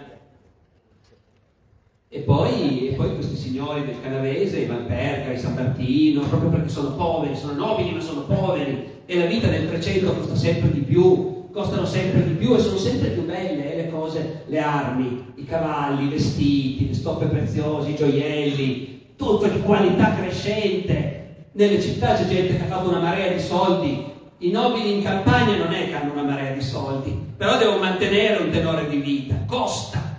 E 2.13 2.19
poi, 2.23 2.89
e 2.89 2.95
poi 2.95 3.15
questi 3.15 3.37
signori 3.37 3.85
del 3.85 4.01
Canavese, 4.01 4.59
i 4.59 4.67
Valperga, 4.67 5.31
i 5.31 5.39
San 5.39 5.55
Martino, 5.55 6.23
proprio 6.23 6.51
perché 6.51 6.69
sono 6.69 6.97
poveri, 6.97 7.37
sono 7.37 7.53
nobili 7.53 7.93
ma 7.93 8.01
sono 8.01 8.23
poveri, 8.23 9.03
e 9.07 9.17
la 9.17 9.27
vita 9.27 9.47
del 9.47 9.69
300 9.69 10.15
costa 10.15 10.35
sempre 10.35 10.73
di 10.73 10.81
più, 10.81 11.49
costano 11.53 11.85
sempre 11.85 12.25
di 12.25 12.33
più 12.33 12.53
e 12.53 12.59
sono 12.59 12.79
sempre 12.79 13.11
più 13.11 13.25
belle 13.25 13.73
eh, 13.73 13.77
le 13.77 13.91
cose, 13.91 14.43
le 14.47 14.59
armi, 14.59 15.35
i 15.37 15.45
cavalli, 15.45 16.07
i 16.07 16.09
vestiti, 16.09 16.89
le 16.89 16.95
stoffe 16.95 17.27
preziose, 17.27 17.91
i 17.91 17.95
gioielli, 17.95 19.03
tutto 19.15 19.47
di 19.47 19.61
qualità 19.61 20.13
crescente. 20.17 21.47
Nelle 21.53 21.81
città 21.81 22.15
c'è 22.15 22.27
gente 22.27 22.57
che 22.57 22.63
ha 22.65 22.67
fatto 22.67 22.89
una 22.89 22.99
marea 22.99 23.31
di 23.31 23.39
soldi, 23.39 24.05
i 24.39 24.51
nobili 24.51 24.97
in 24.97 25.05
campagna 25.05 25.55
non 25.55 25.73
è 25.73 25.87
che 25.87 25.95
hanno 25.95 26.11
una 26.11 26.25
marea 26.25 26.51
di 26.55 26.61
soldi, 26.61 27.17
però 27.37 27.57
devono 27.57 27.79
mantenere 27.79 28.43
un 28.43 28.51
tenore 28.51 28.89
di 28.89 28.97
vita, 28.97 29.45
costa. 29.47 30.10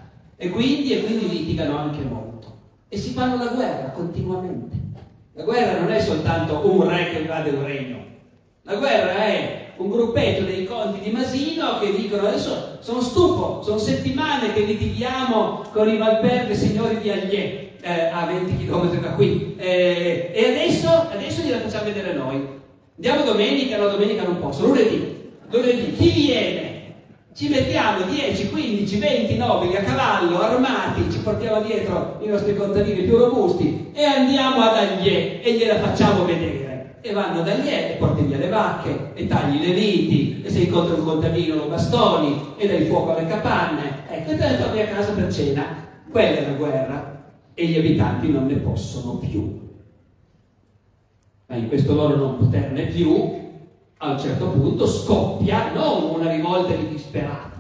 E 0.42 0.50
quindi, 0.50 0.94
e 0.94 1.04
quindi 1.04 1.30
litigano 1.30 1.78
anche 1.78 2.02
molto. 2.02 2.58
E 2.90 2.98
si 2.98 3.12
fanno 3.12 3.38
la 3.38 3.52
guerra 3.52 3.92
continuamente. 3.92 4.76
La 5.34 5.44
guerra 5.44 5.80
non 5.80 5.92
è 5.92 6.00
soltanto 6.00 6.62
un 6.64 6.90
re 6.90 7.12
che 7.12 7.20
invade 7.20 7.52
un 7.52 7.64
regno. 7.64 7.98
La 8.64 8.74
guerra 8.74 9.24
è 9.24 9.74
un 9.76 9.90
gruppetto 9.92 10.44
dei 10.44 10.66
conti 10.66 11.00
di 11.00 11.12
Masino 11.12 11.78
che 11.78 11.94
dicono 11.94 12.28
adesso 12.28 12.80
sono 12.80 13.02
stufo, 13.02 13.62
sono 13.62 13.78
settimane 13.78 14.52
che 14.52 14.62
litighiamo 14.62 15.66
con 15.72 15.88
i 15.88 15.98
Valverde 15.98 16.56
signori 16.56 16.98
di 16.98 17.12
Agliè 17.12 17.74
eh, 17.80 18.10
a 18.12 18.26
20 18.26 18.66
km 18.66 19.00
da 19.00 19.12
qui 19.12 19.54
eh, 19.58 20.32
e 20.34 20.46
adesso, 20.46 20.90
adesso 21.12 21.44
gliela 21.44 21.60
facciamo 21.60 21.84
vedere 21.84 22.14
noi. 22.14 22.48
Andiamo 22.96 23.26
domenica, 23.26 23.78
no 23.78 23.90
domenica 23.90 24.24
non 24.24 24.40
posso, 24.40 24.66
lunedì, 24.66 25.34
lunedì, 25.52 25.96
chi 25.96 26.10
viene? 26.10 26.71
Ci 27.34 27.48
mettiamo 27.48 28.04
10, 28.04 28.50
15, 28.50 28.98
20 28.98 29.38
nobili 29.38 29.76
a 29.78 29.82
cavallo, 29.82 30.42
armati, 30.42 31.10
ci 31.10 31.20
portiamo 31.20 31.62
dietro 31.62 32.18
i 32.22 32.28
nostri 32.28 32.56
contadini 32.56 33.04
più 33.04 33.18
robusti 33.18 33.92
e 33.94 34.04
andiamo 34.04 34.62
ad 34.62 34.76
Aglie 34.76 35.42
e 35.42 35.54
gliela 35.54 35.78
facciamo 35.78 36.26
vedere. 36.26 37.00
E 37.02 37.14
vanno 37.14 37.42
da 37.42 37.52
Aglie 37.52 37.96
e 37.96 37.98
porti 37.98 38.24
via 38.24 38.38
le 38.38 38.50
vacche 38.50 39.14
e 39.16 39.28
tagli 39.28 39.66
le 39.66 39.74
viti 39.74 40.42
e 40.44 40.52
se 40.52 40.60
incontri 40.60 40.94
un 41.00 41.06
contadino 41.06 41.56
lo 41.56 41.68
bastoni 41.68 42.56
e 42.58 42.68
dai 42.68 42.86
fuoco 42.86 43.12
alle 43.16 43.26
capanne. 43.26 44.04
Ecco, 44.10 44.32
e 44.32 44.38
te 44.38 44.48
ne 44.48 44.58
torni 44.58 44.82
a 44.82 44.88
casa 44.88 45.12
per 45.14 45.32
cena. 45.32 45.90
Quella 46.10 46.38
è 46.38 46.42
la 46.42 46.52
guerra 46.52 47.20
e 47.54 47.66
gli 47.66 47.78
abitanti 47.78 48.30
non 48.30 48.46
ne 48.46 48.56
possono 48.56 49.16
più. 49.16 49.70
Ma 51.48 51.56
in 51.56 51.68
questo 51.68 51.96
loro 51.96 52.16
non 52.16 52.38
poterne 52.38 52.86
più, 52.86 53.41
a 54.04 54.14
un 54.14 54.20
certo 54.20 54.48
punto 54.48 54.88
scoppia 54.88 55.72
non 55.74 56.16
una 56.16 56.32
rivolta 56.32 56.74
di 56.74 56.88
disperati, 56.88 57.60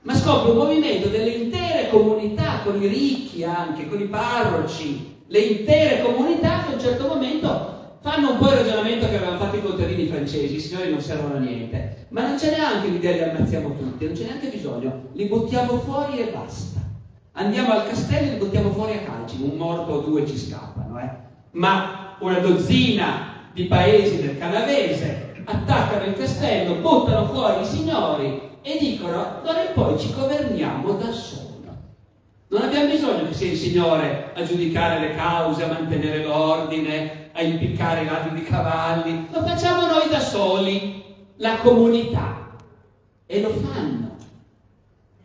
ma 0.00 0.14
scoppia 0.14 0.52
un 0.52 0.56
movimento 0.56 1.08
delle 1.08 1.28
intere 1.28 1.90
comunità, 1.90 2.60
con 2.64 2.82
i 2.82 2.86
ricchi 2.86 3.44
anche, 3.44 3.86
con 3.86 4.00
i 4.00 4.06
parroci, 4.06 5.22
le 5.26 5.38
intere 5.38 6.02
comunità 6.02 6.64
che 6.64 6.72
a 6.72 6.74
un 6.76 6.80
certo 6.80 7.06
momento 7.06 7.98
fanno 8.00 8.30
un 8.30 8.38
po' 8.38 8.48
il 8.48 8.56
ragionamento 8.56 9.06
che 9.08 9.16
avevano 9.16 9.38
fatto 9.38 9.56
i 9.56 9.62
contadini 9.62 10.06
francesi, 10.06 10.56
i 10.56 10.60
signori 10.60 10.90
non 10.90 11.02
servono 11.02 11.34
a 11.34 11.38
niente, 11.38 12.06
ma 12.08 12.26
non 12.28 12.36
c'è 12.36 12.56
neanche 12.56 12.88
l'idea 12.88 13.12
di 13.12 13.20
ammazziamo 13.20 13.76
tutti, 13.76 14.06
non 14.06 14.14
c'è 14.14 14.24
neanche 14.24 14.48
bisogno, 14.48 15.08
li 15.12 15.26
buttiamo 15.26 15.78
fuori 15.80 16.18
e 16.18 16.32
basta. 16.32 16.80
Andiamo 17.32 17.72
al 17.72 17.86
castello 17.86 18.28
e 18.28 18.32
li 18.32 18.38
buttiamo 18.38 18.70
fuori 18.70 18.92
a 18.92 19.00
calci, 19.00 19.36
un 19.42 19.58
morto 19.58 19.92
o 19.92 20.00
due 20.00 20.26
ci 20.26 20.38
scappano, 20.38 20.98
eh? 20.98 21.10
ma 21.52 22.16
una 22.20 22.38
dozzina 22.38 23.32
di 23.52 23.64
paesi 23.64 24.22
del 24.22 24.38
canavese 24.38 25.33
attaccano 25.44 26.04
il 26.04 26.14
castello, 26.14 26.80
buttano 26.80 27.26
fuori 27.26 27.62
i 27.62 27.66
signori 27.66 28.52
e 28.62 28.78
dicono 28.78 29.40
d'ora 29.44 29.62
in 29.62 29.72
poi 29.74 29.98
ci 29.98 30.12
governiamo 30.12 30.92
da 30.92 31.12
solo. 31.12 31.52
Non 32.48 32.62
abbiamo 32.62 32.90
bisogno 32.90 33.26
che 33.26 33.34
sia 33.34 33.50
il 33.50 33.56
Signore 33.56 34.30
a 34.32 34.42
giudicare 34.44 35.00
le 35.00 35.14
cause, 35.14 35.64
a 35.64 35.68
mantenere 35.68 36.22
l'ordine, 36.22 37.30
a 37.32 37.42
impiccare 37.42 38.02
i 38.02 38.06
ladri 38.06 38.34
di 38.34 38.42
cavalli, 38.44 39.26
lo 39.32 39.42
facciamo 39.42 39.86
noi 39.86 40.08
da 40.08 40.20
soli, 40.20 41.02
la 41.36 41.56
comunità. 41.56 42.56
E 43.26 43.40
lo 43.40 43.48
fanno. 43.48 44.16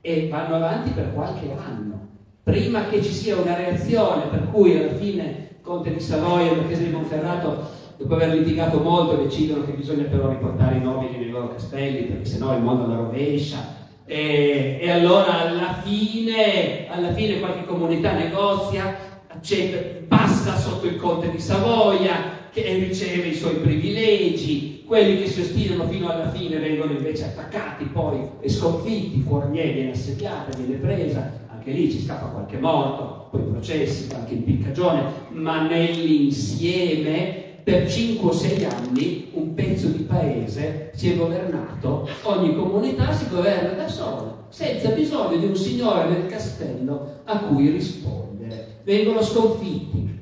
E 0.01 0.27
vanno 0.27 0.55
avanti 0.55 0.89
per 0.89 1.13
qualche 1.13 1.51
anno, 1.51 2.07
prima 2.41 2.87
che 2.87 3.03
ci 3.03 3.13
sia 3.13 3.35
una 3.35 3.55
reazione 3.55 4.23
per 4.23 4.49
cui 4.49 4.75
alla 4.75 4.95
fine 4.95 5.57
Conte 5.61 5.93
di 5.93 5.99
Savoia 5.99 6.51
e 6.51 6.55
Marchese 6.55 6.85
di 6.85 6.89
Monferrato 6.89 7.69
dopo 7.99 8.13
aver 8.13 8.33
litigato 8.33 8.79
molto 8.79 9.17
decidono 9.17 9.65
che 9.65 9.73
bisogna 9.73 10.05
però 10.05 10.29
riportare 10.29 10.77
i 10.77 10.81
nobili 10.81 11.17
nei 11.17 11.31
loro 11.31 11.49
castelli 11.49 12.03
perché 12.03 12.23
sennò 12.25 12.55
il 12.55 12.61
mondo 12.63 12.87
la 12.87 12.95
rovescia. 12.95 13.75
E, 14.05 14.77
e 14.79 14.89
allora 14.89 15.49
alla 15.49 15.81
fine, 15.83 16.87
alla 16.87 17.11
fine 17.11 17.39
qualche 17.39 17.65
comunità 17.65 18.13
negozia 18.13 18.95
accetta, 19.27 20.05
passa 20.07 20.55
sotto 20.55 20.87
il 20.87 20.95
conte 20.95 21.29
di 21.29 21.39
Savoia 21.39 22.47
che 22.51 22.73
riceve 22.75 23.27
i 23.27 23.35
suoi 23.35 23.55
privilegi. 23.55 24.85
Quelli 24.87 25.21
che 25.21 25.27
si 25.27 25.41
ostinano 25.41 25.83
fino 25.87 26.09
alla 26.09 26.31
fine 26.31 26.57
vengono 26.57 26.93
invece 26.93 27.25
attaccati 27.25 27.83
poi 27.83 28.27
e 28.39 28.47
sconfitti 28.49 29.21
Fournier 29.27 29.73
viene 29.73 29.91
assediata, 29.91 30.55
viene 30.57 30.79
presa. 30.79 31.31
Anche 31.51 31.71
lì 31.71 31.91
ci 31.91 31.99
scappa 31.99 32.27
qualche 32.27 32.57
morto 32.57 33.27
poi 33.29 33.41
processi, 33.41 34.07
qualche 34.07 34.35
impiccagione 34.35 35.03
ma 35.31 35.67
nell'insieme 35.67 37.48
per 37.69 37.87
5 37.87 38.27
o 38.27 38.33
6 38.33 38.65
anni 38.65 39.29
un 39.33 39.53
pezzo 39.53 39.89
di 39.89 40.01
paese 40.01 40.89
si 40.95 41.11
è 41.11 41.15
governato, 41.15 42.09
ogni 42.23 42.55
comunità 42.55 43.13
si 43.13 43.29
governa 43.29 43.73
da 43.73 43.87
sola, 43.87 44.47
senza 44.49 44.89
bisogno 44.89 45.37
di 45.37 45.45
un 45.45 45.55
signore 45.55 46.09
nel 46.09 46.25
castello 46.25 47.19
a 47.25 47.37
cui 47.41 47.69
rispondere. 47.69 48.79
Vengono 48.83 49.21
sconfitti. 49.21 50.17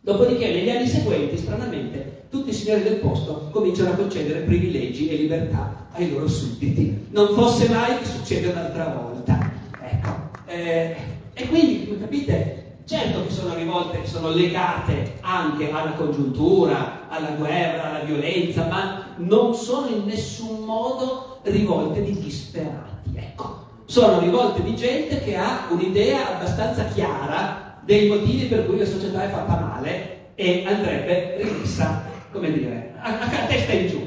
Dopodiché 0.00 0.50
negli 0.50 0.68
anni 0.68 0.88
seguenti, 0.88 1.36
stranamente, 1.36 2.24
tutti 2.28 2.50
i 2.50 2.52
signori 2.52 2.82
del 2.82 2.96
posto 2.96 3.50
cominciano 3.52 3.90
a 3.90 3.94
concedere 3.94 4.40
privilegi 4.40 5.10
e 5.10 5.16
libertà 5.16 5.86
ai 5.92 6.10
loro 6.10 6.26
sudditi. 6.26 7.06
Non 7.10 7.34
fosse 7.34 7.68
mai 7.68 7.98
che 7.98 8.04
succeda 8.04 8.50
un'altra 8.50 9.00
volta. 9.00 9.48
Ecco. 9.80 10.08
Eh, 10.46 10.96
e 11.34 11.46
quindi, 11.46 11.96
capite, 12.00 12.59
Certo 12.90 13.22
che 13.22 13.30
sono 13.30 13.54
rivolte 13.54 14.00
che 14.00 14.08
sono 14.08 14.30
legate 14.30 15.18
anche 15.20 15.70
alla 15.70 15.92
congiuntura, 15.92 17.06
alla 17.08 17.36
guerra, 17.36 17.84
alla 17.84 18.00
violenza, 18.00 18.66
ma 18.66 19.14
non 19.18 19.54
sono 19.54 19.90
in 19.90 20.06
nessun 20.06 20.64
modo 20.64 21.38
rivolte 21.44 22.02
di 22.02 22.18
disperati. 22.18 23.12
Ecco, 23.14 23.84
sono 23.84 24.18
rivolte 24.18 24.64
di 24.64 24.74
gente 24.74 25.20
che 25.20 25.36
ha 25.36 25.68
un'idea 25.70 26.34
abbastanza 26.34 26.82
chiara 26.82 27.78
dei 27.84 28.08
motivi 28.08 28.46
per 28.46 28.66
cui 28.66 28.78
la 28.78 28.86
società 28.86 29.22
è 29.22 29.28
fatta 29.28 29.54
male 29.54 30.32
e 30.34 30.64
andrebbe 30.66 31.36
rimessa, 31.44 31.96
come 32.32 32.50
dire, 32.50 32.90
a, 32.98 33.20
a 33.20 33.46
testa 33.46 33.70
in 33.70 33.86
giù. 33.86 34.04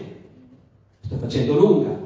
Sto 1.00 1.18
facendo 1.20 1.56
lunga, 1.56 2.03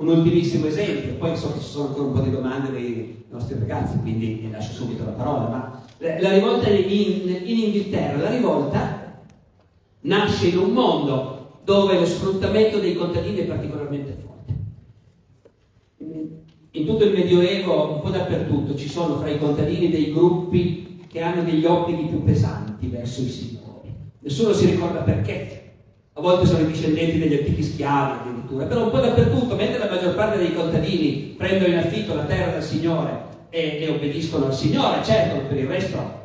un 0.00 0.08
ultimissimo 0.08 0.66
esempio, 0.66 1.14
poi 1.16 1.36
so 1.36 1.52
che 1.52 1.60
ci 1.60 1.68
sono 1.68 1.88
ancora 1.88 2.06
un 2.06 2.12
po' 2.14 2.20
di 2.20 2.30
domande 2.30 2.70
dei 2.70 3.24
nostri 3.28 3.58
ragazzi, 3.58 3.98
quindi 3.98 4.40
vi 4.42 4.50
lascio 4.50 4.72
subito 4.72 5.04
la 5.04 5.10
parola, 5.10 5.48
ma 5.48 5.82
la 5.98 6.32
rivolta 6.32 6.70
in, 6.70 7.28
in 7.44 7.58
Inghilterra, 7.58 8.16
la 8.16 8.30
rivolta 8.30 9.24
nasce 10.00 10.48
in 10.48 10.56
un 10.56 10.70
mondo 10.70 11.58
dove 11.64 11.98
lo 11.98 12.06
sfruttamento 12.06 12.78
dei 12.78 12.94
contadini 12.94 13.40
è 13.40 13.44
particolarmente 13.44 14.16
forte. 14.24 14.54
In 16.72 16.86
tutto 16.86 17.04
il 17.04 17.12
Medioevo, 17.12 17.96
un 17.96 18.00
po' 18.00 18.08
dappertutto, 18.08 18.76
ci 18.76 18.88
sono 18.88 19.18
fra 19.18 19.28
i 19.28 19.38
contadini 19.38 19.90
dei 19.90 20.12
gruppi 20.12 21.04
che 21.08 21.20
hanno 21.20 21.42
degli 21.42 21.66
obblighi 21.66 22.06
più 22.06 22.24
pesanti 22.24 22.86
verso 22.86 23.20
i 23.20 23.28
signori. 23.28 23.92
Nessuno 24.20 24.54
si 24.54 24.70
ricorda 24.70 25.00
perché, 25.00 25.59
a 26.20 26.22
volte 26.22 26.46
sono 26.46 26.60
i 26.60 26.66
discendenti 26.66 27.18
degli 27.18 27.32
antichi 27.32 27.62
schiavi 27.62 28.28
addirittura, 28.28 28.66
però 28.66 28.84
un 28.84 28.90
po' 28.90 28.98
dappertutto, 28.98 29.54
mentre 29.54 29.78
la 29.78 29.88
maggior 29.88 30.14
parte 30.14 30.36
dei 30.36 30.54
contadini 30.54 31.34
prendono 31.36 31.72
in 31.72 31.78
affitto 31.78 32.14
la 32.14 32.24
terra 32.24 32.52
dal 32.52 32.62
Signore 32.62 33.22
e, 33.48 33.78
e 33.80 33.88
obbediscono 33.88 34.46
al 34.46 34.54
Signore, 34.54 35.02
certo, 35.02 35.46
per 35.46 35.56
il 35.56 35.66
resto 35.66 36.18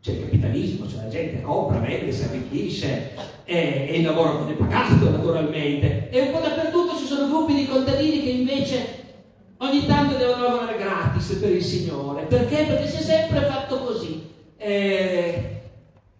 c'è 0.00 0.12
il 0.12 0.20
capitalismo, 0.20 0.88
cioè 0.88 1.02
la 1.02 1.08
gente 1.08 1.42
compra, 1.42 1.80
vende, 1.80 2.12
si 2.12 2.22
arricchisce 2.22 3.14
e, 3.44 3.88
e 3.90 3.96
il 3.96 4.04
lavoro 4.04 4.38
non 4.38 4.48
è 4.48 4.52
pagato 4.52 5.10
naturalmente. 5.10 6.08
E 6.10 6.20
un 6.20 6.30
po' 6.30 6.38
dappertutto 6.38 6.96
ci 6.96 7.06
sono 7.06 7.26
gruppi 7.26 7.54
di 7.54 7.66
contadini 7.66 8.22
che 8.22 8.30
invece 8.30 8.86
ogni 9.56 9.86
tanto 9.86 10.16
devono 10.18 10.42
lavorare 10.44 10.78
gratis 10.78 11.32
per 11.32 11.50
il 11.50 11.64
Signore. 11.64 12.22
Perché? 12.26 12.62
Perché 12.62 12.86
si 12.86 12.98
è 12.98 13.02
sempre 13.02 13.40
fatto 13.40 13.78
così. 13.78 14.22
Eh, 14.56 15.50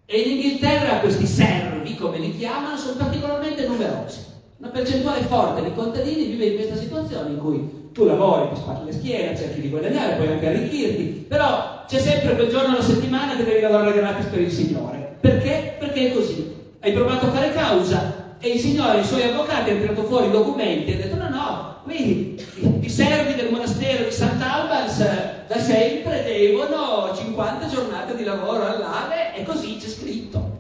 e 0.06 0.20
in 0.20 0.36
Inghilterra 0.36 0.98
questi 0.98 1.26
servi, 1.26 1.75
come 1.96 2.18
li 2.18 2.36
chiamano, 2.36 2.76
sono 2.76 2.96
particolarmente 2.96 3.66
numerosi. 3.66 4.24
Una 4.58 4.68
percentuale 4.68 5.22
forte 5.22 5.62
di 5.62 5.74
contadini 5.74 6.26
vive 6.26 6.46
in 6.46 6.54
questa 6.54 6.76
situazione 6.76 7.30
in 7.30 7.38
cui 7.38 7.90
tu 7.92 8.04
lavori, 8.04 8.50
ti 8.52 8.60
spacchi 8.60 8.84
le 8.84 8.92
schiere, 8.92 9.36
cerchi 9.36 9.60
di 9.60 9.68
guadagnare, 9.68 10.16
puoi 10.16 10.28
anche 10.28 10.48
arricchirti, 10.48 11.26
però 11.28 11.84
c'è 11.86 11.98
sempre 11.98 12.34
quel 12.34 12.50
giorno 12.50 12.74
alla 12.74 12.82
settimana 12.82 13.36
che 13.36 13.44
devi 13.44 13.60
lavorare 13.60 13.94
gratis 13.94 14.26
per 14.26 14.40
il 14.40 14.50
Signore. 14.50 15.16
Perché? 15.20 15.76
Perché 15.78 16.10
è 16.10 16.14
così. 16.14 16.54
Hai 16.80 16.92
provato 16.92 17.26
a 17.26 17.30
fare 17.30 17.52
causa 17.52 18.34
e 18.38 18.48
il 18.50 18.60
Signore 18.60 19.00
i 19.00 19.04
suoi 19.04 19.22
avvocati 19.22 19.70
hanno 19.70 19.80
tirato 19.80 20.04
fuori 20.04 20.26
i 20.26 20.30
documenti 20.30 20.90
e 20.90 20.94
hanno 20.94 21.02
detto 21.02 21.16
no, 21.16 21.28
no, 21.28 21.76
qui 21.84 22.38
i 22.80 22.90
servi 22.90 23.34
del 23.34 23.50
monastero 23.50 24.04
di 24.04 24.10
Sant'Albans 24.10 24.98
da 25.46 25.58
sempre 25.58 26.22
devono 26.24 27.14
50 27.14 27.68
giornate 27.68 28.14
di 28.14 28.24
lavoro 28.24 28.66
all'anno 28.66 29.14
e 29.34 29.42
così 29.44 29.76
c'è 29.76 29.88
scritto. 29.88 30.55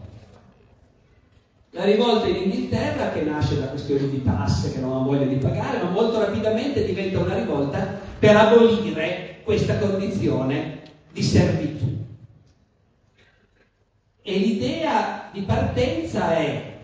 La 1.76 1.84
rivolta 1.84 2.26
in 2.26 2.36
Inghilterra, 2.36 3.10
che 3.10 3.20
nasce 3.20 3.60
da 3.60 3.66
questioni 3.66 4.08
di 4.08 4.24
tasse 4.24 4.72
che 4.72 4.80
non 4.80 4.96
ha 4.96 5.04
voglia 5.04 5.26
di 5.26 5.34
pagare, 5.34 5.82
ma 5.82 5.90
molto 5.90 6.18
rapidamente 6.18 6.86
diventa 6.86 7.18
una 7.18 7.36
rivolta 7.36 8.00
per 8.18 8.34
abolire 8.34 9.40
questa 9.44 9.76
condizione 9.78 10.80
di 11.12 11.22
servitù. 11.22 11.84
E 14.22 14.38
l'idea 14.38 15.28
di 15.30 15.42
partenza 15.42 16.34
è 16.34 16.78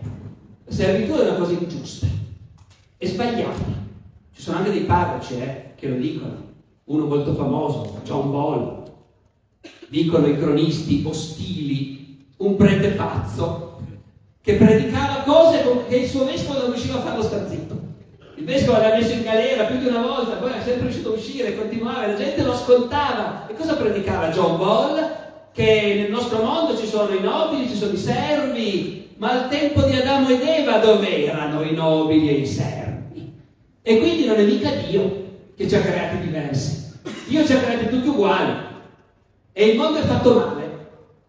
la 0.63 0.71
servitù 0.71 1.13
è 1.13 1.27
una 1.27 1.37
cosa 1.39 1.53
ingiusta, 1.53 2.05
è 2.95 3.07
sbagliata. 3.07 3.63
Ci 4.31 4.41
sono 4.43 4.57
anche 4.57 4.71
dei 4.73 4.83
parroci 4.83 5.39
eh, 5.39 5.71
che 5.75 5.87
lo 5.87 5.95
dicono. 5.95 6.51
Uno 6.83 7.07
molto 7.07 7.33
famoso, 7.33 7.99
John 8.03 8.29
Ball. 8.29 8.91
Dicono 9.87 10.27
i 10.27 10.37
cronisti 10.37 11.03
ostili, 11.03 12.27
un 12.37 12.55
prete 12.55 12.89
pazzo 12.89 13.62
che 14.43 14.55
predicava 14.55 15.23
cose 15.25 15.63
che 15.87 15.95
il 15.95 16.09
suo 16.09 16.25
vescovo 16.25 16.59
non 16.59 16.71
riusciva 16.73 16.97
a 16.97 17.01
farlo 17.01 17.23
star 17.23 17.47
zitto. 17.49 17.79
Il 18.35 18.43
vescovo 18.43 18.73
l'aveva 18.73 18.97
messo 18.97 19.13
in 19.13 19.23
galera 19.23 19.63
più 19.63 19.77
di 19.77 19.87
una 19.87 20.01
volta, 20.01 20.35
poi 20.35 20.49
era 20.49 20.61
sempre 20.61 20.81
riuscito 20.81 21.11
a 21.11 21.15
uscire, 21.15 21.55
continuava, 21.55 22.07
la 22.07 22.15
gente 22.15 22.43
lo 22.43 22.51
ascoltava. 22.51 23.47
E 23.47 23.53
cosa 23.53 23.75
predicava 23.75 24.31
John 24.31 24.57
Ball? 24.57 25.21
Che 25.53 25.93
nel 25.95 26.11
nostro 26.11 26.43
mondo 26.43 26.77
ci 26.77 26.87
sono 26.87 27.13
i 27.13 27.21
nobili, 27.21 27.69
ci 27.69 27.77
sono 27.77 27.93
i 27.93 27.97
servi, 27.97 29.15
ma 29.15 29.31
al 29.31 29.49
tempo 29.49 29.83
di 29.83 29.95
Adamo 29.95 30.27
ed 30.27 30.41
Eva 30.41 30.79
dove 30.79 31.25
erano 31.25 31.61
i 31.61 31.73
nobili 31.73 32.27
e 32.27 32.33
i 32.33 32.45
servi? 32.45 33.33
E 33.81 33.99
quindi 33.99 34.25
non 34.25 34.37
è 34.37 34.43
mica 34.43 34.71
Dio. 34.71 35.21
che 35.55 35.69
ci 35.69 35.75
ha 35.75 35.81
creati 35.81 36.17
diversi. 36.19 36.99
Dio 37.27 37.45
ci 37.45 37.53
ha 37.53 37.59
creati 37.59 37.87
tutti 37.87 38.09
uguali 38.09 38.51
e 39.53 39.67
il 39.67 39.77
mondo 39.77 39.99
è 39.99 40.03
fatto 40.03 40.33
male. 40.33 40.62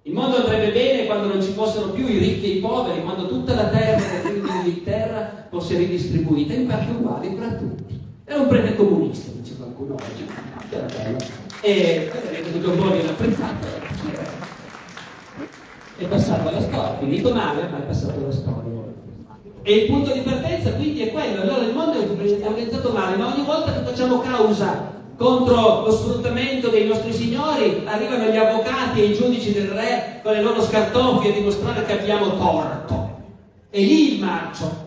Il 0.07 0.13
mondo 0.13 0.37
andrebbe 0.37 0.71
bene 0.71 1.07
quando 1.07 1.29
non 1.29 1.43
ci 1.43 1.53
fossero 1.53 1.89
più 1.89 2.07
i 2.07 2.19
ricchi 2.19 2.45
e 2.45 2.57
i 2.57 2.61
poveri, 2.61 3.03
quando 3.03 3.27
tutta 3.27 3.55
la 3.55 3.69
terra 3.69 4.21
che 4.21 4.33
l'Inghilterra 4.35 5.47
fosse 5.49 5.79
ridistribuita 5.79 6.53
in 6.53 6.67
parti 6.67 6.91
uguali 6.91 7.35
tra 7.35 7.49
tutti. 7.55 7.99
Era 8.27 8.41
un 8.41 8.49
prete 8.49 8.77
comunista, 8.77 9.31
dice 9.35 9.57
qualcuno 9.57 9.95
oggi, 9.95 10.29
era 10.69 10.85
bello. 10.85 11.17
E 11.63 12.13
vedete 12.23 12.53
tutto 12.53 12.73
fuori 12.73 13.03
l'apprezzato. 13.03 13.67
È 15.97 16.05
passato 16.05 16.49
alla 16.49 16.61
storia, 16.61 16.99
finito 16.99 17.33
male, 17.33 17.69
ma 17.71 17.79
è 17.79 17.87
passato 17.87 18.19
alla 18.19 18.33
storia. 18.33 18.83
E 19.63 19.75
il 19.75 19.87
punto 19.87 20.13
di 20.13 20.21
partenza 20.21 20.73
quindi 20.75 21.01
è 21.01 21.13
quello. 21.13 21.41
Allora 21.41 21.65
il 21.65 21.73
mondo 21.73 21.99
è 21.99 22.47
organizzato 22.47 22.93
male, 22.93 23.17
ma 23.17 23.33
ogni 23.33 23.47
volta 23.47 23.73
che 23.73 23.83
facciamo 23.83 24.21
causa 24.21 25.03
contro 25.17 25.83
lo 25.85 25.91
sfruttamento 25.91 26.69
dei 26.69 26.87
nostri 26.87 27.13
signori, 27.13 27.83
arrivano 27.85 28.31
gli 28.31 28.37
avvocati 28.37 29.01
e 29.01 29.05
i 29.07 29.15
giudici 29.15 29.53
del 29.53 29.69
re 29.69 30.21
con 30.23 30.33
le 30.33 30.43
loro 30.43 30.63
scartoffie 30.63 31.31
a 31.31 31.35
dimostrare 31.35 31.85
che 31.85 31.99
abbiamo 31.99 32.37
torto. 32.37 33.23
E 33.71 33.81
lì 33.81 34.15
il 34.15 34.21
marcio. 34.21 34.83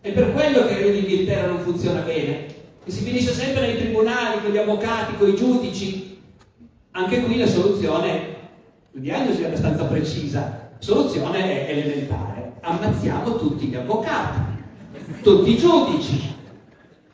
È 0.00 0.10
per 0.10 0.32
quello 0.32 0.66
che 0.66 0.72
il 0.72 0.84
Re 0.84 0.90
d'Inghilterra 0.90 1.46
non 1.46 1.60
funziona 1.60 2.00
bene. 2.00 2.46
E 2.84 2.90
si 2.90 3.04
finisce 3.04 3.32
sempre 3.32 3.66
nei 3.66 3.76
tribunali, 3.76 4.42
con 4.42 4.50
gli 4.50 4.56
avvocati, 4.56 5.16
con 5.16 5.28
i 5.28 5.36
giudici. 5.36 6.18
Anche 6.92 7.22
qui 7.22 7.38
la 7.38 7.46
soluzione, 7.46 8.36
la 8.90 9.00
diagnosi 9.00 9.42
è 9.42 9.46
abbastanza 9.46 9.84
precisa, 9.84 10.40
la 10.72 10.76
soluzione 10.80 11.66
è 11.66 11.70
elementare. 11.70 12.54
Ammazziamo 12.60 13.36
tutti 13.36 13.66
gli 13.66 13.76
avvocati, 13.76 14.40
tutti 15.22 15.50
i 15.52 15.56
giudici, 15.56 16.34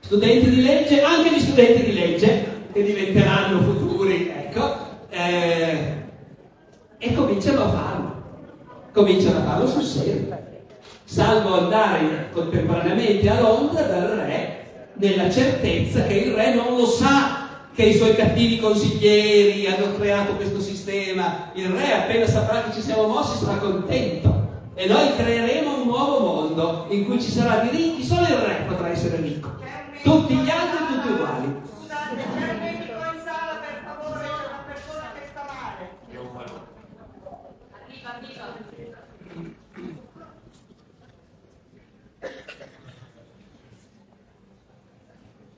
studenti 0.09 0.49
di 0.49 0.63
legge, 0.63 1.03
anche 1.03 1.35
gli 1.35 1.39
studenti 1.39 1.85
di 1.85 1.93
legge, 1.93 2.47
che 2.73 2.83
diventeranno 2.83 3.61
futuri, 3.61 4.33
ecco, 4.35 4.77
eh, 5.11 6.03
e 6.97 7.15
cominciano 7.15 7.65
a 7.65 7.69
farlo. 7.69 8.23
Cominciano 8.95 9.41
a 9.41 9.43
farlo 9.43 9.67
sul 9.69 9.83
serio. 9.83 10.35
Salvo 11.05 11.59
andare 11.59 12.31
contemporaneamente 12.33 13.29
a 13.29 13.39
Londra 13.39 13.83
dal 13.83 14.09
re 14.09 14.57
nella 14.95 15.31
certezza 15.31 16.05
che 16.05 16.15
il 16.15 16.33
re 16.33 16.55
non 16.55 16.77
lo 16.77 16.87
sa 16.87 17.47
che 17.75 17.85
i 17.85 17.95
suoi 17.95 18.15
cattivi 18.15 18.59
consiglieri 18.59 19.67
hanno 19.67 19.95
creato 19.95 20.37
questo 20.37 20.61
sistema. 20.61 21.51
Il 21.53 21.69
re 21.69 21.93
appena 21.93 22.27
saprà 22.27 22.63
che 22.63 22.73
ci 22.73 22.81
siamo 22.81 23.07
mossi 23.09 23.45
sarà 23.45 23.59
contento. 23.59 24.47
E 24.75 24.87
noi 24.87 25.15
creeremo 25.17 25.83
un 25.83 25.87
nuovo 25.87 26.19
mondo 26.21 26.87
in 26.89 27.05
cui 27.05 27.21
ci 27.21 27.31
sarà 27.31 27.59
di 27.59 27.77
ricchi, 27.77 28.03
solo 28.03 28.23
il 28.23 28.37
re 28.37 28.65
potrà 28.67 28.89
essere 28.89 29.21
ricco. 29.21 29.59
Tutti 30.03 30.35
gli 30.37 30.51
altri 30.51 30.87
tutti 30.87 31.09
uguali. 31.09 31.67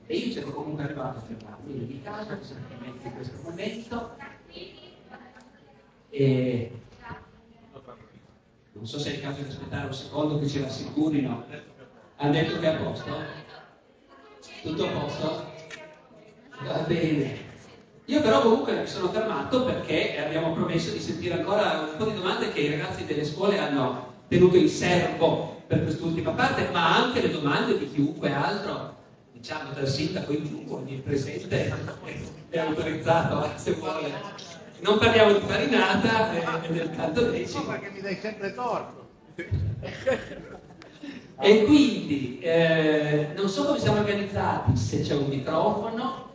E 0.07 0.17
io 0.17 0.33
cerco 0.33 0.51
comunque 0.51 0.83
arrivato 0.83 1.19
a 1.19 1.21
fermarmi 1.21 1.85
di 1.85 2.01
casa, 2.03 2.37
esattamente 2.37 3.07
in 3.07 3.13
questo 3.13 3.39
momento. 3.43 4.17
E 6.09 6.71
non 8.73 8.85
so 8.85 8.99
se 8.99 9.11
è 9.11 9.15
il 9.15 9.21
caso 9.21 9.41
di 9.41 9.47
aspettare 9.47 9.85
un 9.85 9.93
secondo 9.93 10.39
che 10.39 10.47
ce 10.47 10.59
l'assicurino. 10.59 11.45
Hanno 12.17 12.31
detto 12.31 12.59
che 12.59 12.65
è 12.65 12.75
a 12.75 12.83
posto? 12.83 13.50
Tutto 14.63 14.85
a 14.85 14.89
posto? 14.89 15.53
Va 16.63 16.77
bene. 16.87 17.49
Io 18.05 18.21
però 18.21 18.41
comunque 18.41 18.81
mi 18.81 18.87
sono 18.87 19.09
fermato 19.09 19.63
perché 19.65 20.17
abbiamo 20.23 20.53
promesso 20.53 20.91
di 20.91 20.99
sentire 20.99 21.35
ancora 21.35 21.87
un 21.91 21.97
po' 21.97 22.05
di 22.05 22.15
domande 22.15 22.51
che 22.51 22.61
i 22.61 22.69
ragazzi 22.69 23.05
delle 23.05 23.23
scuole 23.23 23.57
hanno 23.57 24.13
tenuto 24.27 24.57
in 24.57 24.67
serbo 24.67 25.61
per 25.67 25.83
quest'ultima 25.83 26.31
parte, 26.31 26.69
ma 26.71 26.95
anche 26.97 27.21
le 27.21 27.31
domande 27.31 27.77
di 27.77 27.91
chiunque 27.91 28.33
altro 28.33 28.97
diciamo 29.31 29.71
dal 29.73 29.87
sindaco 29.87 30.33
in 30.33 30.45
giù, 30.45 30.65
ogni 30.69 30.97
presente 30.97 31.73
è 32.49 32.59
autorizzato 32.59 33.51
se 33.55 33.71
vuole. 33.73 34.11
Non 34.79 34.97
parliamo 34.97 35.33
di 35.33 35.45
farinata 35.45 36.33
e 36.33 36.67
eh, 36.67 36.73
del 36.73 36.95
canto 36.95 37.21
decimo. 37.29 37.63
perché 37.65 37.91
mi 37.91 38.01
dai 38.01 38.17
sempre 38.19 38.53
torto. 38.53 39.09
E 41.41 41.65
quindi 41.65 42.39
eh, 42.39 43.29
non 43.35 43.49
so 43.49 43.65
come 43.65 43.79
siamo 43.79 43.99
organizzati, 43.99 44.77
se 44.77 45.01
c'è 45.01 45.15
un 45.15 45.25
microfono, 45.27 46.29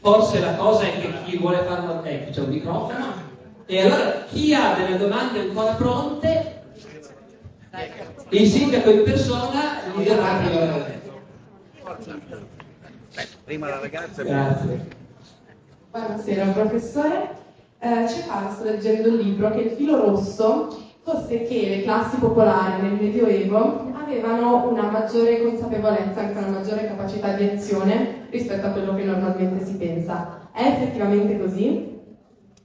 forse 0.00 0.40
la 0.40 0.54
cosa 0.54 0.84
è 0.84 0.98
che 0.98 1.12
chi 1.24 1.36
vuole 1.36 1.58
farlo, 1.58 2.02
ecco 2.02 2.30
c'è 2.30 2.40
un 2.40 2.48
microfono, 2.48 3.12
e 3.66 3.80
allora 3.82 4.24
chi 4.24 4.54
ha 4.54 4.74
delle 4.74 4.96
domande 4.96 5.40
ancora 5.40 5.74
pronte, 5.74 6.62
il 8.30 8.48
sindaco 8.48 8.90
in 8.90 9.02
persona 9.04 9.82
gli 9.94 10.02
dirà 10.02 10.40
che 10.40 10.96
Beh, 13.14 13.26
prima 13.44 13.68
la 13.68 13.80
ragazza. 13.80 14.22
Grazie. 14.22 14.88
Buonasera 15.90 16.46
professore. 16.52 17.36
Eh, 17.80 18.08
Cefalo 18.08 18.50
sto 18.50 18.64
leggendo 18.64 19.10
un 19.10 19.16
libro 19.16 19.50
che 19.50 19.60
il 19.60 19.70
filo 19.72 19.96
rosso 19.96 20.87
fosse 21.08 21.44
che 21.44 21.68
le 21.68 21.82
classi 21.84 22.18
popolari 22.18 22.82
nel 22.82 22.98
Medioevo 23.00 23.90
avevano 23.94 24.68
una 24.68 24.90
maggiore 24.90 25.42
consapevolezza, 25.42 26.20
anche 26.20 26.38
una 26.38 26.58
maggiore 26.58 26.86
capacità 26.86 27.32
di 27.32 27.44
azione 27.44 28.26
rispetto 28.28 28.66
a 28.66 28.70
quello 28.70 28.94
che 28.94 29.04
normalmente 29.04 29.64
si 29.64 29.76
pensa. 29.76 30.50
È 30.52 30.62
effettivamente 30.62 31.38
così? 31.38 31.96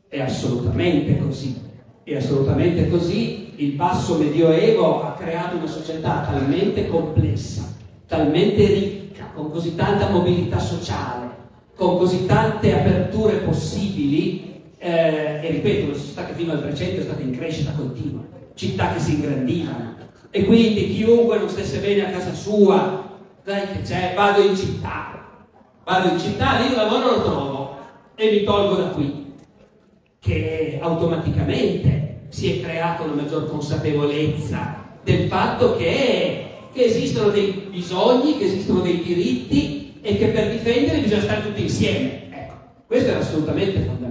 È 0.10 0.20
assolutamente 0.20 1.18
così. 1.20 1.62
È 2.04 2.16
assolutamente 2.18 2.90
così. 2.90 3.54
Il 3.64 3.76
basso 3.76 4.18
Medioevo 4.18 5.04
ha 5.04 5.14
creato 5.14 5.56
una 5.56 5.68
società 5.68 6.28
talmente 6.30 6.90
complessa, 6.90 7.64
talmente 8.08 8.66
ricca 8.66 9.30
con 9.34 9.52
così 9.52 9.74
tanta 9.76 10.10
mobilità 10.10 10.60
sociale, 10.60 11.30
con 11.78 11.98
così 11.98 12.26
tante 12.26 12.78
aperture 12.78 13.38
possibili, 13.38 14.53
eh, 14.84 15.40
e 15.42 15.52
ripeto, 15.52 15.86
una 15.86 15.98
società 15.98 16.26
che 16.26 16.34
fino 16.34 16.52
al 16.52 16.62
300 16.62 17.00
è 17.00 17.04
stata 17.04 17.22
in 17.22 17.38
crescita 17.38 17.72
continua, 17.72 18.22
città 18.54 18.92
che 18.92 19.00
si 19.00 19.14
ingrandivano, 19.16 19.96
e 20.30 20.44
quindi 20.44 20.94
chiunque 20.94 21.38
non 21.38 21.48
stesse 21.48 21.80
bene 21.80 22.06
a 22.06 22.12
casa 22.12 22.34
sua, 22.34 23.18
dai 23.44 23.68
che 23.72 23.82
c'è, 23.82 24.14
vado 24.14 24.42
in 24.42 24.56
città, 24.56 25.46
vado 25.86 26.10
in 26.10 26.20
città, 26.20 26.60
lì 26.60 26.68
un 26.68 26.76
lavoro 26.76 27.16
lo 27.16 27.24
trovo 27.24 27.78
e 28.16 28.32
mi 28.32 28.44
tolgo 28.44 28.76
da 28.76 28.88
qui, 28.90 29.34
che 30.20 30.80
automaticamente 30.82 32.26
si 32.28 32.60
è 32.60 32.62
creata 32.62 33.04
una 33.04 33.22
maggior 33.22 33.50
consapevolezza 33.50 34.82
del 35.02 35.28
fatto 35.28 35.78
che 35.78 36.52
che 36.74 36.86
esistono 36.86 37.30
dei 37.30 37.68
bisogni, 37.70 38.38
che 38.38 38.46
esistono 38.46 38.82
dei 38.82 39.02
diritti 39.04 39.94
e 40.02 40.18
che 40.18 40.28
per 40.28 40.50
difenderli 40.50 41.02
bisogna 41.02 41.22
stare 41.22 41.44
tutti 41.44 41.62
insieme. 41.62 42.32
Ecco, 42.32 42.54
questo 42.88 43.12
è 43.12 43.14
assolutamente 43.14 43.80
fondamentale. 43.80 44.03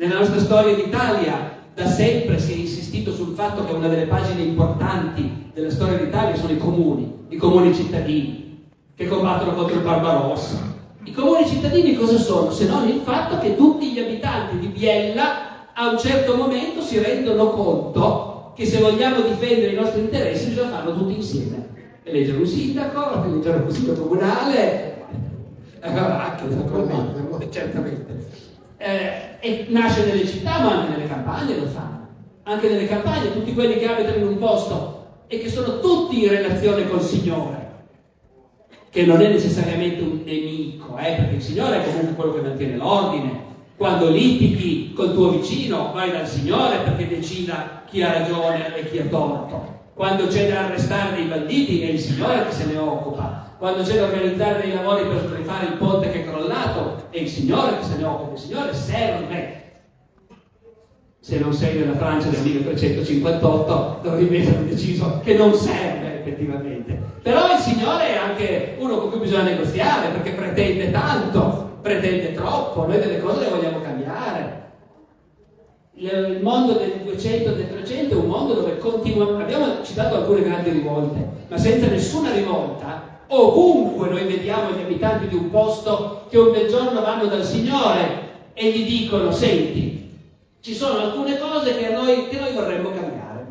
Nella 0.00 0.20
nostra 0.20 0.40
storia 0.40 0.74
d'Italia 0.74 1.58
da 1.74 1.86
sempre 1.86 2.38
si 2.38 2.52
è 2.52 2.56
insistito 2.56 3.12
sul 3.12 3.34
fatto 3.34 3.66
che 3.66 3.74
una 3.74 3.86
delle 3.86 4.06
pagine 4.06 4.40
importanti 4.40 5.50
della 5.52 5.68
storia 5.68 5.98
d'Italia 5.98 6.34
sono 6.36 6.52
i 6.52 6.56
comuni, 6.56 7.26
i 7.28 7.36
comuni 7.36 7.74
cittadini, 7.74 8.66
che 8.94 9.06
combattono 9.06 9.52
contro 9.52 9.76
il 9.76 9.82
Barbarossa. 9.82 10.56
I 11.04 11.12
comuni 11.12 11.46
cittadini 11.46 11.96
cosa 11.96 12.16
sono? 12.16 12.50
Se 12.50 12.66
non 12.66 12.88
il 12.88 13.02
fatto 13.02 13.40
che 13.40 13.56
tutti 13.56 13.92
gli 13.92 13.98
abitanti 13.98 14.58
di 14.58 14.68
Biella 14.68 15.68
a 15.74 15.90
un 15.90 15.98
certo 15.98 16.34
momento 16.34 16.80
si 16.80 16.98
rendono 16.98 17.50
conto 17.50 18.52
che 18.56 18.64
se 18.64 18.80
vogliamo 18.80 19.20
difendere 19.20 19.72
i 19.72 19.76
nostri 19.76 20.00
interessi 20.00 20.48
bisogna 20.48 20.70
farlo 20.70 20.96
tutti 20.96 21.16
insieme. 21.16 21.68
Eleggere 22.04 22.38
un 22.38 22.46
sindaco, 22.46 23.22
eleggere 23.22 23.56
un 23.58 23.62
consiglio 23.64 23.92
comunale, 23.92 25.04
anche 25.80 26.44
naturalmente, 26.54 27.50
certamente. 27.50 28.48
Eh, 28.82 29.36
e 29.40 29.66
nasce 29.68 30.06
nelle 30.06 30.26
città 30.26 30.60
ma 30.60 30.80
anche 30.80 30.92
nelle 30.92 31.06
campagne 31.06 31.54
lo 31.58 31.66
fanno. 31.66 32.08
Anche 32.44 32.70
nelle 32.70 32.86
campagne 32.86 33.30
tutti 33.30 33.52
quelli 33.52 33.76
che 33.76 33.86
abitano 33.86 34.16
in 34.16 34.26
un 34.26 34.38
posto 34.38 35.04
e 35.26 35.38
che 35.38 35.50
sono 35.50 35.80
tutti 35.80 36.22
in 36.22 36.30
relazione 36.30 36.88
col 36.88 37.02
Signore, 37.02 37.68
che 38.88 39.04
non 39.04 39.20
è 39.20 39.28
necessariamente 39.28 40.02
un 40.02 40.22
nemico, 40.24 40.96
eh, 40.96 41.12
perché 41.12 41.34
il 41.34 41.42
Signore 41.42 41.82
è 41.82 41.84
comunque 41.84 42.14
quello 42.14 42.32
che 42.32 42.40
mantiene 42.40 42.76
l'ordine, 42.76 43.44
quando 43.76 44.08
litighi 44.08 44.94
col 44.94 45.12
tuo 45.12 45.28
vicino, 45.28 45.92
vai 45.92 46.10
dal 46.10 46.26
Signore 46.26 46.78
perché 46.78 47.06
decida 47.06 47.82
chi 47.84 48.02
ha 48.02 48.12
ragione 48.12 48.74
e 48.76 48.90
chi 48.90 48.98
ha 48.98 49.04
torto. 49.04 49.79
Quando 50.00 50.28
c'è 50.28 50.48
da 50.48 50.64
arrestare 50.64 51.16
dei 51.16 51.26
banditi 51.26 51.82
è 51.82 51.90
il 51.90 52.00
Signore 52.00 52.46
che 52.46 52.52
se 52.52 52.64
ne 52.64 52.78
occupa. 52.78 53.52
Quando 53.58 53.82
c'è 53.82 53.96
da 53.96 54.04
organizzare 54.04 54.62
dei 54.62 54.72
lavori 54.72 55.02
per 55.02 55.30
rifare 55.36 55.66
il 55.66 55.72
ponte 55.74 56.10
che 56.10 56.22
è 56.22 56.26
crollato 56.26 57.08
è 57.10 57.18
il 57.18 57.28
Signore 57.28 57.76
che 57.76 57.84
se 57.84 57.96
ne 57.98 58.04
occupa. 58.04 58.32
Il 58.32 58.38
Signore 58.38 58.72
serve. 58.72 59.62
Se 61.20 61.38
non 61.38 61.52
sei 61.52 61.80
nella 61.80 61.96
Francia 61.96 62.30
del 62.30 62.40
1358, 62.40 63.98
dove 64.02 64.22
invece 64.22 64.56
hanno 64.56 64.68
deciso 64.68 65.20
che 65.22 65.34
non 65.34 65.52
serve 65.52 66.20
effettivamente 66.20 66.98
Però 67.22 67.52
il 67.52 67.58
Signore 67.58 68.14
è 68.14 68.16
anche 68.16 68.76
uno 68.78 69.00
con 69.00 69.10
cui 69.10 69.18
bisogna 69.18 69.42
negoziare 69.42 70.12
perché 70.12 70.30
pretende 70.30 70.90
tanto, 70.90 71.76
pretende 71.82 72.32
troppo, 72.32 72.86
noi 72.86 72.98
delle 73.00 73.20
cose 73.20 73.40
le 73.40 73.50
vogliamo 73.50 73.82
cambiare. 73.82 74.69
Il 76.02 76.38
mondo 76.40 76.72
del 76.72 77.02
200 77.04 77.50
del 77.50 77.68
300 77.68 78.14
è 78.14 78.16
un 78.16 78.24
mondo 78.24 78.54
dove 78.54 78.78
continuamente, 78.78 79.42
abbiamo 79.42 79.84
citato 79.84 80.16
alcune 80.16 80.42
grandi 80.42 80.70
rivolte, 80.70 81.28
ma 81.46 81.58
senza 81.58 81.88
nessuna 81.88 82.32
rivolta, 82.32 83.20
ovunque 83.26 84.08
noi 84.08 84.24
vediamo 84.24 84.70
gli 84.70 84.80
abitanti 84.80 85.28
di 85.28 85.34
un 85.34 85.50
posto 85.50 86.24
che 86.30 86.38
un 86.38 86.52
bel 86.52 86.70
giorno 86.70 87.02
vanno 87.02 87.26
dal 87.26 87.44
Signore 87.44 88.28
e 88.54 88.70
gli 88.70 88.86
dicono, 88.86 89.30
senti, 89.30 90.16
ci 90.62 90.74
sono 90.74 91.00
alcune 91.00 91.38
cose 91.38 91.76
che, 91.76 91.90
noi, 91.90 92.28
che 92.28 92.38
noi 92.38 92.54
vorremmo 92.54 92.92
cambiare. 92.92 93.46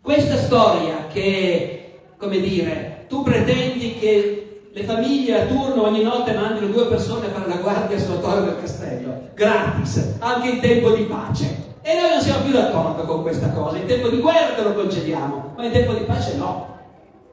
Questa 0.00 0.38
storia 0.38 1.06
che, 1.12 1.98
come 2.16 2.40
dire, 2.40 3.04
tu 3.10 3.22
pretendi 3.22 3.98
che 3.98 4.68
le 4.72 4.82
famiglie 4.84 5.42
a 5.42 5.44
turno 5.44 5.84
ogni 5.84 6.02
notte 6.02 6.32
mandino 6.32 6.68
due 6.68 6.86
persone 6.86 7.26
a 7.26 7.30
fare 7.30 7.46
la 7.46 7.56
guardia 7.56 7.98
sulla 7.98 8.20
torre 8.20 8.44
del 8.46 8.58
castello, 8.58 9.28
gratis, 9.34 10.14
anche 10.20 10.48
in 10.48 10.60
tempo 10.60 10.88
di 10.92 11.02
pace. 11.02 11.72
E 11.86 12.00
noi 12.00 12.08
non 12.12 12.20
siamo 12.22 12.44
più 12.44 12.52
d'accordo 12.52 13.02
con 13.02 13.20
questa 13.20 13.50
cosa. 13.50 13.76
In 13.76 13.84
tempo 13.84 14.08
di 14.08 14.16
guerra 14.16 14.54
te 14.54 14.62
lo 14.62 14.72
concediamo, 14.72 15.52
ma 15.54 15.66
in 15.66 15.70
tempo 15.70 15.92
di 15.92 16.04
pace 16.04 16.34
no. 16.36 16.78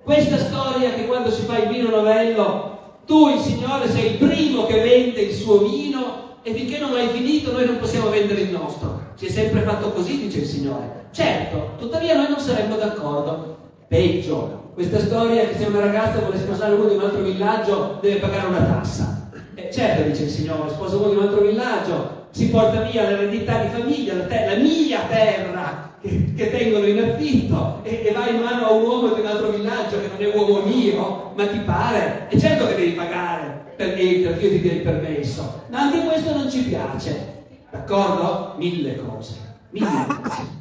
Questa 0.04 0.38
storia 0.38 0.94
che 0.94 1.06
quando 1.06 1.32
si 1.32 1.44
fa 1.44 1.58
il 1.58 1.70
vino 1.70 1.90
novello, 1.90 2.80
tu, 3.06 3.30
il 3.30 3.40
Signore, 3.40 3.90
sei 3.90 4.12
il 4.12 4.18
primo 4.18 4.66
che 4.66 4.82
vende 4.82 5.22
il 5.22 5.34
suo 5.34 5.60
vino 5.60 6.40
e 6.44 6.54
finché 6.54 6.80
non 6.80 6.92
l'hai 6.92 7.08
finito 7.08 7.54
noi 7.54 7.66
non 7.66 7.78
possiamo 7.80 8.10
vendere 8.10 8.42
il 8.42 8.52
nostro. 8.52 9.00
Si 9.16 9.28
è 9.28 9.30
sempre 9.30 9.62
fatto 9.62 9.92
così, 9.92 10.20
dice 10.20 10.40
il 10.40 10.46
Signore. 10.46 11.06
Certo, 11.12 11.76
tuttavia 11.78 12.18
noi 12.18 12.28
non 12.28 12.40
saremmo 12.40 12.76
d'accordo. 12.76 13.56
Peggio, 13.88 14.72
questa 14.74 15.00
storia 15.00 15.48
che 15.48 15.58
se 15.58 15.66
una 15.68 15.80
ragazza 15.80 16.20
vuole 16.20 16.38
sposare 16.38 16.74
uno 16.74 16.90
di 16.90 16.96
un 16.96 17.04
altro 17.04 17.22
villaggio 17.22 18.00
deve 18.02 18.20
pagare 18.20 18.48
una 18.48 18.64
tassa. 18.64 19.30
Eh, 19.56 19.72
certo, 19.72 20.10
dice 20.10 20.24
il 20.24 20.30
Signore, 20.30 20.70
sposa 20.72 20.98
uno 20.98 21.10
di 21.10 21.16
un 21.16 21.24
altro 21.24 21.40
villaggio, 21.40 22.20
si 22.32 22.48
porta 22.48 22.82
via 22.82 23.10
l'eredità 23.10 23.60
di 23.60 23.68
famiglia, 23.68 24.16
la, 24.16 24.26
te- 24.26 24.46
la 24.46 24.56
mia 24.56 25.02
terra 25.08 25.94
che, 26.02 26.34
che, 26.34 26.50
tengono 26.50 26.86
in 26.86 27.00
affitto 27.00 27.82
e, 27.84 28.04
e 28.06 28.12
va 28.12 28.30
in 28.30 28.40
mano 28.40 28.66
a 28.66 28.72
un 28.72 28.84
uomo 28.84 29.14
di 29.14 29.20
un 29.20 29.26
altro 29.26 29.50
villaggio 29.50 30.00
che 30.00 30.08
non 30.08 30.22
è 30.22 30.34
uomo 30.34 30.62
mio, 30.62 31.32
ma 31.36 31.46
ti 31.48 31.60
pare? 31.60 32.28
E 32.30 32.40
certo 32.40 32.68
che 32.68 32.76
devi 32.76 32.92
pagare 32.92 33.74
perché 33.76 34.02
io 34.02 34.36
ti 34.36 34.62
dia 34.62 34.74
il 34.74 34.82
permesso, 34.82 35.64
ma 35.68 35.80
anche 35.82 36.04
questo 36.04 36.34
non 36.34 36.50
ci 36.50 36.64
piace, 36.64 37.44
d'accordo? 37.70 38.54
Mille 38.56 38.96
cose, 38.96 39.34
mille 39.70 40.08
cose. 40.08 40.60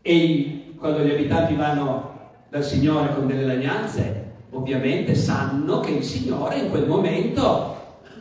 E 0.00 0.72
quando 0.78 1.00
gli 1.00 1.10
abitanti 1.10 1.54
vanno 1.54 2.14
dal 2.48 2.64
Signore 2.64 3.12
con 3.12 3.26
delle 3.26 3.44
lagnanze, 3.44 4.24
ovviamente 4.50 5.14
sanno 5.14 5.80
che 5.80 5.90
il 5.90 6.04
Signore 6.04 6.58
in 6.58 6.70
quel 6.70 6.86
momento 6.86 7.74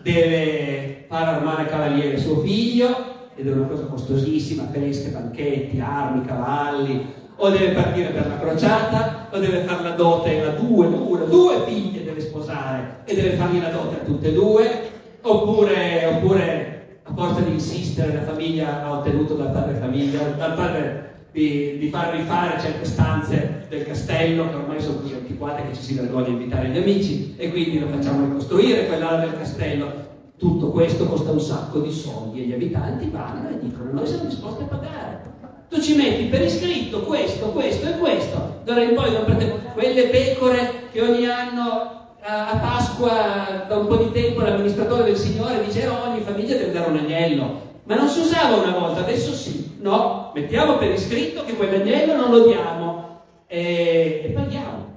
deve 0.05 1.05
far 1.07 1.35
armare 1.35 1.65
cavaliere 1.65 2.17
suo 2.19 2.41
figlio, 2.41 3.13
ed 3.35 3.47
è 3.47 3.51
una 3.51 3.65
cosa 3.65 3.85
costosissima, 3.85 4.67
feste, 4.71 5.09
banchetti, 5.09 5.81
armi, 5.83 6.23
cavalli, 6.23 7.13
o 7.37 7.49
deve 7.49 7.73
partire 7.73 8.09
per 8.09 8.27
la 8.27 8.37
crociata, 8.37 9.29
o 9.31 9.39
deve 9.39 9.61
fare 9.61 9.81
la 9.81 9.95
dote 9.95 10.45
a 10.45 10.51
due, 10.51 10.85
una, 10.85 11.23
due 11.23 11.63
figlie 11.65 12.03
deve 12.03 12.21
sposare 12.21 13.01
e 13.05 13.15
deve 13.15 13.31
fargli 13.31 13.59
la 13.59 13.69
dote 13.69 13.95
a 13.95 14.03
tutte 14.03 14.27
e 14.27 14.33
due, 14.33 14.81
oppure, 15.21 16.05
oppure 16.05 16.99
a 17.01 17.13
forza 17.13 17.39
di 17.41 17.53
insistere 17.53 18.13
la 18.13 18.21
famiglia 18.21 18.83
ha 18.83 18.91
ottenuto 18.91 19.33
dal 19.33 19.51
padre 19.51 19.73
famiglia, 19.73 20.21
dal 20.37 20.53
padre 20.53 21.14
di, 21.35 21.77
di, 21.79 21.89
far 21.89 22.15
rifare 22.15 22.61
certe 22.61 22.85
stanze 22.85 23.65
del 23.67 23.85
castello 23.85 24.47
che 24.47 24.55
ormai 24.55 24.79
sono 24.79 24.99
così 24.99 25.15
antiquate 25.15 25.67
che 25.67 25.75
ci 25.75 25.81
si 25.81 25.93
vergogna 25.95 26.29
invitare 26.29 26.69
gli 26.69 26.77
amici 26.77 27.35
e 27.35 27.51
quindi 27.51 27.77
lo 27.77 27.87
facciamo 27.87 28.23
ricostruire 28.23 28.87
quell'ala 28.87 29.17
del 29.17 29.37
castello. 29.37 30.03
Tutto 30.37 30.69
questo 30.69 31.05
costa 31.05 31.31
un 31.31 31.41
sacco 31.41 31.79
di 31.79 31.91
soldi 31.91 32.41
e 32.41 32.45
gli 32.45 32.53
abitanti 32.53 33.09
vanno 33.09 33.49
e 33.49 33.59
dicono 33.59 33.91
noi 33.91 34.07
siamo 34.07 34.23
disposti 34.23 34.63
a 34.63 34.67
pagare. 34.67 35.23
Tu 35.67 35.81
ci 35.81 35.95
metti 35.97 36.23
per 36.25 36.41
iscritto 36.41 37.01
questo, 37.01 37.47
questo 37.47 37.89
e 37.89 37.97
questo. 37.97 38.61
D'ora 38.63 38.83
in 38.83 38.95
poi 38.95 39.11
non 39.11 39.25
prete... 39.25 39.59
quelle 39.73 40.03
pecore 40.07 40.83
che 40.93 41.01
ogni 41.01 41.27
anno 41.27 42.13
a 42.21 42.57
Pasqua 42.57 43.65
da 43.67 43.75
un 43.75 43.87
po' 43.87 43.97
di 43.97 44.11
tempo 44.11 44.39
l'amministratore 44.39 45.03
del 45.03 45.17
Signore 45.17 45.65
dice 45.65 45.85
oh, 45.87 46.11
ogni 46.11 46.21
famiglia 46.21 46.55
deve 46.55 46.71
dare 46.71 46.89
un 46.89 46.97
agnello. 46.97 47.64
Ma 47.85 47.95
non 47.95 48.07
si 48.07 48.19
usava 48.19 48.57
una 48.57 48.77
volta, 48.77 49.01
adesso 49.01 49.31
sì. 49.31 49.77
No, 49.79 50.31
mettiamo 50.33 50.77
per 50.77 50.91
iscritto 50.91 51.43
che 51.43 51.55
quell'agnello 51.55 52.15
non 52.15 52.31
lo 52.31 52.47
diamo 52.47 53.21
e, 53.45 54.21
e 54.25 54.29
paghiamo. 54.33 54.93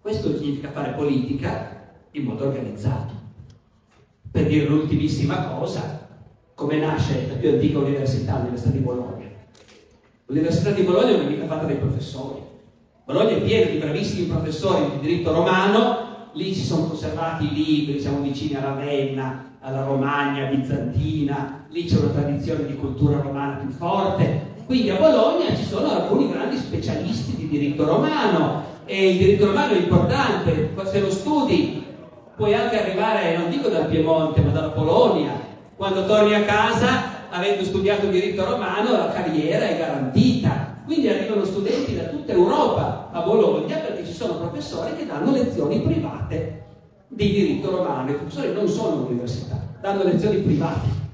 Questo 0.00 0.36
significa 0.36 0.70
fare 0.70 0.92
politica 0.92 1.94
in 2.12 2.24
modo 2.24 2.46
organizzato. 2.46 3.12
Per 4.30 4.46
dire 4.46 4.66
l'ultimissima 4.66 5.48
cosa, 5.48 6.08
come 6.54 6.76
nasce 6.76 7.26
la 7.28 7.34
più 7.34 7.50
antica 7.50 7.78
università, 7.78 8.36
l'Università 8.36 8.70
di 8.70 8.78
Bologna. 8.78 9.26
L'Università 10.26 10.70
di 10.70 10.82
Bologna 10.82 11.16
non 11.16 11.26
è 11.26 11.28
mica 11.28 11.46
fatta 11.46 11.66
dai 11.66 11.76
professori. 11.76 12.40
Bologna 13.04 13.36
è 13.36 13.42
piena 13.42 13.70
di 13.70 13.78
bravissimi 13.78 14.26
professori 14.26 14.90
di 14.90 15.00
diritto 15.00 15.32
romano, 15.32 16.30
lì 16.32 16.54
ci 16.54 16.62
sono 16.62 16.86
conservati 16.86 17.46
i 17.46 17.52
libri, 17.54 18.00
siamo 18.00 18.20
vicini 18.20 18.54
a 18.54 18.60
Ravenna, 18.60 19.45
alla 19.66 19.82
Romagna 19.82 20.44
bizantina, 20.44 21.66
lì 21.70 21.86
c'è 21.86 21.98
una 21.98 22.12
tradizione 22.12 22.66
di 22.66 22.76
cultura 22.76 23.20
romana 23.20 23.54
più 23.54 23.70
forte. 23.70 24.54
Quindi 24.64 24.90
a 24.90 24.96
Bologna 24.96 25.54
ci 25.56 25.64
sono 25.64 25.90
alcuni 25.90 26.30
grandi 26.30 26.56
specialisti 26.56 27.34
di 27.34 27.48
diritto 27.48 27.84
romano 27.84 28.62
e 28.84 29.10
il 29.10 29.18
diritto 29.18 29.46
romano 29.46 29.72
è 29.72 29.78
importante, 29.78 30.72
se 30.84 31.00
lo 31.00 31.10
studi 31.10 31.84
puoi 32.36 32.54
anche 32.54 32.80
arrivare, 32.80 33.36
non 33.36 33.50
dico 33.50 33.68
dal 33.68 33.86
Piemonte, 33.86 34.40
ma 34.40 34.52
dalla 34.52 34.70
Polonia. 34.70 35.32
Quando 35.74 36.06
torni 36.06 36.34
a 36.34 36.44
casa, 36.44 37.28
avendo 37.30 37.64
studiato 37.64 38.06
diritto 38.06 38.44
romano, 38.44 38.92
la 38.92 39.10
carriera 39.10 39.66
è 39.66 39.78
garantita. 39.78 40.74
Quindi 40.84 41.08
arrivano 41.08 41.44
studenti 41.44 41.96
da 41.96 42.04
tutta 42.04 42.30
Europa 42.30 43.08
a 43.10 43.20
Bologna 43.22 43.78
perché 43.78 44.06
ci 44.06 44.12
sono 44.12 44.34
professori 44.34 44.94
che 44.94 45.06
danno 45.06 45.32
lezioni 45.32 45.80
private 45.80 46.65
di 47.08 47.30
diritto 47.30 47.70
romano. 47.70 48.10
I 48.10 48.14
professori 48.14 48.52
non 48.52 48.68
sono 48.68 48.96
all'università, 48.96 49.60
danno 49.80 50.04
lezioni 50.04 50.38
private. 50.38 51.04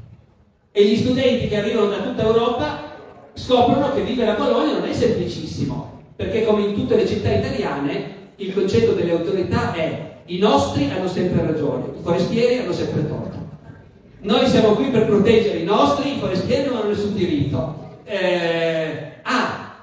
E 0.73 0.85
gli 0.87 0.97
studenti 0.97 1.49
che 1.49 1.59
arrivano 1.59 1.89
da 1.89 1.99
tutta 1.99 2.23
Europa 2.23 2.91
scoprono 3.35 3.93
che 3.93 4.03
vivere 4.03 4.31
a 4.31 4.37
Bologna 4.37 4.79
non 4.79 4.89
è 4.89 4.93
semplicissimo, 4.93 6.01
perché 6.17 6.45
come 6.45 6.63
in 6.63 6.75
tutte 6.75 6.97
le 6.97 7.07
città 7.07 7.31
italiane 7.31 8.21
il 8.37 8.55
concetto 8.55 8.93
delle 8.93 9.13
autorità 9.13 9.75
è 9.75 10.11
i 10.27 10.39
nostri 10.39 10.91
hanno 10.91 11.09
sempre 11.09 11.45
ragione, 11.45 11.87
i 11.99 12.03
forestieri 12.03 12.59
hanno 12.59 12.73
sempre 12.73 13.07
torto. 13.07 13.41
Noi 14.21 14.47
siamo 14.47 14.75
qui 14.75 14.89
per 14.91 15.07
proteggere 15.07 15.59
i 15.59 15.65
nostri, 15.65 16.15
i 16.15 16.19
forestieri 16.19 16.69
non 16.69 16.77
hanno 16.77 16.89
nessun 16.91 17.15
diritto. 17.15 17.81
Eh, 18.05 19.15
ah, 19.23 19.75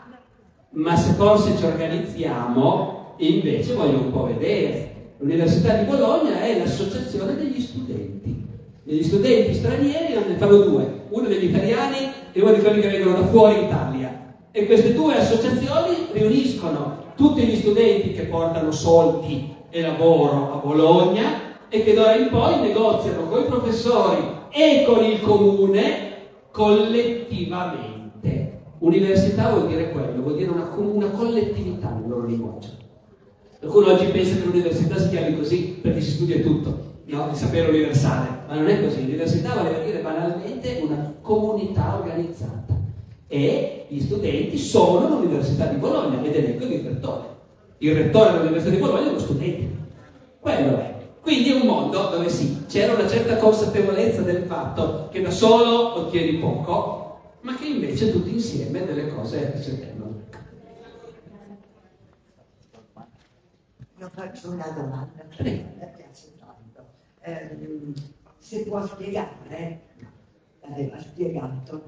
ma 0.71 0.95
se 0.95 1.13
forse 1.13 1.57
ci 1.57 1.65
organizziamo, 1.65 3.15
invece 3.17 3.73
voglio 3.73 3.99
un 3.99 4.11
po' 4.11 4.27
vedere 4.27 4.88
L'Università 5.21 5.73
di 5.73 5.83
Bologna 5.83 6.41
è 6.41 6.57
l'associazione 6.57 7.35
degli 7.35 7.59
studenti. 7.59 8.41
Degli 8.83 9.03
studenti 9.03 9.53
stranieri 9.53 10.13
ne 10.13 10.37
fanno 10.37 10.59
due, 10.59 11.07
uno 11.09 11.27
degli 11.27 11.43
italiani 11.43 12.09
e 12.31 12.41
uno 12.41 12.53
di 12.53 12.61
quelli 12.61 12.79
che 12.79 12.87
vengono 12.87 13.19
da 13.19 13.27
fuori 13.27 13.65
Italia. 13.65 14.37
E 14.51 14.65
queste 14.65 14.93
due 14.93 15.17
associazioni 15.17 16.07
riuniscono 16.13 17.07
tutti 17.17 17.41
gli 17.41 17.57
studenti 17.57 18.13
che 18.13 18.27
portano 18.27 18.71
soldi 18.71 19.53
e 19.69 19.81
lavoro 19.81 20.53
a 20.53 20.65
Bologna 20.65 21.57
e 21.67 21.83
che 21.83 21.93
d'ora 21.93 22.15
in 22.15 22.29
poi 22.29 22.61
negoziano 22.61 23.27
con 23.27 23.41
i 23.41 23.45
professori 23.45 24.23
e 24.51 24.85
con 24.87 25.03
il 25.03 25.19
comune 25.19 26.13
collettivamente. 26.51 28.61
Università 28.77 29.49
vuol 29.49 29.67
dire 29.67 29.91
quello, 29.91 30.21
vuol 30.21 30.37
dire 30.37 30.49
una, 30.49 30.73
una 30.77 31.09
collettività 31.09 31.89
nel 31.89 32.07
loro 32.07 32.25
linguaggio. 32.25 32.87
Qualcuno 33.59 33.91
oggi 33.91 34.05
pensa 34.05 34.35
che 34.35 34.45
l'università 34.45 34.97
si 34.97 35.09
chiami 35.09 35.35
così 35.35 35.79
perché 35.81 35.99
si 35.99 36.11
studia 36.11 36.39
tutto, 36.39 36.93
no? 37.03 37.27
il 37.29 37.35
sapere 37.35 37.67
universale, 37.67 38.43
ma 38.47 38.55
non 38.55 38.69
è 38.69 38.81
così. 38.81 39.01
L'università 39.01 39.51
vuole 39.51 39.83
dire 39.83 39.99
banalmente 39.99 40.79
una 40.81 41.15
comunità 41.19 41.97
organizzata 41.99 42.73
e 43.27 43.85
gli 43.89 43.99
studenti 43.99 44.57
sono 44.57 45.09
l'Università 45.09 45.65
di 45.65 45.75
Bologna 45.75 46.23
ed 46.23 46.35
è 46.35 46.55
qui 46.55 46.73
il 46.73 46.85
rettore. 46.85 47.27
Il 47.79 47.95
rettore 47.95 48.31
dell'Università 48.31 48.73
di 48.73 48.81
Bologna 48.81 49.07
è 49.07 49.09
uno 49.09 49.19
studente. 49.19 49.77
Quello 50.39 50.77
è. 50.77 50.95
Quindi 51.21 51.49
è 51.49 51.59
un 51.59 51.67
mondo 51.67 52.07
dove 52.11 52.29
sì, 52.29 52.63
c'era 52.65 52.93
una 52.93 53.09
certa 53.09 53.35
consapevolezza 53.35 54.21
del 54.21 54.43
fatto 54.43 55.09
che 55.11 55.21
da 55.21 55.31
solo 55.31 55.97
ottieni 55.97 56.37
poco, 56.37 57.19
ma 57.41 57.55
che 57.55 57.65
invece 57.65 58.13
tutti 58.13 58.31
insieme 58.31 58.85
delle 58.85 59.09
cose 59.09 59.59
si 59.61 59.71
Io 63.99 64.09
faccio 64.13 64.51
una 64.51 64.67
domanda, 64.69 65.25
mi 65.27 65.35
piace 65.35 66.33
tanto. 66.39 66.85
Eh, 67.21 67.93
se 68.37 68.63
può 68.63 68.85
spiegare, 68.87 69.81
l'aveva 70.61 70.99
spiegato, 71.01 71.83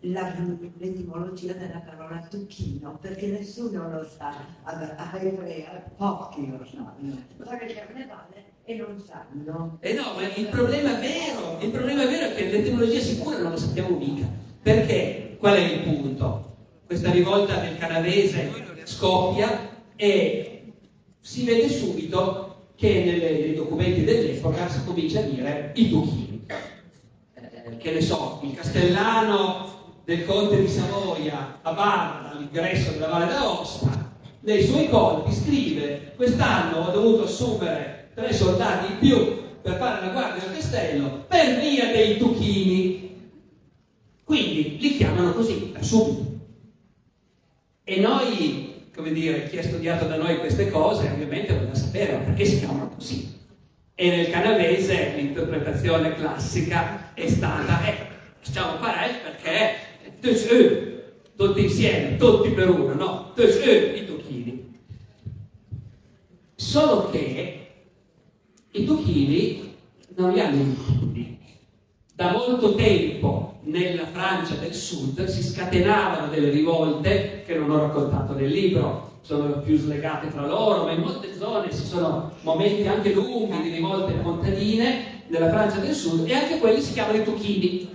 la- 0.00 0.34
l'etimologia 0.78 1.52
della 1.52 1.82
parola 1.86 2.26
zucchino, 2.28 2.98
perché 3.00 3.28
nessuno 3.28 3.88
lo 3.88 4.04
sa, 4.04 4.34
a, 4.64 4.94
a 4.96 5.18
ebrea 5.20 5.84
pochi 5.96 6.50
lo 6.50 6.64
sanno. 6.64 7.16
C'è 7.44 7.74
carnevale 7.74 8.44
e 8.64 8.74
non 8.76 9.00
sanno. 9.00 9.78
Eh 9.80 9.92
no, 9.94 10.14
ma 10.14 10.26
il 10.34 10.46
problema 10.48 10.94
vero, 10.94 11.58
il 11.60 11.70
problema 11.70 12.04
vero 12.06 12.26
è 12.26 12.34
che 12.34 12.50
l'etimologia 12.50 13.00
sicura 13.00 13.38
non 13.38 13.52
lo 13.52 13.56
sappiamo 13.56 13.96
mica. 13.96 14.26
Perché? 14.62 15.36
Qual 15.38 15.54
è 15.54 15.60
il 15.60 15.82
punto? 15.82 16.56
Questa 16.86 17.12
rivolta 17.12 17.60
del 17.60 17.78
canavese 17.78 18.50
scoppia 18.84 19.74
e 19.94 20.45
si 21.26 21.42
vede 21.42 21.68
subito 21.68 22.68
che 22.76 23.02
nelle- 23.04 23.32
nei 23.32 23.54
documenti 23.54 24.04
dell'epoca 24.04 24.68
si 24.68 24.84
comincia 24.84 25.18
a 25.18 25.22
dire 25.22 25.72
i 25.74 25.88
duchini. 25.88 26.46
Eh, 27.34 27.76
che 27.78 27.90
ne 27.90 28.00
so, 28.00 28.38
il 28.44 28.54
castellano 28.54 29.94
del 30.04 30.24
conte 30.24 30.60
di 30.60 30.68
Savoia 30.68 31.58
a 31.62 31.72
Barra, 31.72 32.30
all'ingresso 32.30 32.92
della 32.92 33.08
Valle 33.08 33.26
d'Aosta, 33.26 34.14
nei 34.42 34.64
suoi 34.64 34.88
conti 34.88 35.34
scrive 35.34 36.12
quest'anno 36.14 36.86
ho 36.86 36.92
dovuto 36.92 37.24
assumere 37.24 38.10
tre 38.14 38.32
soldati 38.32 38.92
in 38.92 38.98
più 39.00 39.42
per 39.62 39.78
fare 39.78 40.06
la 40.06 40.12
guardia 40.12 40.46
del 40.46 40.56
castello 40.56 41.24
per 41.26 41.58
via 41.58 41.90
dei 41.90 42.18
tuchini. 42.18 43.30
Quindi 44.22 44.78
li 44.78 44.96
chiamano 44.96 45.32
così, 45.32 45.72
da 45.72 45.82
subito. 45.82 46.38
E 47.82 47.98
noi, 47.98 48.65
come 48.96 49.12
dire, 49.12 49.46
chi 49.48 49.58
ha 49.58 49.62
studiato 49.62 50.06
da 50.06 50.16
noi 50.16 50.38
queste 50.38 50.70
cose, 50.70 51.10
ovviamente 51.10 51.52
voleva 51.52 51.74
sapere 51.74 52.16
perché 52.16 52.46
si 52.46 52.58
chiamano 52.58 52.88
così. 52.88 53.34
E 53.94 54.08
nel 54.08 54.30
canavese 54.30 55.12
l'interpretazione 55.16 56.14
classica 56.14 57.12
è 57.12 57.28
stata, 57.28 57.84
eh, 57.84 57.94
facciamo 58.40 58.78
pareil 58.78 59.16
perché 59.22 59.74
tutti, 60.20 60.48
eh, 60.48 61.04
tutti 61.36 61.62
insieme, 61.62 62.16
tutti 62.16 62.48
per 62.50 62.70
uno, 62.70 62.94
no? 62.94 63.32
Tutti, 63.34 63.60
eh, 63.60 63.98
i 63.98 64.06
tuchini. 64.06 64.74
Solo 66.54 67.10
che 67.10 67.66
i 68.70 68.84
tuchini 68.84 69.74
non 70.16 70.32
li 70.32 70.40
hanno 70.40 70.62
includi. 70.62 71.35
Da 72.16 72.32
molto 72.32 72.74
tempo 72.76 73.58
nella 73.64 74.06
Francia 74.06 74.54
del 74.54 74.72
Sud 74.72 75.22
si 75.26 75.42
scatenavano 75.42 76.28
delle 76.28 76.48
rivolte 76.48 77.42
che 77.44 77.54
non 77.56 77.70
ho 77.70 77.78
raccontato 77.78 78.32
nel 78.32 78.48
libro, 78.48 79.18
sono 79.20 79.58
più 79.58 79.76
slegate 79.76 80.30
fra 80.30 80.46
loro, 80.46 80.84
ma 80.84 80.92
in 80.92 81.02
molte 81.02 81.34
zone 81.36 81.70
ci 81.70 81.84
sono 81.84 82.32
momenti 82.40 82.88
anche 82.88 83.12
lunghi 83.12 83.60
di 83.60 83.68
rivolte 83.68 84.18
contadine 84.22 85.24
nella 85.26 85.50
Francia 85.50 85.78
del 85.78 85.92
Sud 85.92 86.26
e 86.26 86.32
anche 86.32 86.58
quelli 86.58 86.80
si 86.80 86.94
chiamano 86.94 87.18
i 87.18 87.24
tuchini. 87.24 87.86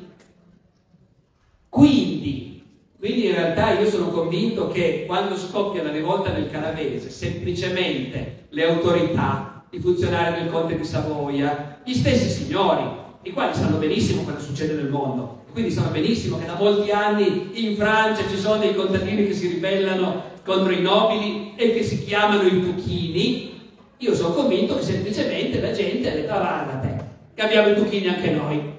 Quindi, 1.68 2.64
quindi 3.00 3.26
in 3.26 3.34
realtà 3.34 3.80
io 3.80 3.90
sono 3.90 4.10
convinto 4.10 4.68
che 4.68 5.06
quando 5.08 5.36
scoppia 5.36 5.82
la 5.82 5.92
rivolta 5.92 6.30
del 6.30 6.52
Canavese, 6.52 7.10
semplicemente 7.10 8.46
le 8.50 8.70
autorità, 8.70 9.66
i 9.72 9.80
funzionari 9.80 10.44
del 10.44 10.52
Conte 10.52 10.78
di 10.78 10.86
Savoia, 10.86 11.80
gli 11.84 11.96
stessi 11.96 12.30
signori, 12.30 13.10
i 13.24 13.32
quali 13.32 13.54
sanno 13.54 13.78
benissimo 13.78 14.24
cosa 14.24 14.40
succede 14.40 14.74
nel 14.74 14.90
mondo, 14.90 15.44
quindi 15.52 15.72
sanno 15.72 15.90
benissimo 15.90 16.40
che 16.40 16.46
da 16.46 16.56
molti 16.56 16.90
anni 16.92 17.52
in 17.54 17.76
Francia 17.76 18.28
ci 18.28 18.38
sono 18.38 18.58
dei 18.58 18.74
contadini 18.74 19.28
che 19.28 19.34
si 19.34 19.48
ribellano 19.48 20.24
contro 20.44 20.72
i 20.72 20.82
nobili 20.82 21.54
e 21.56 21.74
che 21.74 21.84
si 21.84 22.04
chiamano 22.04 22.44
i 22.44 22.62
tuchini, 22.62 23.60
io 23.98 24.16
sono 24.16 24.34
convinto 24.34 24.76
che 24.78 24.84
semplicemente 24.84 25.62
la 25.62 25.72
gente 25.72 26.10
ha 26.10 26.16
detto, 26.16 26.34
ah, 26.34 26.38
guarda 26.40 26.80
te, 26.80 27.04
che 27.36 27.42
abbiamo 27.42 27.70
i 27.70 27.76
tuchini 27.76 28.08
anche 28.08 28.32
noi, 28.32 28.74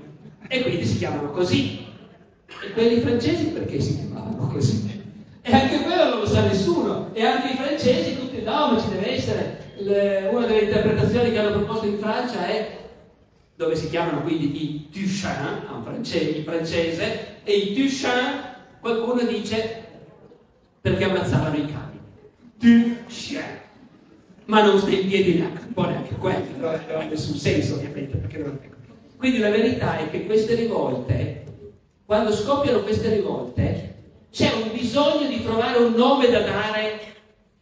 e 0.49 0.63
quindi 0.63 0.85
si 0.85 0.99
chiamano 0.99 1.31
così. 1.31 1.87
E 2.65 2.73
quelli 2.73 3.01
francesi 3.01 3.47
perché 3.47 3.81
si 3.81 3.97
chiamavano 3.97 4.49
così? 4.49 4.91
E 5.41 5.53
anche 5.53 5.81
quello 5.83 6.09
non 6.09 6.19
lo 6.21 6.27
sa 6.27 6.43
nessuno. 6.47 7.11
E 7.13 7.25
anche 7.25 7.53
i 7.53 7.57
francesi, 7.57 8.17
tutti 8.17 8.43
no, 8.43 8.73
ma 8.73 8.81
ci 8.81 8.89
deve 8.91 9.13
essere. 9.13 9.61
Le- 9.79 10.29
una 10.31 10.47
delle 10.47 10.65
interpretazioni 10.65 11.33
che 11.33 11.39
hanno 11.39 11.57
proposto 11.57 11.87
in 11.87 11.99
Francia 11.99 12.47
è 12.47 12.82
dove 13.55 13.77
si 13.77 13.89
chiamano 13.89 14.23
quindi 14.23 14.65
i 14.65 14.89
Tuchins, 14.91 15.25
a 15.25 15.75
un 15.75 15.83
france- 15.85 16.19
in 16.19 16.45
francese, 16.45 17.41
e 17.45 17.53
i 17.53 17.75
Tuchins, 17.75 18.07
qualcuno 18.81 19.23
dice 19.23 19.85
perché 20.81 21.05
ammazzavano 21.05 21.57
i 21.57 21.67
cani. 21.67 22.01
Tuchins. 22.59 23.39
Ma 24.47 24.65
non 24.65 24.79
sta 24.79 24.91
in 24.91 25.07
piedi 25.07 25.35
neanche 25.35 25.63
un 25.67 25.73
po' 25.73 25.85
neanche 25.85 26.15
quello, 26.17 26.47
non 26.59 27.01
ha 27.01 27.05
nessun 27.05 27.37
senso 27.37 27.75
ovviamente. 27.75 28.17
Perché 28.17 28.39
non... 28.39 28.59
Quindi 29.17 29.39
la 29.39 29.51
verità 29.51 29.99
è 29.99 30.11
che 30.11 30.27
queste 30.27 30.55
rivolte, 30.55 31.45
quando 32.05 32.33
scoppiano 32.33 32.81
queste 32.81 33.15
rivolte, 33.15 33.95
c'è 34.33 34.53
un 34.53 34.73
bisogno 34.73 35.29
di 35.29 35.43
trovare 35.43 35.79
un 35.79 35.93
nome 35.93 36.29
da 36.29 36.41
dare 36.41 37.01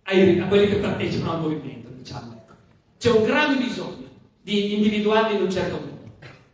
ai- 0.04 0.40
a 0.40 0.46
quelli 0.46 0.68
che 0.68 0.76
partecipano 0.76 1.32
al 1.32 1.40
movimento, 1.40 1.90
diciamo. 1.90 2.32
ecco. 2.32 2.54
C'è 2.96 3.10
un 3.10 3.24
gran 3.24 3.58
bisogno 3.58 3.99
di 4.50 4.74
individuarli 4.74 5.36
in 5.36 5.42
un 5.42 5.50
certo 5.50 5.76
modo, 5.76 5.98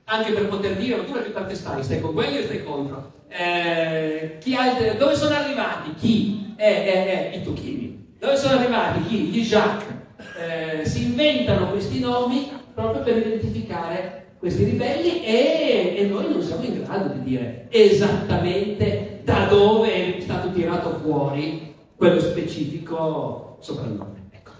anche 0.04 0.32
per 0.32 0.48
poter 0.48 0.76
dire, 0.76 0.96
ma 0.96 1.04
tu 1.04 1.12
da 1.14 1.22
che 1.22 1.30
parte 1.30 1.54
stai? 1.54 1.82
Stai 1.82 2.00
con 2.00 2.12
quelli 2.12 2.38
o 2.38 2.42
stai 2.42 2.62
contro? 2.62 3.12
Eh, 3.28 4.36
chi 4.38 4.54
altri- 4.54 4.96
dove 4.98 5.16
sono 5.16 5.34
arrivati? 5.34 5.94
Chi? 5.94 6.54
Eh, 6.56 6.70
eh, 6.70 7.30
eh, 7.32 7.38
i 7.38 7.42
Tuchini. 7.42 8.14
Dove 8.18 8.36
sono 8.36 8.58
arrivati? 8.58 9.02
Chi? 9.04 9.16
Gli 9.28 9.42
Jacques. 9.42 9.94
Eh, 10.38 10.86
si 10.86 11.04
inventano 11.04 11.70
questi 11.70 11.98
nomi 12.00 12.50
proprio 12.74 13.02
per 13.02 13.16
identificare 13.16 14.34
questi 14.38 14.64
ribelli 14.64 15.24
e, 15.24 15.94
e 15.96 16.06
noi 16.06 16.30
non 16.30 16.42
siamo 16.42 16.64
in 16.64 16.82
grado 16.82 17.14
di 17.14 17.22
dire 17.22 17.66
esattamente 17.70 19.20
da 19.24 19.46
dove 19.46 20.16
è 20.16 20.20
stato 20.20 20.52
tirato 20.52 21.00
fuori 21.02 21.74
quello 21.96 22.20
specifico 22.20 23.56
soprannome. 23.60 24.28
Ecco. 24.30 24.52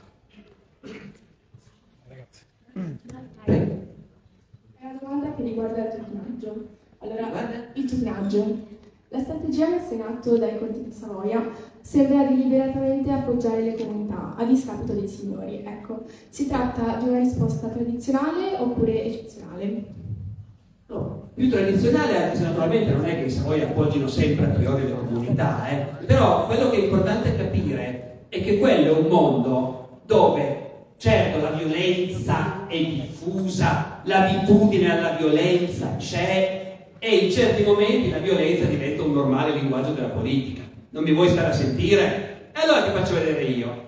Prego. 3.46 3.74
È 4.76 4.84
una 4.84 4.98
domanda 5.00 5.34
che 5.36 5.42
riguarda 5.44 5.84
il 5.84 5.94
tuttinaggio. 5.94 6.66
Allora, 6.98 7.30
il 7.74 7.84
tuttinaggio. 7.84 8.74
La 9.10 9.20
strategia 9.20 9.68
messa 9.68 9.94
in 9.94 10.00
atto 10.00 10.36
dai 10.36 10.58
conti 10.58 10.82
di 10.82 10.90
Savoia 10.90 11.48
sembra 11.80 12.24
deliberatamente 12.24 13.12
appoggiare 13.12 13.62
le 13.62 13.76
comunità 13.76 14.34
a 14.36 14.44
discapito 14.44 14.94
dei 14.94 15.06
signori. 15.06 15.62
Ecco, 15.64 16.02
si 16.28 16.48
tratta 16.48 16.96
di 16.96 17.08
una 17.08 17.20
risposta 17.20 17.68
tradizionale 17.68 18.56
oppure 18.58 19.04
eccezionale? 19.04 19.84
No, 20.88 21.28
più 21.34 21.48
tradizionale, 21.48 22.24
anche 22.24 22.36
se 22.36 22.42
naturalmente 22.42 22.92
non 22.92 23.04
è 23.04 23.14
che 23.14 23.26
i 23.26 23.30
Savoia 23.30 23.68
appoggino 23.68 24.08
sempre 24.08 24.46
a 24.46 24.48
priori 24.48 24.88
le 24.88 24.96
comunità, 24.96 25.68
eh. 25.68 26.04
però 26.04 26.46
quello 26.46 26.68
che 26.70 26.78
è 26.78 26.82
importante 26.82 27.36
capire 27.36 28.24
è 28.28 28.42
che 28.42 28.58
quello 28.58 28.96
è 28.96 28.98
un 28.98 29.06
mondo 29.06 30.00
dove 30.04 30.65
certo 30.96 31.42
la 31.42 31.50
violenza 31.50 32.66
è 32.66 32.76
diffusa, 32.76 34.00
l'abitudine 34.04 34.98
alla 34.98 35.16
violenza 35.16 35.96
c'è 35.96 36.78
e 36.98 37.16
in 37.16 37.30
certi 37.30 37.62
momenti 37.62 38.10
la 38.10 38.18
violenza 38.18 38.64
diventa 38.64 39.02
un 39.02 39.12
normale 39.12 39.52
linguaggio 39.52 39.92
della 39.92 40.08
politica. 40.08 40.62
Non 40.90 41.04
mi 41.04 41.12
vuoi 41.12 41.28
stare 41.28 41.48
a 41.48 41.52
sentire? 41.52 42.50
E 42.52 42.60
allora 42.60 42.82
ti 42.82 42.90
faccio 42.90 43.14
vedere 43.14 43.42
io. 43.42 43.84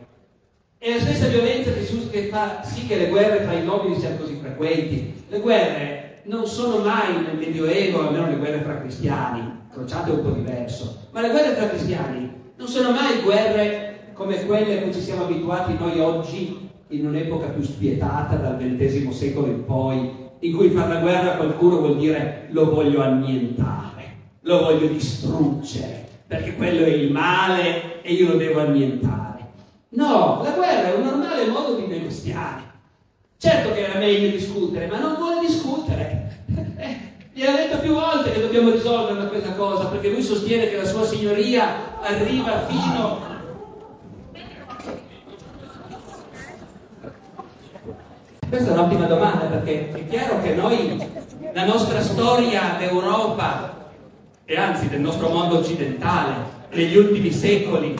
È 0.76 0.90
la 0.90 1.00
stessa 1.00 1.28
violenza 1.28 1.72
che, 1.72 2.28
fa 2.28 2.62
sì 2.62 2.86
che 2.86 2.96
le 2.96 3.08
guerre 3.08 3.42
tra 3.42 3.54
i 3.54 3.64
nobili 3.64 3.98
siano 3.98 4.18
così 4.18 4.38
frequenti. 4.40 5.24
Le 5.28 5.40
guerre 5.40 6.20
non 6.24 6.46
sono 6.46 6.84
mai 6.84 7.22
nel 7.22 7.36
Medioevo, 7.38 8.06
almeno 8.06 8.28
le 8.28 8.36
guerre 8.36 8.60
fra 8.60 8.78
cristiani, 8.80 9.66
crociate 9.72 10.10
un 10.10 10.22
po' 10.22 10.30
diverso, 10.30 11.08
ma 11.10 11.22
le 11.22 11.30
guerre 11.30 11.54
fra 11.54 11.68
cristiani 11.68 12.30
non 12.56 12.68
sono 12.68 12.90
mai 12.90 13.22
guerre 13.22 14.12
come 14.12 14.44
quelle 14.44 14.78
a 14.78 14.82
cui 14.82 14.92
ci 14.92 15.00
siamo 15.00 15.24
abituati 15.24 15.76
noi 15.78 15.98
oggi 16.00 16.67
in 16.88 17.06
un'epoca 17.06 17.48
più 17.48 17.62
spietata 17.62 18.36
dal 18.36 18.56
XX 18.56 19.08
secolo 19.10 19.46
in 19.46 19.64
poi, 19.64 20.26
in 20.40 20.56
cui 20.56 20.70
fare 20.70 20.94
la 20.94 21.00
guerra 21.00 21.32
a 21.32 21.36
qualcuno 21.36 21.78
vuol 21.78 21.98
dire 21.98 22.46
lo 22.50 22.70
voglio 22.70 23.02
annientare, 23.02 24.16
lo 24.42 24.62
voglio 24.62 24.86
distruggere, 24.86 26.08
perché 26.26 26.54
quello 26.54 26.84
è 26.84 26.88
il 26.88 27.10
male 27.10 28.02
e 28.02 28.12
io 28.12 28.32
lo 28.32 28.36
devo 28.36 28.60
annientare. 28.60 29.46
No, 29.90 30.40
la 30.42 30.52
guerra 30.52 30.92
è 30.92 30.94
un 30.94 31.04
normale 31.04 31.46
modo 31.46 31.74
di 31.74 31.86
negoziare. 31.86 32.66
Certo 33.36 33.72
che 33.72 33.84
era 33.84 33.98
meglio 33.98 34.30
discutere, 34.30 34.86
ma 34.86 34.98
non 34.98 35.16
vuole 35.16 35.40
discutere. 35.40 36.44
Gli 37.32 37.44
ha 37.44 37.54
detto 37.54 37.78
più 37.78 37.92
volte 37.92 38.32
che 38.32 38.40
dobbiamo 38.40 38.70
risolverla 38.70 39.26
questa 39.26 39.52
cosa, 39.52 39.86
perché 39.86 40.08
lui 40.08 40.22
sostiene 40.22 40.68
che 40.68 40.76
la 40.76 40.84
sua 40.84 41.04
signoria 41.04 42.00
arriva 42.00 42.66
fino 42.66 43.37
Questa 48.48 48.70
è 48.70 48.72
un'ottima 48.72 49.04
domanda 49.04 49.44
perché 49.44 49.92
è 49.92 50.08
chiaro 50.08 50.40
che 50.40 50.54
noi, 50.54 50.98
la 51.52 51.66
nostra 51.66 52.00
storia 52.00 52.76
d'Europa 52.78 53.90
e 54.46 54.56
anzi 54.56 54.88
del 54.88 55.00
nostro 55.00 55.28
mondo 55.28 55.58
occidentale, 55.58 56.32
negli 56.72 56.96
ultimi 56.96 57.30
secoli, 57.30 57.94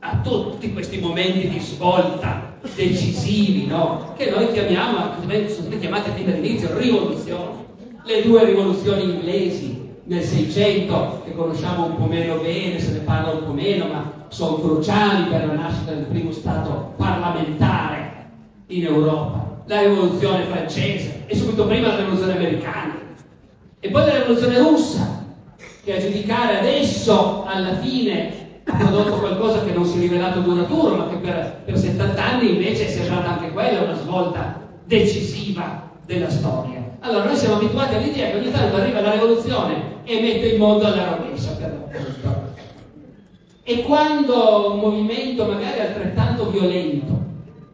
ha 0.00 0.20
tutti 0.22 0.70
questi 0.74 0.98
momenti 0.98 1.48
di 1.48 1.58
svolta 1.60 2.58
decisivi, 2.74 3.66
no? 3.68 4.12
che 4.18 4.28
noi 4.28 4.52
chiamiamo, 4.52 5.14
sono 5.22 5.48
state 5.48 5.78
chiamate 5.78 6.10
fin 6.10 6.26
dall'inizio 6.26 6.76
rivoluzioni. 6.76 7.64
Le 8.04 8.22
due 8.22 8.44
rivoluzioni 8.44 9.04
inglesi, 9.04 9.88
nel 10.04 10.22
600 10.22 11.22
che 11.24 11.34
conosciamo 11.34 11.86
un 11.86 11.96
po' 11.96 12.04
meno 12.04 12.36
bene, 12.36 12.78
se 12.78 12.92
ne 12.92 12.98
parla 12.98 13.32
un 13.32 13.46
po' 13.46 13.52
meno, 13.52 13.86
ma 13.86 14.12
sono 14.28 14.56
cruciali 14.56 15.30
per 15.30 15.46
la 15.46 15.54
nascita 15.54 15.92
del 15.92 16.04
primo 16.04 16.32
Stato 16.32 16.92
parlamentare 16.98 18.09
in 18.70 18.84
Europa, 18.84 19.62
la 19.66 19.80
rivoluzione 19.82 20.44
francese 20.44 21.24
e 21.26 21.36
subito 21.36 21.66
prima 21.66 21.88
la 21.88 21.96
rivoluzione 21.96 22.36
americana 22.36 22.98
e 23.78 23.90
poi 23.90 24.06
la 24.06 24.18
rivoluzione 24.18 24.58
russa 24.58 25.24
che 25.84 25.96
a 25.96 26.00
giudicare 26.00 26.58
adesso 26.58 27.44
alla 27.46 27.76
fine 27.78 28.60
ha 28.64 28.76
prodotto 28.76 29.18
qualcosa 29.18 29.64
che 29.64 29.72
non 29.72 29.84
si 29.84 29.96
è 29.96 30.00
rivelato 30.00 30.40
duraturo 30.40 30.96
ma 30.96 31.08
che 31.08 31.16
per, 31.16 31.62
per 31.64 31.78
70 31.78 32.22
anni 32.24 32.50
invece 32.50 32.86
è 32.86 32.90
sembrata 32.90 33.30
anche 33.30 33.52
quella 33.52 33.82
una 33.82 33.96
svolta 33.96 34.60
decisiva 34.84 35.88
della 36.04 36.28
storia. 36.28 36.82
Allora 37.00 37.24
noi 37.24 37.36
siamo 37.36 37.56
abituati 37.56 37.94
all'idea 37.94 38.30
che 38.30 38.36
ogni 38.36 38.50
tanto 38.50 38.76
arriva 38.76 39.00
la 39.00 39.12
rivoluzione 39.12 40.02
e 40.04 40.20
mette 40.20 40.46
il 40.48 40.58
mondo 40.58 40.84
alla 40.86 41.16
rovescia 41.16 41.52
per 41.52 41.70
l'appunto. 41.70 42.48
E 43.62 43.82
quando 43.82 44.72
un 44.72 44.80
movimento 44.80 45.44
magari 45.44 45.80
altrettanto 45.80 46.50
violento, 46.50 47.29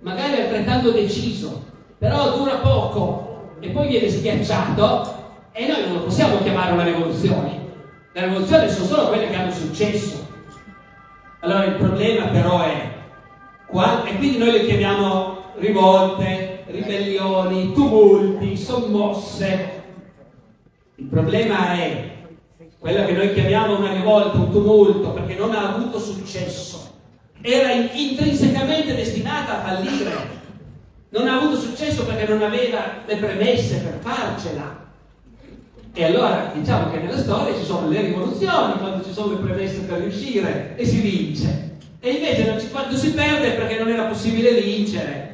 magari 0.06 0.40
altrettanto 0.40 0.92
deciso, 0.92 1.64
però 1.98 2.36
dura 2.36 2.58
poco 2.58 3.54
e 3.58 3.70
poi 3.70 3.88
viene 3.88 4.08
schiacciato, 4.08 5.14
e 5.50 5.66
noi 5.66 5.82
non 5.84 5.94
lo 5.94 6.04
possiamo 6.04 6.38
chiamare 6.42 6.72
una 6.74 6.84
rivoluzione. 6.84 7.64
Le 8.12 8.20
rivoluzioni 8.26 8.70
sono 8.70 8.86
solo 8.86 9.08
quelle 9.08 9.28
che 9.28 9.34
hanno 9.34 9.50
successo. 9.50 10.24
Allora 11.40 11.64
il 11.64 11.74
problema 11.74 12.26
però 12.26 12.62
è, 12.62 12.94
e 14.04 14.16
quindi 14.16 14.38
noi 14.38 14.52
le 14.52 14.64
chiamiamo 14.64 15.38
rivolte, 15.56 16.62
ribellioni, 16.66 17.72
tumulti, 17.72 18.56
sommosse. 18.56 19.82
Il 20.94 21.06
problema 21.06 21.72
è 21.72 22.10
quella 22.78 23.04
che 23.04 23.12
noi 23.12 23.34
chiamiamo 23.34 23.78
una 23.78 23.92
rivolta, 23.92 24.36
un 24.38 24.52
tumulto, 24.52 25.10
perché 25.10 25.34
non 25.34 25.52
ha 25.52 25.74
avuto 25.74 25.98
successo. 25.98 26.75
Era 27.40 27.72
intrinsecamente 27.72 28.94
destinata 28.94 29.58
a 29.58 29.66
fallire. 29.66 30.34
Non 31.10 31.28
ha 31.28 31.36
avuto 31.36 31.60
successo 31.60 32.04
perché 32.04 32.26
non 32.26 32.42
aveva 32.42 33.02
le 33.06 33.16
premesse 33.16 33.76
per 33.76 33.98
farcela. 34.00 34.84
E 35.92 36.04
allora 36.04 36.52
diciamo 36.54 36.90
che 36.90 36.98
nella 36.98 37.16
storia 37.16 37.56
ci 37.56 37.64
sono 37.64 37.88
le 37.88 38.02
rivoluzioni, 38.02 38.78
quando 38.78 39.02
ci 39.02 39.12
sono 39.12 39.32
le 39.32 39.38
premesse 39.38 39.78
per 39.80 40.00
riuscire 40.00 40.74
e 40.76 40.84
si 40.84 41.00
vince. 41.00 41.78
E 42.00 42.10
invece 42.10 42.60
ci, 42.60 42.68
quando 42.68 42.94
si 42.96 43.12
perde 43.12 43.52
perché 43.52 43.78
non 43.78 43.88
era 43.88 44.04
possibile 44.04 44.60
vincere. 44.60 45.24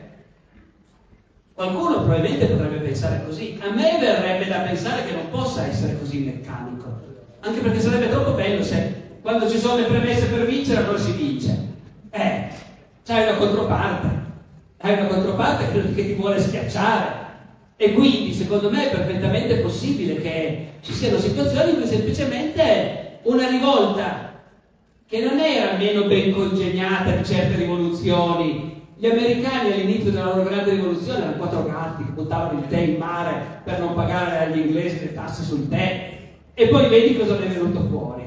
Qualcuno 1.55 2.05
probabilmente 2.05 2.47
potrebbe 2.47 2.77
pensare 2.77 3.25
così. 3.27 3.59
A 3.61 3.71
me 3.71 3.99
verrebbe 3.99 4.47
da 4.47 4.59
pensare 4.61 5.05
che 5.05 5.15
non 5.15 5.31
possa 5.31 5.67
essere 5.67 5.99
così 5.99 6.19
meccanico. 6.19 7.01
Anche 7.41 7.61
perché 7.61 7.81
sarebbe 7.81 8.09
troppo 8.09 8.33
bello 8.33 8.63
se 8.63 9.01
quando 9.21 9.51
ci 9.51 9.59
sono 9.59 9.77
le 9.77 9.87
premesse 9.87 10.27
per 10.27 10.47
vincere 10.47 10.79
allora 10.79 10.99
si 10.99 11.13
vince. 11.13 11.71
Eh, 12.13 12.49
c'hai 13.05 13.23
una 13.23 13.37
controparte. 13.37 14.09
Hai 14.77 14.93
una 14.93 15.07
controparte 15.07 15.73
che, 15.73 15.95
che 15.95 16.07
ti 16.07 16.13
vuole 16.13 16.39
schiacciare. 16.39 17.21
E 17.77 17.93
quindi 17.93 18.35
secondo 18.35 18.71
me 18.71 18.91
è 18.91 18.95
perfettamente 18.95 19.57
possibile 19.57 20.21
che 20.21 20.75
ci 20.83 20.93
siano 20.93 21.19
situazioni 21.19 21.71
in 21.71 21.77
cui 21.77 21.87
semplicemente 21.87 23.19
una 23.23 23.49
rivolta 23.49 24.41
che 25.07 25.21
non 25.25 25.39
era 25.41 25.77
meno 25.77 26.05
ben 26.05 26.33
congegnata 26.33 27.11
di 27.13 27.25
certe 27.25 27.57
rivoluzioni 27.57 28.73
gli 29.03 29.07
americani 29.07 29.73
all'inizio 29.73 30.13
della 30.13 30.33
loro 30.33 30.45
grande 30.45 30.71
rivoluzione 30.71 31.19
erano 31.19 31.37
quattro 31.37 31.65
gatti 31.65 32.05
che 32.05 32.11
buttavano 32.13 32.61
il 32.61 32.69
tè 32.69 32.79
in 32.79 32.99
mare 32.99 33.61
per 33.65 33.81
non 33.81 33.95
pagare 33.95 34.39
agli 34.39 34.61
inglesi 34.61 35.01
le 35.01 35.13
tasse 35.13 35.43
sul 35.43 35.69
tè. 35.69 36.19
E 36.55 36.69
poi 36.69 36.89
vedi 36.89 37.17
cosa 37.17 37.37
ne 37.37 37.47
è 37.47 37.49
venuto 37.49 37.81
fuori. 37.89 38.22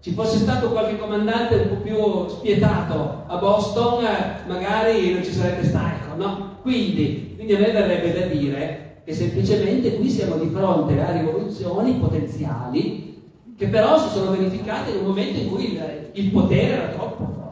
Ci 0.00 0.12
fosse 0.12 0.38
stato 0.38 0.70
qualche 0.70 0.96
comandante 0.96 1.56
un 1.56 1.68
po' 1.68 1.82
più 1.82 2.28
spietato 2.28 3.24
a 3.26 3.36
Boston, 3.36 4.04
magari 4.46 5.12
non 5.12 5.24
ci 5.24 5.32
sarebbe 5.32 5.64
stato, 5.64 6.14
no? 6.16 6.58
Quindi, 6.62 7.34
quindi 7.34 7.54
a 7.54 7.58
me 7.58 7.72
verrebbe 7.72 8.12
da 8.12 8.26
dire 8.26 9.00
che 9.04 9.12
semplicemente 9.12 9.96
qui 9.96 10.08
siamo 10.08 10.36
di 10.36 10.50
fronte 10.54 11.00
a 11.00 11.10
rivoluzioni 11.10 11.94
potenziali 11.94 13.16
che 13.56 13.66
però 13.66 13.98
si 13.98 14.08
sono 14.10 14.30
verificate 14.30 14.92
in 14.92 14.98
un 14.98 15.06
momento 15.06 15.40
in 15.40 15.48
cui 15.48 15.72
il, 15.72 16.10
il 16.12 16.30
potere 16.30 16.74
era 16.74 16.88
troppo 16.88 17.24
forte 17.24 17.48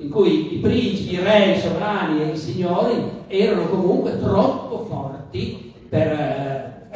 in 0.00 0.08
cui 0.08 0.54
i 0.54 0.58
principi, 0.58 1.12
i 1.12 1.20
re, 1.20 1.52
i 1.52 1.60
sovrani 1.60 2.22
e 2.22 2.32
i 2.32 2.36
signori 2.36 2.94
erano 3.26 3.66
comunque 3.68 4.18
troppo 4.18 4.86
forti 4.86 5.74
per, 5.88 6.06
eh, 6.08 6.88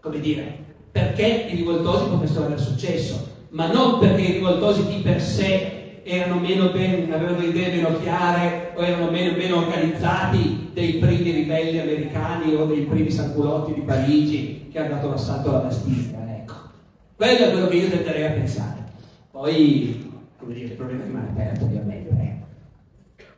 come 0.00 0.20
dire, 0.20 0.58
perché 0.90 1.46
i 1.50 1.56
rivoltosi 1.56 2.10
potessero 2.10 2.44
avere 2.44 2.60
successo, 2.60 3.26
ma 3.52 3.70
non 3.70 3.98
perché 3.98 4.22
i 4.22 4.32
rivoltosi 4.32 4.86
di 4.86 5.02
per 5.02 5.20
sé 5.20 6.00
erano 6.04 6.40
meno 6.40 6.70
ben, 6.70 7.12
avevano 7.12 7.44
idee 7.44 7.76
meno 7.76 8.00
chiare 8.00 8.72
o 8.74 8.82
erano 8.82 9.10
meno, 9.10 9.36
meno 9.36 9.58
organizzati 9.58 10.70
dei 10.72 10.94
primi 10.94 11.30
ribelli 11.30 11.78
americani 11.78 12.54
o 12.54 12.64
dei 12.64 12.82
primi 12.82 13.10
sanculotti 13.10 13.74
di 13.74 13.82
Parigi 13.82 14.68
che 14.70 14.78
hanno 14.78 14.94
dato 14.94 15.10
l'assalto 15.10 15.50
alla 15.50 15.58
Bastiglia. 15.58 16.18
Ecco. 16.28 16.54
Quello 17.14 17.46
è 17.46 17.50
quello 17.50 17.68
che 17.68 17.76
io 17.76 17.88
tenderei 17.90 18.24
a 18.24 18.30
pensare. 18.30 18.84
Poi, 19.30 20.12
come 20.38 20.54
dire, 20.54 20.66
il 20.66 20.72
problema 20.72 21.04
rimane 21.04 21.28
aperto 21.28 21.64
ovviamente. 21.64 22.40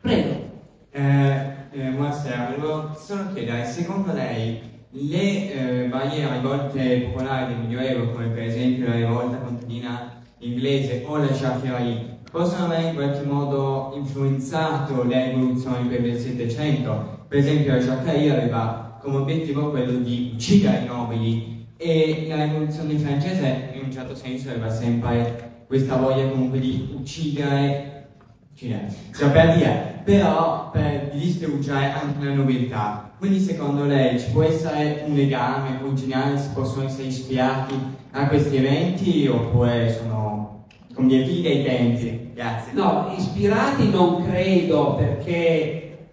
Prego. 0.00 0.52
Eh, 0.90 1.52
eh, 1.72 1.90
buonasera, 1.90 2.54
volevo 2.54 2.94
solo 2.96 3.32
chiedere, 3.32 3.64
secondo 3.64 4.12
lei 4.12 4.60
le 4.96 5.52
eh, 5.52 5.88
varie 5.88 6.32
rivolte 6.32 7.08
popolari 7.10 7.52
del 7.52 7.62
Medioevo, 7.62 8.12
come 8.12 8.28
per 8.28 8.44
esempio 8.44 8.86
la 8.86 8.94
rivolta 8.94 9.38
contadina 9.38 10.22
inglese 10.38 11.02
o 11.04 11.16
la 11.16 11.26
Jacquerie, 11.26 12.20
possono 12.30 12.66
aver 12.66 12.84
in 12.84 12.94
qualche 12.94 13.24
modo 13.24 13.92
influenzato 13.96 15.02
le 15.02 15.32
rivoluzioni 15.32 15.88
per 15.88 16.04
il 16.04 16.16
Settecento? 16.16 17.24
Per 17.26 17.38
esempio 17.38 17.72
la 17.72 17.80
Jacquerie 17.80 18.30
aveva 18.30 18.98
come 19.02 19.16
obiettivo 19.16 19.70
quello 19.70 19.98
di 19.98 20.30
uccidere 20.34 20.84
i 20.84 20.86
nobili 20.86 21.66
e 21.76 22.26
la 22.28 22.44
rivoluzione 22.44 22.96
francese 22.96 23.70
in 23.74 23.84
un 23.84 23.92
certo 23.92 24.14
senso 24.14 24.50
aveva 24.50 24.70
sempre 24.70 25.64
questa 25.66 25.96
voglia 25.96 26.28
comunque 26.28 26.60
di 26.60 26.94
uccidere 26.94 27.94
cioè 28.56 29.30
per 29.32 29.56
dire, 29.56 30.02
però 30.04 30.70
per 30.70 31.10
distruggere 31.12 31.90
anche 31.90 32.24
la 32.24 32.34
nobiltà. 32.34 33.13
Quindi 33.24 33.40
secondo 33.40 33.86
lei 33.86 34.20
ci 34.20 34.32
può 34.32 34.42
essere 34.42 35.02
un 35.06 35.14
legame 35.14 35.80
congeniale, 35.80 36.38
si 36.38 36.50
possono 36.52 36.84
essere 36.84 37.04
ispirati 37.04 37.74
a 38.10 38.28
questi 38.28 38.56
eventi 38.56 39.26
oppure 39.26 39.90
sono 39.90 40.66
figli 40.94 41.40
dei 41.40 41.64
tempi? 41.64 42.32
Grazie. 42.34 42.74
No, 42.74 43.14
ispirati 43.16 43.88
non 43.88 44.22
credo 44.28 44.96
perché 44.96 46.08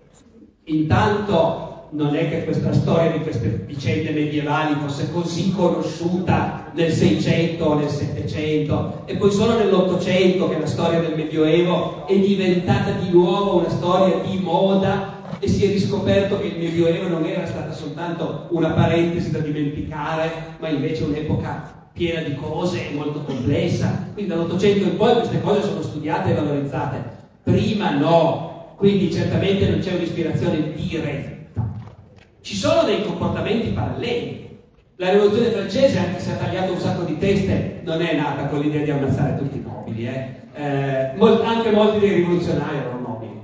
intanto 0.63 1.89
non 1.89 2.15
è 2.15 2.29
che 2.29 2.45
questa 2.45 2.71
storia 2.71 3.11
di 3.11 3.19
queste 3.19 3.65
vicende 3.67 4.11
medievali 4.11 4.75
fosse 4.79 5.11
così 5.11 5.51
conosciuta 5.51 6.71
nel 6.73 6.93
600 6.93 7.61
o 7.61 7.73
nel 7.73 7.89
700 7.89 9.01
e 9.03 9.17
poi 9.17 9.31
solo 9.31 9.57
nell'Ottocento 9.57 10.47
che 10.47 10.59
la 10.59 10.65
storia 10.65 11.01
del 11.01 11.15
Medioevo 11.15 12.07
è 12.07 12.17
diventata 12.17 12.91
di 12.91 13.09
nuovo 13.09 13.57
una 13.57 13.69
storia 13.69 14.15
di 14.19 14.39
moda 14.39 15.19
e 15.41 15.47
si 15.47 15.65
è 15.65 15.67
riscoperto 15.69 16.39
che 16.39 16.47
il 16.47 16.59
Medioevo 16.59 17.07
non 17.07 17.25
era 17.25 17.47
stata 17.47 17.73
soltanto 17.73 18.45
una 18.51 18.69
parentesi 18.69 19.31
da 19.31 19.39
dimenticare, 19.39 20.31
ma 20.59 20.69
invece 20.69 21.03
un'epoca 21.03 21.89
piena 21.93 22.21
di 22.21 22.35
cose 22.35 22.89
e 22.89 22.93
molto 22.93 23.21
complessa. 23.21 24.09
Quindi 24.13 24.31
dall'Ottocento 24.31 24.83
in 24.83 24.97
poi 24.97 25.15
queste 25.15 25.41
cose 25.41 25.63
sono 25.63 25.81
studiate 25.81 26.29
e 26.29 26.35
valorizzate. 26.35 27.03
Prima 27.41 27.89
no, 27.89 28.75
quindi 28.77 29.11
certamente 29.11 29.67
non 29.67 29.79
c'è 29.79 29.95
un'ispirazione 29.95 30.73
diretta. 30.73 31.39
Ci 32.41 32.55
sono 32.55 32.83
dei 32.83 33.03
comportamenti 33.03 33.69
paralleli. 33.69 34.59
La 34.97 35.09
rivoluzione 35.09 35.49
francese, 35.49 35.97
anche 35.97 36.19
se 36.19 36.33
ha 36.33 36.35
tagliato 36.35 36.73
un 36.73 36.79
sacco 36.79 37.01
di 37.01 37.17
teste, 37.17 37.81
non 37.83 37.99
è 38.03 38.15
nata 38.15 38.45
con 38.45 38.59
l'idea 38.59 38.83
di 38.83 38.91
ammazzare 38.91 39.37
tutti 39.39 39.57
i 39.57 39.63
nobili. 39.65 40.05
Eh. 40.05 40.39
Eh, 40.53 41.13
anche 41.43 41.71
molti 41.71 41.99
dei 41.99 42.13
rivoluzionari 42.13 42.77
erano 42.77 42.99
nobili, 42.99 43.41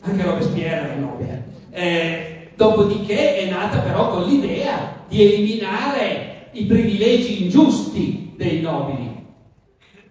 anche 0.00 0.22
Robespierre 0.22 0.90
era 0.90 0.94
nobile. 1.00 1.37
Eh, 1.78 2.50
dopodiché 2.56 3.36
è 3.36 3.48
nata 3.48 3.78
però 3.78 4.10
con 4.10 4.24
l'idea 4.24 5.04
di 5.06 5.22
eliminare 5.22 6.48
i 6.50 6.64
privilegi 6.64 7.44
ingiusti 7.44 8.32
dei 8.36 8.60
nobili. 8.60 9.26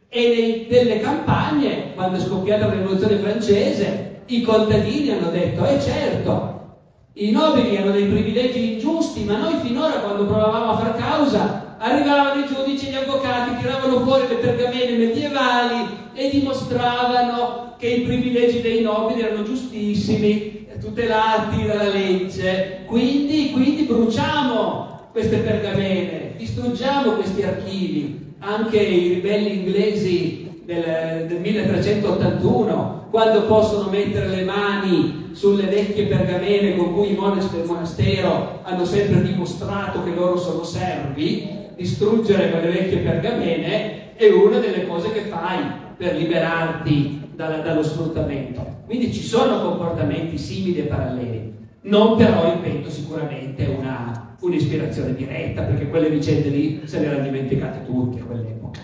E 0.07 0.65
nelle 0.69 1.01
campagne, 1.01 1.93
quando 1.93 2.19
è 2.19 2.21
scoppiata 2.21 2.67
la 2.67 2.73
rivoluzione 2.75 3.17
francese, 3.17 4.21
i 4.27 4.43
contadini 4.43 5.09
hanno 5.09 5.29
detto, 5.29 5.65
eh 5.65 5.77
certo, 5.81 6.77
i 7.15 7.31
nobili 7.31 7.75
hanno 7.75 7.91
dei 7.91 8.05
privilegi 8.05 8.73
ingiusti, 8.73 9.25
ma 9.25 9.35
noi 9.35 9.55
finora 9.61 9.99
quando 9.99 10.25
provavamo 10.25 10.71
a 10.71 10.77
far 10.77 10.95
causa 10.95 11.75
arrivavano 11.79 12.45
i 12.45 12.47
giudici 12.47 12.87
e 12.87 12.91
gli 12.91 12.95
avvocati, 12.95 13.57
tiravano 13.57 13.99
fuori 13.99 14.25
le 14.29 14.35
pergamene 14.35 14.97
medievali 14.97 15.85
e 16.13 16.29
dimostravano 16.29 17.75
che 17.77 17.87
i 17.87 18.01
privilegi 18.03 18.61
dei 18.61 18.81
nobili 18.81 19.21
erano 19.21 19.43
giustissimi, 19.43 20.66
tutelati 20.79 21.65
dalla 21.65 21.89
legge. 21.89 22.81
Quindi, 22.85 23.51
quindi 23.51 23.83
bruciamo 23.83 25.09
queste 25.11 25.37
pergamene, 25.37 26.33
distruggiamo 26.37 27.11
questi 27.13 27.43
archivi, 27.43 28.35
anche 28.39 28.77
i 28.77 29.13
ribelli 29.15 29.59
inglesi 29.59 30.61
del, 30.65 31.25
del 31.27 31.39
1381, 31.39 33.07
quando 33.09 33.43
possono 33.45 33.89
mettere 33.89 34.27
le 34.27 34.43
mani 34.43 35.29
sulle 35.31 35.65
vecchie 35.65 36.05
pergamene 36.05 36.75
con 36.75 36.93
cui 36.93 37.11
i 37.11 37.15
monaci 37.15 37.49
del 37.51 37.65
monastero 37.65 38.59
hanno 38.63 38.85
sempre 38.85 39.21
dimostrato 39.21 40.03
che 40.03 40.13
loro 40.13 40.37
sono 40.37 40.63
servi, 40.63 41.47
distruggere 41.75 42.49
quelle 42.49 42.69
vecchie 42.69 42.97
pergamene 42.97 44.15
è 44.15 44.29
una 44.29 44.57
delle 44.57 44.87
cose 44.87 45.11
che 45.11 45.21
fai 45.21 45.59
per 45.95 46.15
liberarti 46.15 47.26
dalla, 47.37 47.59
dallo 47.59 47.83
sfruttamento. 47.83 48.81
Quindi 48.85 49.13
ci 49.13 49.21
sono 49.21 49.61
comportamenti 49.61 50.39
simili 50.39 50.79
e 50.79 50.83
paralleli, 50.85 51.55
non 51.81 52.17
però, 52.17 52.51
ripeto, 52.55 52.89
sicuramente 52.89 53.63
una, 53.65 54.35
un'ispirazione 54.39 55.13
diretta, 55.13 55.61
perché 55.61 55.87
quelle 55.87 56.09
vicende 56.09 56.49
lì 56.49 56.81
se 56.87 56.99
le 56.99 57.05
erano 57.05 57.23
dimenticate 57.23 57.85
tutte 57.85 58.19
a 58.19 58.23
quell'epoca. 58.23 58.81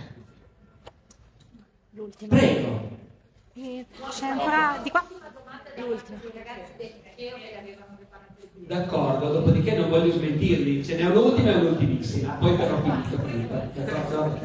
L'ultima. 1.90 2.38
Prego. 2.38 2.92
E 3.56 3.86
c'è 4.10 4.28
ancora 4.28 4.80
di 4.84 4.90
qua. 4.92 5.04
L'ultima. 5.76 6.22
D'accordo, 8.68 9.32
dopodiché 9.32 9.76
non 9.76 9.90
voglio 9.90 10.12
smentirli, 10.12 10.86
ce 10.86 10.96
n'è 10.96 11.06
un'ultima 11.06 11.52
e 11.52 11.56
un'ultimissima, 11.56 12.34
poi 12.34 12.56
però 12.56 12.80
finito. 12.82 13.62
D'accordo? 13.74 14.40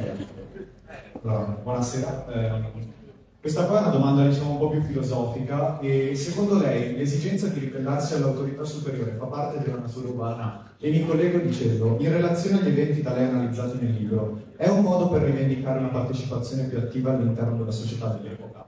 Allora, 1.23 1.59
buonasera. 1.63 2.27
Eh, 2.33 2.97
questa 3.41 3.67
qua 3.67 3.79
è 3.79 3.81
una 3.83 3.91
domanda 3.91 4.27
diciamo 4.27 4.51
un 4.51 4.59
po' 4.59 4.71
più 4.71 4.83
filosofica 4.83 5.79
e 5.79 6.13
secondo 6.17 6.59
lei 6.59 6.97
l'esigenza 6.97 7.47
di 7.47 7.61
ribellarsi 7.61 8.15
all'autorità 8.15 8.65
superiore 8.65 9.15
fa 9.17 9.27
parte 9.27 9.63
della 9.63 9.79
natura 9.79 10.09
umana? 10.09 10.73
E 10.81 10.91
mi 10.91 11.07
collego 11.07 11.39
dicendo, 11.39 11.97
in 12.01 12.11
relazione 12.11 12.59
agli 12.59 12.69
eventi 12.69 13.01
da 13.01 13.15
lei 13.15 13.25
analizzati 13.25 13.79
nel 13.81 13.95
libro, 13.95 14.43
è 14.57 14.69
un 14.69 14.83
modo 14.83 15.09
per 15.09 15.23
rivendicare 15.23 15.79
una 15.79 15.89
partecipazione 15.89 16.65
più 16.65 16.79
attiva 16.79 17.13
all'interno 17.13 17.57
della 17.57 17.71
società 17.71 18.09
dell'epoca? 18.09 18.67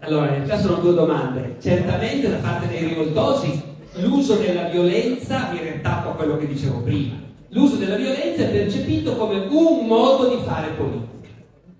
Allora, 0.00 0.26
in 0.26 0.44
realtà 0.44 0.58
sono 0.58 0.80
due 0.80 0.94
domande. 0.94 1.56
Certamente 1.60 2.28
da 2.28 2.36
parte 2.36 2.68
dei 2.68 2.88
rivoltosi 2.88 3.62
l'uso 3.96 4.36
della 4.36 4.68
violenza 4.68 5.50
mi 5.52 5.58
riattacco 5.58 6.10
a 6.10 6.14
quello 6.14 6.36
che 6.36 6.46
dicevo 6.46 6.82
prima. 6.82 7.14
L'uso 7.48 7.76
della 7.76 7.96
violenza 7.96 8.42
è 8.42 8.50
percepito 8.50 9.16
come 9.16 9.46
un 9.48 9.86
modo 9.86 10.28
di 10.28 10.42
fare 10.44 10.72
politica. 10.76 11.13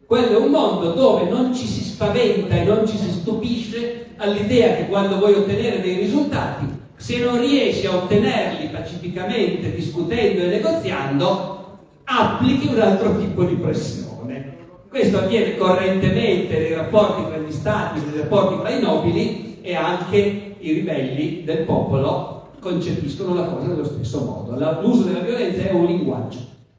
Quello 0.06 0.32
è 0.32 0.36
un 0.36 0.50
mondo 0.50 0.92
dove 0.92 1.28
non 1.30 1.54
ci 1.54 1.66
si 1.66 1.82
spaventa 1.82 2.54
e 2.54 2.64
non 2.64 2.86
ci 2.86 2.96
si 2.96 3.10
stupisce 3.10 4.12
all'idea 4.16 4.76
che 4.76 4.86
quando 4.86 5.16
vuoi 5.16 5.32
ottenere 5.32 5.80
dei 5.80 5.96
risultati, 5.96 6.66
se 6.96 7.18
non 7.18 7.40
riesci 7.40 7.86
a 7.86 7.96
ottenerli 7.96 8.68
pacificamente, 8.68 9.74
discutendo 9.74 10.42
e 10.42 10.46
negoziando, 10.46 11.78
applichi 12.04 12.68
un 12.68 12.80
altro 12.80 13.18
tipo 13.18 13.44
di 13.44 13.54
pressione. 13.54 14.56
Questo 14.88 15.18
avviene 15.18 15.56
correntemente 15.56 16.58
nei 16.58 16.74
rapporti 16.74 17.24
tra 17.24 17.38
gli 17.38 17.52
stati, 17.52 18.00
nei 18.04 18.20
rapporti 18.20 18.60
tra 18.60 18.70
i 18.70 18.80
nobili 18.80 19.58
e 19.62 19.74
anche 19.74 20.54
i 20.58 20.72
ribelli 20.72 21.42
del 21.44 21.64
popolo 21.64 22.42
concepiscono 22.60 23.34
la 23.34 23.44
cosa 23.44 23.66
nello 23.68 23.84
stesso 23.84 24.20
modo. 24.20 24.52
L'uso 24.80 25.04
della 25.04 25.20
violenza 25.20 25.62
è 25.62 25.72
un 25.72 25.86
linguaggio. 25.86 26.38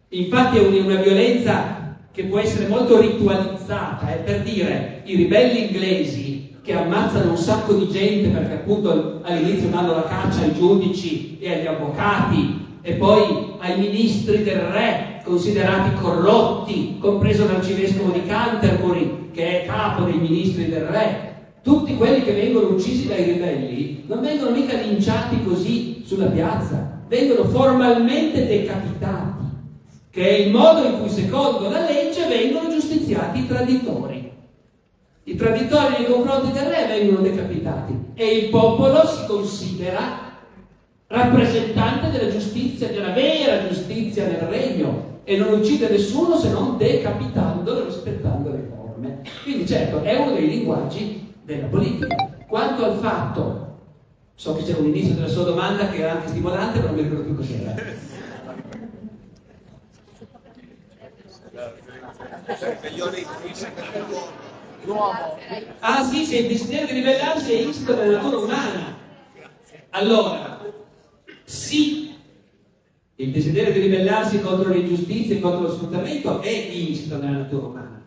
Infatti 0.09 0.57
è 0.57 0.79
una 0.79 0.95
violenza 1.01 1.84
che 2.15 2.23
può 2.23 2.39
essere 2.39 2.67
molto 2.69 2.97
ritualizzata, 2.97 4.07
è 4.07 4.19
per 4.19 4.41
dire 4.43 5.01
i 5.03 5.17
ribelli 5.17 5.65
inglesi 5.65 6.53
che 6.63 6.73
ammazzano 6.73 7.31
un 7.31 7.37
sacco 7.37 7.73
di 7.73 7.89
gente 7.89 8.29
perché 8.29 8.53
appunto 8.53 9.19
all'inizio 9.21 9.67
danno 9.67 9.91
la 9.91 10.03
caccia 10.03 10.43
ai 10.43 10.53
giudici 10.53 11.37
e 11.41 11.53
agli 11.53 11.65
avvocati 11.67 12.79
e 12.81 12.93
poi 12.93 13.55
ai 13.59 13.77
ministri 13.79 14.43
del 14.43 14.59
re 14.59 15.19
considerati 15.25 15.93
corrotti, 16.01 16.95
compreso 16.99 17.45
l'arcivescovo 17.47 18.11
di 18.11 18.25
Canterbury 18.25 19.31
che 19.33 19.63
è 19.63 19.65
capo 19.65 20.03
dei 20.03 20.17
ministri 20.17 20.69
del 20.69 20.85
re. 20.85 21.33
Tutti 21.61 21.95
quelli 21.97 22.23
che 22.23 22.31
vengono 22.31 22.67
uccisi 22.67 23.07
dai 23.07 23.23
ribelli 23.25 24.03
non 24.07 24.21
vengono 24.21 24.51
mica 24.51 24.77
linciati 24.77 25.43
così 25.43 26.01
sulla 26.05 26.27
piazza, 26.27 27.01
vengono 27.09 27.43
formalmente 27.49 28.47
decapitati 28.47 29.24
che 30.15 30.25
è 30.25 30.31
il 30.31 30.51
modo 30.51 30.87
in 30.87 31.01
cui 31.01 31.09
secondo 31.09 31.69
la 31.69 31.81
legge 31.81 32.25
vengono 32.29 32.69
giustiziati 32.69 33.39
i 33.39 33.47
traditori. 33.47 34.31
I 35.23 35.35
traditori 35.35 35.95
nei 35.97 36.05
confronti 36.09 36.53
del 36.53 36.67
re 36.67 36.85
vengono 36.87 37.19
decapitati 37.19 37.99
e 38.13 38.25
il 38.25 38.49
popolo 38.49 39.05
si 39.05 39.25
considera 39.27 40.37
rappresentante 41.07 42.11
della 42.11 42.31
giustizia, 42.31 42.87
della 42.87 43.09
vera 43.09 43.67
giustizia 43.67 44.25
nel 44.25 44.37
regno 44.37 45.19
e 45.25 45.35
non 45.35 45.59
uccide 45.59 45.89
nessuno 45.89 46.37
se 46.37 46.49
non 46.49 46.77
decapitandolo 46.77 47.81
e 47.81 47.85
rispettando 47.87 48.51
le 48.51 48.69
forme. 48.69 49.21
Quindi 49.43 49.67
certo 49.67 50.01
è 50.01 50.15
uno 50.15 50.31
dei 50.31 50.47
linguaggi 50.47 51.33
della 51.43 51.67
politica. 51.67 52.15
Quanto 52.47 52.85
al 52.85 52.99
fatto, 52.99 53.79
so 54.33 54.55
che 54.55 54.63
c'era 54.63 54.79
un 54.79 54.85
inizio 54.85 55.15
della 55.15 55.27
sua 55.27 55.43
domanda 55.43 55.89
che 55.89 55.97
era 55.97 56.13
anche 56.13 56.29
stimolante, 56.29 56.79
però 56.79 56.93
non 56.93 57.03
mi 57.03 57.09
ricordo 57.09 57.25
più 57.25 57.35
cos'era. 57.35 58.03
Ah 65.79 66.03
sì, 66.03 66.25
se 66.25 66.37
il 66.37 66.47
desiderio 66.47 66.87
di 66.87 66.93
ribellarsi 66.93 67.53
è 67.53 67.61
insito 67.61 67.95
nella 67.95 68.21
natura 68.21 68.37
umana. 68.37 68.97
Allora, 69.91 70.61
sì, 71.43 72.15
il 73.15 73.31
desiderio 73.31 73.73
di 73.73 73.79
ribellarsi 73.79 74.41
contro 74.41 74.69
le 74.69 74.79
ingiustizie, 74.79 75.39
contro 75.39 75.61
lo 75.61 75.73
sfruttamento 75.73 76.41
è 76.41 76.49
insito 76.49 77.17
nella 77.17 77.37
natura 77.37 77.67
umana. 77.67 78.03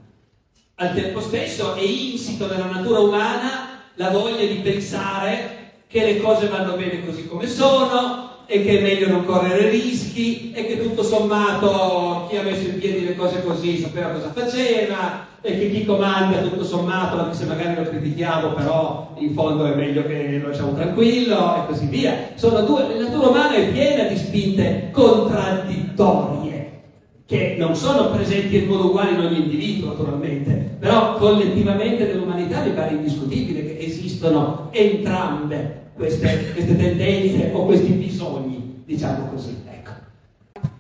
Al 0.77 0.95
tempo 0.95 1.21
stesso 1.21 1.75
è 1.75 1.83
insito 1.83 2.47
nella 2.47 2.67
natura 2.67 3.01
umana 3.01 3.81
la 3.95 4.11
voglia 4.11 4.47
di 4.47 4.61
pensare 4.61 5.73
che 5.89 6.05
le 6.05 6.21
cose 6.21 6.47
vanno 6.47 6.77
bene 6.77 7.05
così 7.05 7.27
come 7.27 7.49
sono, 7.49 8.28
e 8.51 8.65
che 8.65 8.79
è 8.79 8.83
meglio 8.83 9.09
non 9.09 9.27
correre 9.27 9.69
rischi 9.69 10.53
e 10.55 10.65
che 10.65 10.81
tutto 10.81 11.03
sommato 11.03 12.27
chi 12.31 12.37
ha 12.39 12.43
messo 12.43 12.67
in 12.67 12.79
piedi 12.79 13.05
le 13.05 13.15
cose 13.15 13.45
così 13.45 13.79
sapeva 13.79 14.09
cosa 14.09 14.33
faceva 14.33 15.27
e 15.43 15.59
che 15.59 15.71
chi 15.71 15.85
comanda 15.85 16.41
tutto 16.41 16.65
sommato, 16.65 17.19
anche 17.21 17.37
se 17.37 17.45
magari 17.45 17.77
lo 17.77 17.89
critichiamo, 17.89 18.55
però 18.55 19.15
in 19.19 19.35
fondo 19.35 19.67
è 19.67 19.75
meglio 19.75 20.03
che 20.07 20.39
lo 20.41 20.49
lasciamo 20.49 20.73
tranquillo 20.73 21.57
e 21.57 21.67
così 21.67 21.87
via. 21.87 22.31
Sono 22.37 22.63
due, 22.63 22.89
la 22.89 23.05
natura 23.05 23.29
umana 23.29 23.53
è 23.53 23.71
piena 23.71 24.05
di 24.05 24.17
spinte 24.17 24.89
contraddittorie 24.93 26.47
che 27.27 27.57
non 27.59 27.77
sono 27.77 28.11
presenti 28.11 28.57
in 28.57 28.67
modo 28.67 28.87
uguale 28.87 29.11
in 29.11 29.21
ogni 29.21 29.43
individuo 29.43 29.89
naturalmente, 29.89 30.77
però 30.79 31.17
collettivamente 31.17 32.07
nell'umanità 32.07 32.63
mi 32.63 32.71
pare 32.71 32.95
indiscutibile 32.95 33.63
che 33.63 33.79
esistono 33.79 34.71
entrambe 34.73 35.88
queste, 35.99 36.53
queste 36.53 36.77
tendenze 36.77 37.51
o 37.53 37.67
questi 37.67 37.93
bisogni, 37.93 38.83
diciamo 38.87 39.31
così. 39.31 39.57
Ecco. 39.69 39.91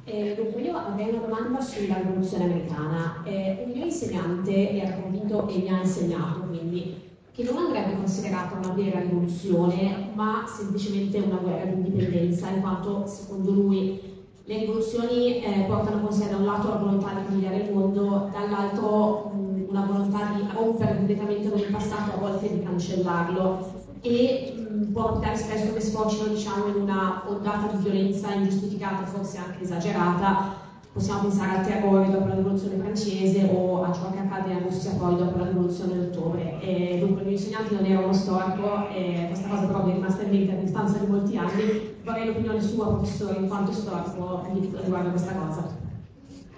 Eh, 0.05 0.35
dunque, 0.37 0.62
io 0.62 0.77
avrei 0.77 1.09
una 1.09 1.27
domanda 1.27 1.61
sulla 1.61 1.97
rivoluzione 1.97 2.45
americana. 2.45 3.23
Eh, 3.25 3.64
un 3.66 3.73
mio 3.73 3.85
insegnante 3.85 4.71
era 4.71 4.93
convinto 4.93 5.49
e 5.49 5.59
mi 5.59 5.69
ha 5.69 5.81
insegnato 5.83 6.47
quindi 6.49 7.07
che 7.33 7.43
non 7.43 7.57
andrebbe 7.57 7.97
considerata 7.97 8.57
una 8.57 8.75
vera 8.75 9.01
rivoluzione, 9.01 10.11
ma 10.14 10.45
semplicemente 10.47 11.19
una 11.19 11.37
guerra 11.37 11.64
di 11.64 11.75
indipendenza, 11.75 12.51
in 12.51 12.61
quanto 12.61 13.07
secondo 13.07 13.51
lui 13.51 14.01
le 14.45 14.59
rivoluzioni 14.59 15.43
eh, 15.43 15.64
portano 15.69 16.01
con 16.01 16.12
sé 16.12 16.29
da 16.29 16.37
un 16.37 16.47
lato 16.47 16.69
la 16.69 16.77
volontà 16.77 17.12
di 17.14 17.27
cambiare 17.27 17.59
il 17.59 17.73
mondo, 17.73 18.31
dall'altro 18.33 19.31
mh, 19.35 19.66
una 19.69 19.85
volontà 19.85 20.33
di 20.35 20.43
rompere 20.53 20.97
completamente 20.97 21.51
con 21.51 21.59
il 21.59 21.71
passato, 21.71 22.16
a 22.16 22.19
volte 22.19 22.53
di 22.53 22.62
cancellarlo 22.62 23.78
e 24.01 24.55
mh, 24.55 24.93
può 24.93 25.13
portare 25.13 25.37
spesso 25.37 25.73
che 25.73 25.81
sfocino 25.81 26.29
diciamo, 26.29 26.67
in 26.67 26.83
una 26.83 27.23
ondata 27.27 27.75
di 27.75 27.83
violenza 27.83 28.33
ingiustificata, 28.33 29.05
forse 29.05 29.39
anche 29.39 29.63
esagerata. 29.63 30.67
Possiamo 30.91 31.23
pensare 31.23 31.59
al 31.59 31.67
terrore 31.67 32.11
dopo 32.11 32.27
la 32.27 32.35
rivoluzione 32.35 32.77
francese 32.77 33.49
o 33.53 33.85
a 33.85 33.93
ciò 33.93 34.11
che 34.11 34.19
accade 34.19 34.53
in 34.53 34.63
Russia 34.65 34.93
poi 34.99 35.17
dopo 35.17 35.39
la 35.39 35.47
rivoluzione 35.47 35.95
d'ottobre. 35.95 36.61
E 36.61 36.99
dunque 36.99 37.21
il 37.21 37.29
mio 37.29 37.37
insegnante 37.37 37.75
non 37.75 37.85
era 37.85 38.01
uno 38.01 38.13
storico 38.13 38.89
e 38.89 39.27
questa 39.29 39.49
cosa 39.49 39.67
però 39.67 39.85
mi 39.85 39.93
è 39.93 39.95
rimasta 39.95 40.23
in 40.23 40.31
mente 40.31 40.53
a 40.53 40.57
distanza 40.57 40.99
di 40.99 41.07
molti 41.07 41.37
anni. 41.37 41.95
Vorrei 42.03 42.27
l'opinione 42.27 42.61
sua, 42.61 42.89
professore, 42.89 43.39
in 43.39 43.49
quanto 43.49 43.71
storico, 43.71 44.45
riguardo 44.83 45.11
questa 45.11 45.33
cosa. 45.35 45.69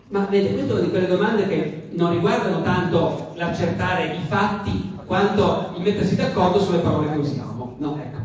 Ma 0.09 0.24
vede, 0.24 0.53
questa 0.55 0.70
è 0.70 0.74
una 0.74 0.80
di 0.80 0.91
quelle 0.91 1.07
domande 1.07 1.47
che 1.47 1.88
non 1.91 2.11
riguardano 2.12 2.62
tanto 2.62 3.32
l'accertare 3.34 4.14
i 4.14 4.26
fatti 4.26 4.89
quanto 5.11 5.72
il 5.74 5.82
mettersi 5.82 6.14
d'accordo 6.14 6.61
sulle 6.61 6.78
parole 6.78 7.11
che 7.11 7.18
usiamo. 7.18 7.74
No, 7.78 7.98
ecco. 8.00 8.18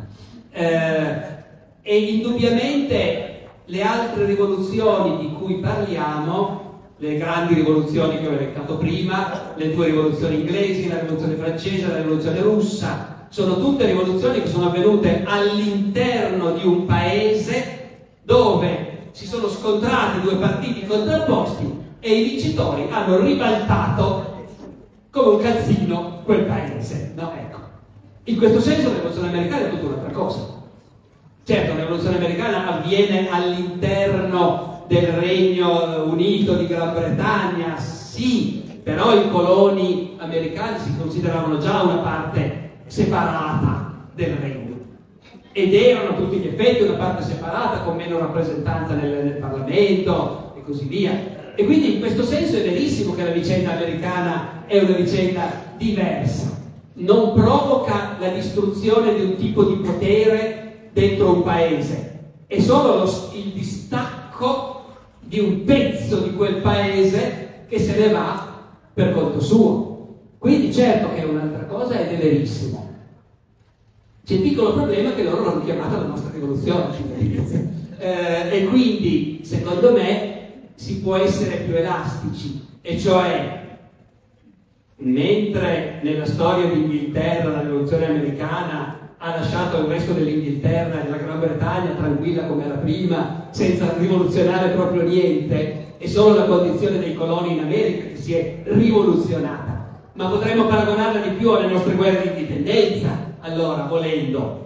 eh, 0.51 1.33
e 1.81 1.97
indubbiamente 1.97 3.47
le 3.65 3.81
altre 3.81 4.25
rivoluzioni 4.25 5.17
di 5.17 5.33
cui 5.33 5.55
parliamo, 5.55 6.83
le 6.97 7.17
grandi 7.17 7.55
rivoluzioni 7.55 8.19
che 8.19 8.27
ho 8.27 8.33
elencato 8.33 8.77
prima, 8.77 9.53
le 9.55 9.73
due 9.73 9.87
rivoluzioni 9.87 10.35
inglesi, 10.35 10.87
la 10.87 10.99
rivoluzione 10.99 11.33
francese, 11.33 11.87
la 11.87 11.97
rivoluzione 11.97 12.41
russa, 12.41 13.25
sono 13.29 13.57
tutte 13.57 13.87
rivoluzioni 13.87 14.41
che 14.41 14.47
sono 14.47 14.67
avvenute 14.67 15.23
all'interno 15.25 16.51
di 16.51 16.67
un 16.67 16.85
paese 16.85 18.03
dove 18.21 19.09
si 19.09 19.25
sono 19.25 19.47
scontrati 19.47 20.21
due 20.21 20.35
partiti 20.35 20.85
contrapposti 20.85 21.81
e 21.99 22.13
i 22.13 22.29
vincitori 22.29 22.85
hanno 22.91 23.21
ribaltato 23.21 24.34
come 25.15 25.35
un 25.35 25.41
calzino 25.41 26.19
quel 26.25 26.43
paese. 26.43 27.13
No, 27.15 27.31
ecco. 27.33 27.59
In 28.25 28.37
questo 28.37 28.59
senso 28.59 28.89
la 28.89 28.95
rivoluzione 28.95 29.29
americana 29.29 29.67
è 29.67 29.69
tutta 29.69 29.85
un'altra 29.85 30.11
cosa. 30.11 30.39
Certo, 31.45 31.73
la 31.73 31.79
rivoluzione 31.79 32.17
americana 32.17 32.67
avviene 32.67 33.29
all'interno 33.29 34.83
del 34.87 35.07
Regno 35.07 36.03
Unito 36.03 36.55
di 36.55 36.67
Gran 36.67 36.93
Bretagna, 36.93 37.77
sì, 37.77 38.81
però 38.83 39.15
i 39.15 39.29
coloni 39.29 40.17
americani 40.17 40.79
si 40.79 40.97
consideravano 40.97 41.59
già 41.59 41.81
una 41.83 41.97
parte 41.97 42.71
separata 42.87 43.93
del 44.13 44.35
regno 44.35 44.65
ed 45.57 45.73
erano 45.73 46.09
a 46.09 46.13
tutti 46.15 46.35
gli 46.35 46.47
effetti 46.47 46.83
una 46.83 46.97
parte 46.97 47.23
separata 47.23 47.79
con 47.79 47.95
meno 47.95 48.19
rappresentanza 48.19 48.93
nel, 48.93 49.23
nel 49.23 49.37
Parlamento 49.37 50.51
e 50.57 50.63
così 50.63 50.85
via. 50.85 51.11
E 51.55 51.63
quindi 51.63 51.93
in 51.93 51.99
questo 51.99 52.23
senso 52.23 52.57
è 52.57 52.63
verissimo 52.63 53.15
che 53.15 53.23
la 53.23 53.31
vicenda 53.31 53.77
americana 53.77 54.65
è 54.65 54.77
una 54.79 54.97
vicenda 54.97 55.73
diversa. 55.77 56.51
Non 56.95 57.33
provoca 57.33 58.17
la 58.19 58.29
distruzione 58.29 59.15
di 59.15 59.21
un 59.21 59.35
tipo 59.37 59.63
di 59.63 59.75
potere 59.75 60.89
dentro 60.91 61.33
un 61.33 61.43
paese, 61.43 62.19
è 62.47 62.59
solo 62.59 63.03
lo, 63.03 63.31
il 63.33 63.51
distacco 63.51 64.85
di 65.19 65.39
un 65.39 65.63
pezzo 65.63 66.19
di 66.19 66.33
quel 66.33 66.57
paese 66.57 67.63
che 67.67 67.79
se 67.79 67.97
ne 67.97 68.09
va 68.09 68.53
per 68.93 69.13
conto 69.13 69.41
suo. 69.41 69.93
Quindi 70.37 70.73
certo 70.73 71.13
che 71.13 71.21
è 71.21 71.25
un'altra 71.25 71.65
cosa 71.65 71.99
ed 71.99 72.17
è 72.17 72.21
verissimo. 72.21 72.93
C'è 74.25 74.35
il 74.35 74.41
piccolo 74.41 74.73
problema 74.73 75.13
che 75.13 75.23
loro 75.23 75.43
l'hanno 75.43 75.63
chiamata 75.63 75.97
la 75.97 76.07
nostra 76.07 76.31
rivoluzione, 76.33 76.95
eh, 77.97 78.57
e 78.57 78.65
quindi, 78.65 79.41
secondo 79.43 79.91
me, 79.91 80.34
si 80.75 81.01
può 81.01 81.15
essere 81.15 81.57
più 81.57 81.75
elastici, 81.75 82.65
e 82.81 82.99
cioè, 82.99 83.79
mentre 84.97 85.99
nella 86.03 86.25
storia 86.25 86.67
d'Inghilterra 86.67 87.49
la 87.49 87.61
rivoluzione 87.61 88.05
americana 88.05 89.13
ha 89.17 89.29
lasciato 89.39 89.79
il 89.79 89.87
resto 89.87 90.13
dell'Inghilterra 90.13 91.01
e 91.01 91.03
della 91.05 91.17
Gran 91.17 91.39
Bretagna 91.39 91.95
tranquilla 91.95 92.45
come 92.45 92.65
era 92.65 92.75
prima, 92.75 93.47
senza 93.49 93.95
rivoluzionare 93.97 94.73
proprio 94.73 95.03
niente, 95.03 95.95
è 95.97 96.05
solo 96.05 96.35
la 96.35 96.45
condizione 96.45 96.99
dei 96.99 97.15
coloni 97.15 97.53
in 97.53 97.59
America 97.59 98.07
che 98.09 98.17
si 98.17 98.33
è 98.33 98.61
rivoluzionata. 98.65 99.73
Ma 100.13 100.27
potremmo 100.27 100.67
paragonarla 100.67 101.21
di 101.21 101.35
più 101.35 101.49
alle 101.49 101.71
nostre 101.71 101.95
guerre 101.95 102.21
di 102.21 102.27
indipendenza, 102.27 103.33
allora, 103.39 103.83
volendo, 103.83 104.64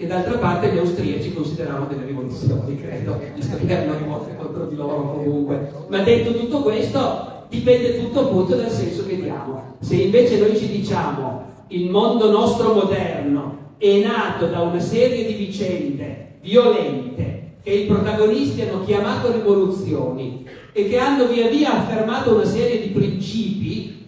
che 0.00 0.06
d'altra 0.06 0.38
parte 0.38 0.72
gli 0.72 0.78
austriaci 0.78 1.34
consideravano 1.34 1.84
delle 1.84 2.06
rivoluzioni, 2.06 2.80
credo, 2.80 3.20
visto 3.34 3.58
che 3.58 3.70
erano 3.70 3.98
rivolte 3.98 4.34
contro 4.34 4.64
di 4.64 4.74
loro 4.74 5.12
comunque. 5.12 5.70
Ma 5.88 5.98
detto 5.98 6.32
tutto 6.32 6.62
questo, 6.62 7.44
dipende 7.50 8.00
tutto 8.00 8.20
appunto 8.20 8.54
dal 8.54 8.70
senso 8.70 9.04
che 9.06 9.20
diamo. 9.20 9.74
Se 9.80 9.96
invece 9.96 10.38
noi 10.38 10.56
ci 10.56 10.68
diciamo 10.68 11.48
il 11.68 11.90
mondo 11.90 12.30
nostro 12.30 12.72
moderno 12.72 13.74
è 13.76 14.02
nato 14.02 14.46
da 14.46 14.62
una 14.62 14.80
serie 14.80 15.26
di 15.26 15.34
vicende 15.34 16.38
violente 16.40 17.56
che 17.62 17.70
i 17.70 17.84
protagonisti 17.84 18.62
hanno 18.62 18.82
chiamato 18.86 19.30
rivoluzioni 19.30 20.46
e 20.72 20.88
che 20.88 20.96
hanno 20.96 21.26
via 21.26 21.48
via 21.48 21.74
affermato 21.74 22.36
una 22.36 22.46
serie 22.46 22.80
di 22.80 22.88
principi 22.88 23.99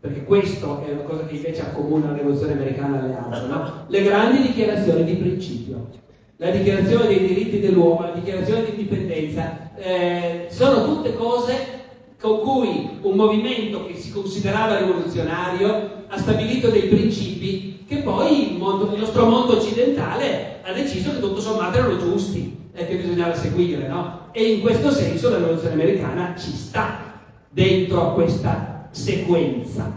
perché 0.00 0.24
questo 0.24 0.84
è 0.86 0.92
una 0.92 1.02
cosa 1.02 1.26
che 1.26 1.34
invece 1.34 1.62
accomuna 1.62 2.10
la 2.10 2.16
rivoluzione 2.16 2.52
americana 2.52 3.00
alle 3.00 3.16
altre, 3.16 3.48
no? 3.48 3.84
le 3.88 4.02
grandi 4.02 4.42
dichiarazioni 4.42 5.02
di 5.02 5.14
principio, 5.14 5.88
la 6.36 6.50
dichiarazione 6.50 7.08
dei 7.08 7.26
diritti 7.26 7.58
dell'uomo, 7.58 8.02
la 8.02 8.12
dichiarazione 8.12 8.64
di 8.64 8.70
indipendenza, 8.70 9.72
eh, 9.76 10.46
sono 10.50 10.84
tutte 10.84 11.16
cose 11.16 11.76
con 12.20 12.40
cui 12.40 12.98
un 13.00 13.16
movimento 13.16 13.86
che 13.86 13.94
si 13.94 14.12
considerava 14.12 14.78
rivoluzionario 14.78 16.04
ha 16.06 16.18
stabilito 16.18 16.68
dei 16.68 16.82
principi 16.82 17.84
che 17.86 17.96
poi 17.98 18.52
il, 18.52 18.58
mondo, 18.58 18.92
il 18.92 19.00
nostro 19.00 19.26
mondo 19.26 19.56
occidentale 19.56 20.60
ha 20.62 20.72
deciso 20.72 21.10
che 21.10 21.20
tutto 21.20 21.40
sommato 21.40 21.78
erano 21.78 21.98
giusti 21.98 22.56
e 22.72 22.86
che 22.86 22.96
bisognava 22.96 23.34
seguire, 23.34 23.88
no? 23.88 24.28
E 24.30 24.44
in 24.44 24.60
questo 24.60 24.92
senso 24.92 25.30
la 25.30 25.38
rivoluzione 25.38 25.74
americana 25.74 26.34
ci 26.36 26.52
sta 26.52 27.20
dentro 27.50 28.10
a 28.10 28.12
questa 28.12 28.77
sequenza. 28.98 29.90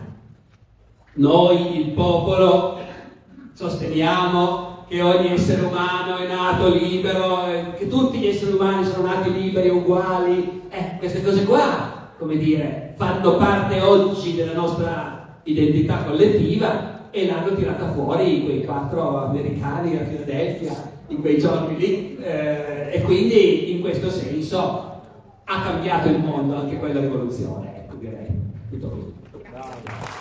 Noi, 1.13 1.79
il 1.79 1.91
popolo, 1.91 2.79
sosteniamo 3.53 4.85
che 4.87 5.01
ogni 5.01 5.33
essere 5.33 5.63
umano 5.63 6.17
è 6.17 6.27
nato 6.27 6.69
libero, 6.69 7.45
che 7.77 7.87
tutti 7.87 8.19
gli 8.19 8.27
esseri 8.27 8.53
umani 8.53 8.85
sono 8.85 9.07
nati 9.07 9.33
liberi 9.33 9.67
e 9.67 9.71
uguali. 9.71 10.61
Eh, 10.69 10.97
queste 10.99 11.23
cose 11.23 11.43
qua, 11.45 12.13
come 12.17 12.37
dire, 12.37 12.93
fanno 12.97 13.37
parte 13.37 13.81
oggi 13.81 14.35
della 14.35 14.53
nostra 14.53 15.39
identità 15.43 16.03
collettiva 16.03 17.09
e 17.09 17.25
l'hanno 17.25 17.55
tirata 17.55 17.91
fuori 17.91 18.43
quei 18.43 18.63
quattro 18.63 19.25
americani 19.25 19.97
a 19.97 20.05
Filadelfia 20.05 20.89
in 21.07 21.19
quei 21.19 21.39
giorni 21.39 21.75
lì 21.77 22.17
eh, 22.21 22.91
e 22.91 23.01
quindi 23.01 23.71
in 23.71 23.81
questo 23.81 24.09
senso 24.09 24.91
ha 25.43 25.61
cambiato 25.61 26.07
il 26.07 26.19
mondo 26.19 26.55
anche 26.55 26.77
quella 26.77 27.01
rivoluzione, 27.01 27.70
obrigado. 28.71 30.20